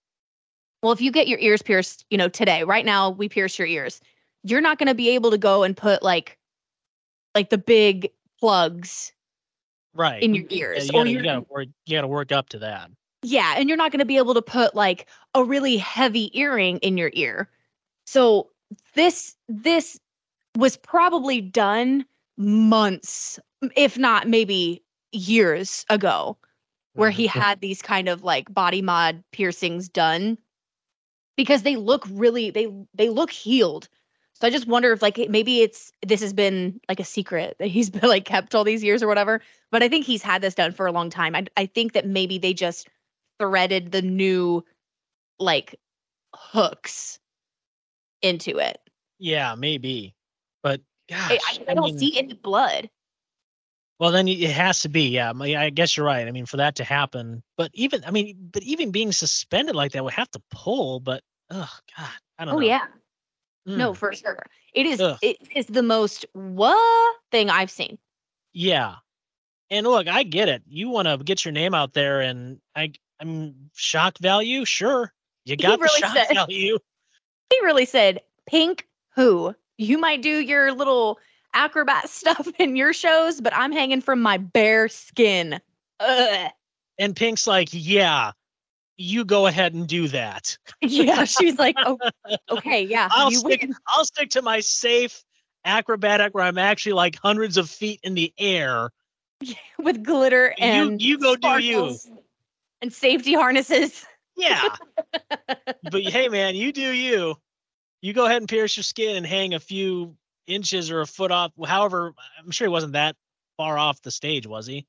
well 0.82 0.92
if 0.92 1.02
you 1.02 1.12
get 1.12 1.28
your 1.28 1.40
ears 1.40 1.62
pierced 1.62 2.06
you 2.10 2.18
know 2.18 2.30
today 2.30 2.64
right 2.64 2.86
now 2.86 3.10
we 3.10 3.28
pierce 3.30 3.58
your 3.58 3.68
ears 3.68 4.02
you're 4.44 4.62
not 4.62 4.78
gonna 4.78 4.96
be 4.96 5.10
able 5.10 5.32
to 5.32 5.38
go 5.38 5.64
and 5.64 5.76
put 5.76 6.02
like 6.04 6.38
like 7.36 7.50
the 7.50 7.58
big 7.58 8.10
plugs 8.40 9.14
Right. 9.94 10.28
in 10.28 10.34
your 10.36 10.46
Yeah, 10.74 10.84
ears 10.84 10.84
you 10.84 10.94
gotta, 10.94 11.10
you 11.10 11.16
you're 11.16 11.24
gotta 11.24 11.42
work. 11.50 11.68
You 11.86 11.98
gotta 11.98 12.08
work 12.08 12.32
up 12.32 12.50
to 12.50 12.60
that. 12.60 12.92
Yeah 13.22 13.56
and 13.58 13.68
you're 13.70 13.78
not 13.78 13.92
gonna 13.92 14.06
be 14.06 14.18
able 14.18 14.34
to 14.34 14.42
put 14.42 14.76
like 14.76 15.08
a 15.36 15.44
really 15.44 15.78
heavy 15.78 16.38
earring 16.40 16.78
in 16.80 16.98
your 16.98 17.12
ear. 17.14 17.50
So 18.06 18.50
this 18.96 19.36
this 19.48 20.00
was 20.58 20.78
probably 20.78 21.42
done 21.42 22.06
months 22.38 23.40
if 23.76 23.98
not 23.98 24.28
maybe 24.28 24.84
years 25.12 25.86
ago 25.90 26.38
where 26.96 27.12
he 27.12 27.28
Mhm. 27.28 27.32
had 27.32 27.62
these 27.62 27.82
kind 27.82 28.10
of 28.10 28.24
like 28.24 28.54
body 28.54 28.82
mod 28.82 29.24
piercings 29.32 29.90
done. 29.90 30.38
Because 31.38 31.64
they 31.64 31.76
look 31.78 32.06
really 32.10 32.50
they 32.52 32.68
they 32.94 33.10
look 33.10 33.32
healed. 33.32 33.88
So 34.34 34.48
i 34.48 34.50
just 34.50 34.68
wonder 34.68 34.92
if 34.92 35.02
like 35.02 35.18
maybe 35.30 35.62
it's 35.62 35.92
this 36.06 36.22
has 36.22 36.34
been 36.34 36.80
like 36.90 37.00
a 37.00 37.06
secret 37.06 37.56
that 37.60 37.68
he's 37.68 37.90
been 37.96 38.10
like 38.10 38.26
kept 38.26 38.56
all 38.56 38.64
these 38.64 38.84
years 38.84 39.04
or 39.04 39.08
whatever 39.08 39.42
but 39.72 39.84
i 39.84 39.90
think 39.90 40.06
he's 40.06 40.22
had 40.24 40.42
this 40.42 40.56
done 40.56 40.72
for 40.72 40.86
a 40.88 40.92
long 40.92 41.10
time. 41.10 41.36
I, 41.36 41.46
I 41.58 41.66
think 41.66 41.94
that 41.94 42.06
maybe 42.08 42.38
they 42.38 42.54
just 42.54 42.88
threaded 43.40 43.92
the 43.92 44.02
new 44.02 44.64
like 45.40 45.76
hooks 46.36 47.20
into 48.22 48.58
it 48.60 48.80
Yeah, 49.20 49.56
maybe. 49.56 50.16
But 50.64 50.82
gosh, 51.10 51.32
i, 51.32 51.40
I, 51.68 51.72
I 51.72 51.74
don't 51.74 51.86
mean, 51.86 51.98
see 51.98 52.18
any 52.18 52.34
blood 52.34 52.90
Well, 54.00 54.12
then 54.12 54.28
it 54.28 54.52
has 54.52 54.82
to 54.82 54.90
be. 54.90 55.10
Yeah, 55.10 55.32
I 55.36 55.70
guess 55.70 55.98
you're 55.98 56.06
right. 56.06 56.28
I 56.28 56.32
mean, 56.32 56.46
for 56.46 56.58
that 56.58 56.76
to 56.78 56.84
happen, 56.84 57.44
but 57.58 57.72
even 57.74 58.04
I 58.06 58.12
mean, 58.12 58.50
but 58.52 58.64
even 58.64 58.92
being 58.92 59.12
suspended 59.12 59.76
like 59.76 59.92
that 59.94 60.04
would 60.04 60.14
have 60.14 60.32
to 60.32 60.42
pull. 60.52 61.00
But 61.00 61.24
oh 61.50 61.70
god, 61.98 62.10
I 62.38 62.46
don't 62.46 62.54
know. 62.54 62.58
oh 62.58 62.62
know. 62.62 62.68
yeah 62.68 62.86
no 63.76 63.92
Mm, 63.92 63.98
for 63.98 64.14
sure 64.14 64.46
it 64.74 64.86
is 64.86 65.00
Ugh. 65.00 65.18
it 65.22 65.38
is 65.56 65.66
the 65.68 65.84
most 65.84 66.26
what 66.34 67.16
thing 67.32 67.50
i've 67.50 67.70
seen 67.70 67.98
yeah. 68.54 68.96
And 69.70 69.86
look, 69.86 70.08
I 70.08 70.24
get 70.24 70.50
it. 70.50 70.64
You 70.68 70.90
want 70.90 71.08
to 71.08 71.18
get 71.18 71.46
your 71.46 71.52
name 71.52 71.74
out 71.76 71.94
there, 71.94 72.22
and 72.22 72.60
I, 72.76 72.92
I'm 73.20 73.70
shock 73.76 74.18
value. 74.20 74.66
Sure, 74.66 75.12
you 75.46 75.58
got 75.58 75.80
the 75.80 75.88
shock 75.88 76.14
said- 76.16 76.28
value. 76.34 76.78
he 77.50 77.60
really 77.64 77.86
said 77.86 78.22
pink 78.48 78.88
who 79.16 79.54
you 79.78 79.98
might 79.98 80.22
do 80.22 80.40
your 80.40 80.72
little 80.72 81.20
acrobat 81.54 82.10
stuff 82.10 82.48
in 82.60 82.76
your 82.76 82.94
shows 82.94 83.42
but 83.42 83.54
i'm 83.56 83.72
hanging 83.72 84.02
from 84.02 84.22
my 84.22 84.38
bare 84.38 84.88
skin 84.88 85.60
Ugh. 86.00 86.52
And 86.98 87.16
Pink's 87.16 87.46
like, 87.48 87.70
yeah, 87.72 88.32
you 88.98 89.24
go 89.26 89.48
ahead 89.48 89.74
and 89.74 89.88
do 89.88 90.08
that. 90.10 90.58
yeah 90.82 91.24
she's 91.26 91.58
like 91.58 91.76
oh 91.86 91.98
okay 92.50 92.84
yeah 92.84 93.08
I'll 93.12 93.32
stick. 93.32 93.62
win. 93.62 93.76
I'll 93.88 94.06
stick 94.06 94.30
to 94.32 94.42
my 94.42 94.60
safe 94.62 95.24
acrobatic 95.66 96.34
where 96.34 96.44
I'm 96.44 96.58
actually 96.58 96.94
like 96.94 97.18
hundreds 97.22 97.58
of 97.58 97.70
feet 97.70 98.00
in 98.04 98.14
the 98.16 98.34
air. 98.38 98.90
with 99.78 100.04
glitter 100.04 100.54
and 100.58 101.02
you 101.02 101.18
go 101.18 101.36
do 101.36 101.64
you. 101.64 101.96
And 102.82 102.94
safety 102.94 103.34
harnesses 103.34 104.06
Yeah. 104.36 104.76
but 105.92 106.02
hey 106.02 106.30
man, 106.30 106.56
you 106.56 106.72
do 106.72 106.82
you. 106.94 107.36
You 108.02 108.14
go 108.14 108.26
ahead 108.26 108.38
and 108.38 108.48
pierce 108.48 108.78
your 108.78 108.86
skin 108.86 109.18
and 109.18 109.26
hang 109.26 109.54
a 109.54 109.60
few 109.60 110.16
inches 110.48 110.90
or 110.90 111.02
a 111.02 111.06
foot 111.06 111.32
off. 111.32 111.52
However, 111.66 112.14
I'm 112.40 112.52
sure 112.52 112.68
he 112.68 112.72
wasn't 112.72 112.94
that 112.94 113.18
far 113.58 113.78
off 113.78 114.02
the 114.02 114.12
stage, 114.12 114.48
was 114.48 114.66
he? 114.66 114.88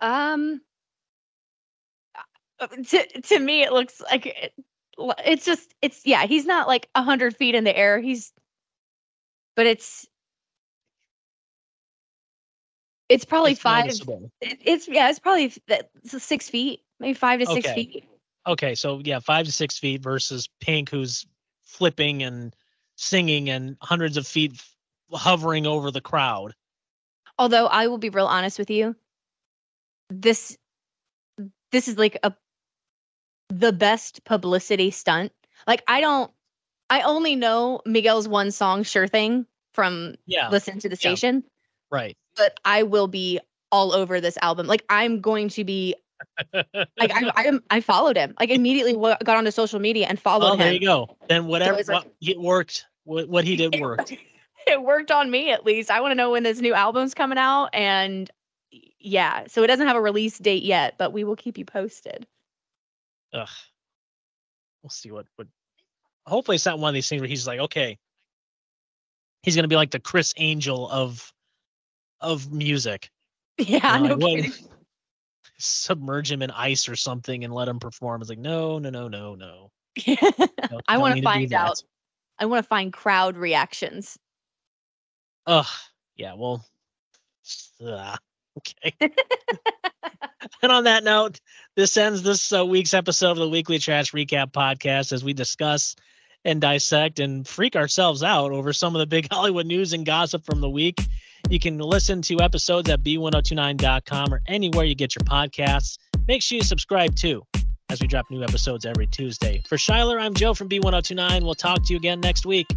um 0.00 0.60
uh, 2.58 2.66
to, 2.68 3.20
to 3.22 3.38
me 3.38 3.62
it 3.62 3.72
looks 3.72 4.00
like 4.00 4.26
it, 4.26 4.52
it's 5.24 5.44
just 5.44 5.74
it's 5.82 6.02
yeah 6.04 6.26
he's 6.26 6.46
not 6.46 6.66
like 6.66 6.88
a 6.94 7.02
hundred 7.02 7.36
feet 7.36 7.54
in 7.54 7.64
the 7.64 7.76
air 7.76 8.00
he's 8.00 8.32
but 9.56 9.66
it's 9.66 10.06
it's 13.10 13.24
probably 13.26 13.52
It's 13.52 13.60
five 13.60 13.84
noticeable. 13.86 14.30
it's 14.40 14.88
yeah 14.88 15.10
it's 15.10 15.18
probably 15.18 15.52
six 16.06 16.48
feet 16.48 16.80
maybe 16.98 17.12
five 17.14 17.40
to 17.40 17.46
six 17.46 17.66
Okay. 17.66 17.74
feet 17.74 18.04
Okay, 18.46 18.74
so 18.74 19.00
yeah, 19.04 19.18
five 19.18 19.44
to 19.44 19.52
six 19.52 19.78
feet 19.78 20.00
versus 20.02 20.48
Pink, 20.60 20.88
who's 20.88 21.26
flipping 21.62 22.22
and 22.22 22.56
singing 22.96 23.50
and 23.50 23.76
hundreds 23.82 24.16
of 24.16 24.26
feet 24.26 24.52
hovering 25.12 25.66
over 25.66 25.90
the 25.90 26.00
crowd. 26.00 26.54
although 27.38 27.66
i 27.66 27.86
will 27.86 27.98
be 27.98 28.10
real 28.10 28.26
honest 28.26 28.58
with 28.58 28.70
you 28.70 28.94
this 30.08 30.56
this 31.72 31.88
is 31.88 31.96
like 31.98 32.18
a 32.22 32.32
the 33.48 33.72
best 33.72 34.24
publicity 34.24 34.90
stunt 34.90 35.32
like 35.66 35.82
i 35.88 36.00
don't 36.00 36.30
i 36.90 37.00
only 37.02 37.34
know 37.36 37.80
miguel's 37.86 38.28
one 38.28 38.50
song 38.50 38.82
sure 38.84 39.08
thing 39.08 39.46
from 39.74 40.14
Yeah, 40.26 40.48
listen 40.50 40.78
to 40.80 40.88
the 40.88 40.94
Yeah. 40.96 41.10
station 41.10 41.42
right. 41.90 42.16
But 42.40 42.58
i 42.64 42.82
will 42.84 43.06
be 43.06 43.38
all 43.70 43.92
over 43.92 44.18
this 44.20 44.38
album 44.40 44.66
like 44.66 44.82
i'm 44.88 45.20
going 45.20 45.50
to 45.50 45.62
be 45.62 45.94
like 46.54 46.66
I, 47.12 47.30
I 47.36 47.42
am 47.44 47.62
i 47.70 47.80
followed 47.80 48.16
him 48.16 48.34
like 48.40 48.48
immediately 48.48 48.94
got 48.94 49.28
onto 49.28 49.50
social 49.50 49.78
media 49.78 50.06
and 50.08 50.18
followed 50.18 50.46
oh, 50.46 50.48
well, 50.48 50.54
him 50.54 50.58
there 50.60 50.72
you 50.72 50.80
go. 50.80 51.16
Then 51.28 51.46
whatever 51.46 51.78
it's 51.78 51.88
like- 51.88 52.04
what, 52.04 52.12
it 52.22 52.40
worked. 52.40 52.86
What, 53.04 53.28
what 53.28 53.44
he 53.44 53.56
did 53.56 53.78
worked. 53.78 54.12
it 54.66 54.82
worked 54.82 55.10
on 55.10 55.30
me 55.30 55.52
at 55.52 55.66
least 55.66 55.90
i 55.90 56.00
want 56.00 56.12
to 56.12 56.14
know 56.14 56.30
when 56.30 56.42
this 56.42 56.60
new 56.60 56.72
album's 56.72 57.12
coming 57.14 57.38
out 57.38 57.68
and 57.74 58.30
yeah 58.98 59.44
so 59.46 59.62
it 59.62 59.66
doesn't 59.66 59.86
have 59.86 59.96
a 59.96 60.00
release 60.00 60.38
date 60.38 60.62
yet 60.62 60.94
but 60.98 61.12
we 61.12 61.24
will 61.24 61.36
keep 61.36 61.58
you 61.58 61.64
posted 61.66 62.26
Ugh. 63.32 63.48
We'll 64.82 64.90
see 64.90 65.10
what 65.10 65.26
what. 65.36 65.46
Hopefully, 66.26 66.56
it's 66.56 66.66
not 66.66 66.78
one 66.78 66.88
of 66.88 66.94
these 66.94 67.08
things 67.08 67.20
where 67.20 67.28
he's 67.28 67.46
like, 67.46 67.60
okay, 67.60 67.98
he's 69.42 69.56
gonna 69.56 69.68
be 69.68 69.76
like 69.76 69.90
the 69.90 70.00
Criss 70.00 70.34
Angel 70.36 70.88
of 70.88 71.32
of 72.20 72.52
music. 72.52 73.10
yeah 73.58 73.96
You 73.98 74.08
know, 74.08 74.14
no 74.14 74.14
like, 74.14 74.20
what- 74.20 74.42
kidding. 74.52 74.66
submerge 75.58 76.30
him 76.32 76.40
in 76.42 76.50
ice 76.50 76.88
or 76.88 76.96
something 76.96 77.44
and 77.44 77.52
let 77.52 77.68
him 77.68 77.78
perform. 77.78 78.20
It's 78.22 78.30
like, 78.30 78.38
no, 78.38 78.78
no, 78.78 78.88
no, 78.90 79.08
no, 79.08 79.34
no. 79.34 79.70
No, 80.70 80.80
i 80.88 80.96
want 80.98 81.16
to 81.16 81.22
find 81.22 81.52
out 81.52 81.82
I 82.38 82.46
want 82.46 82.64
to 82.64 82.68
find 82.68 82.92
crowd 82.92 83.36
reactions. 83.36 84.16
Ugh. 85.46 85.66
Yeah. 86.16 86.34
Well. 86.34 86.64
Uh, 87.84 88.16
okay. 88.58 88.94
and 90.62 90.72
on 90.72 90.84
that 90.84 91.04
note, 91.04 91.40
this 91.76 91.96
ends 91.96 92.22
this 92.22 92.52
uh, 92.52 92.64
week's 92.64 92.94
episode 92.94 93.32
of 93.32 93.36
the 93.38 93.48
Weekly 93.48 93.78
Trash 93.78 94.12
Recap 94.12 94.52
Podcast 94.52 95.12
as 95.12 95.22
we 95.24 95.32
discuss 95.32 95.96
and 96.44 96.60
dissect 96.60 97.18
and 97.18 97.46
freak 97.46 97.76
ourselves 97.76 98.22
out 98.22 98.52
over 98.52 98.72
some 98.72 98.94
of 98.94 99.00
the 99.00 99.06
big 99.06 99.28
Hollywood 99.30 99.66
news 99.66 99.92
and 99.92 100.06
gossip 100.06 100.44
from 100.46 100.60
the 100.60 100.70
week. 100.70 101.00
You 101.50 101.58
can 101.58 101.78
listen 101.78 102.22
to 102.22 102.40
episodes 102.40 102.88
at 102.90 103.02
b1029.com 103.02 104.32
or 104.32 104.40
anywhere 104.46 104.84
you 104.84 104.94
get 104.94 105.16
your 105.16 105.24
podcasts. 105.24 105.98
Make 106.28 106.42
sure 106.42 106.54
you 106.54 106.62
subscribe 106.62 107.16
too 107.16 107.42
as 107.90 108.00
we 108.00 108.06
drop 108.06 108.30
new 108.30 108.44
episodes 108.44 108.86
every 108.86 109.08
Tuesday. 109.08 109.60
For 109.68 109.76
Shyler, 109.76 110.20
I'm 110.20 110.32
Joe 110.32 110.54
from 110.54 110.68
B1029. 110.68 111.42
We'll 111.42 111.56
talk 111.56 111.84
to 111.86 111.92
you 111.92 111.96
again 111.96 112.20
next 112.20 112.46
week. 112.46 112.68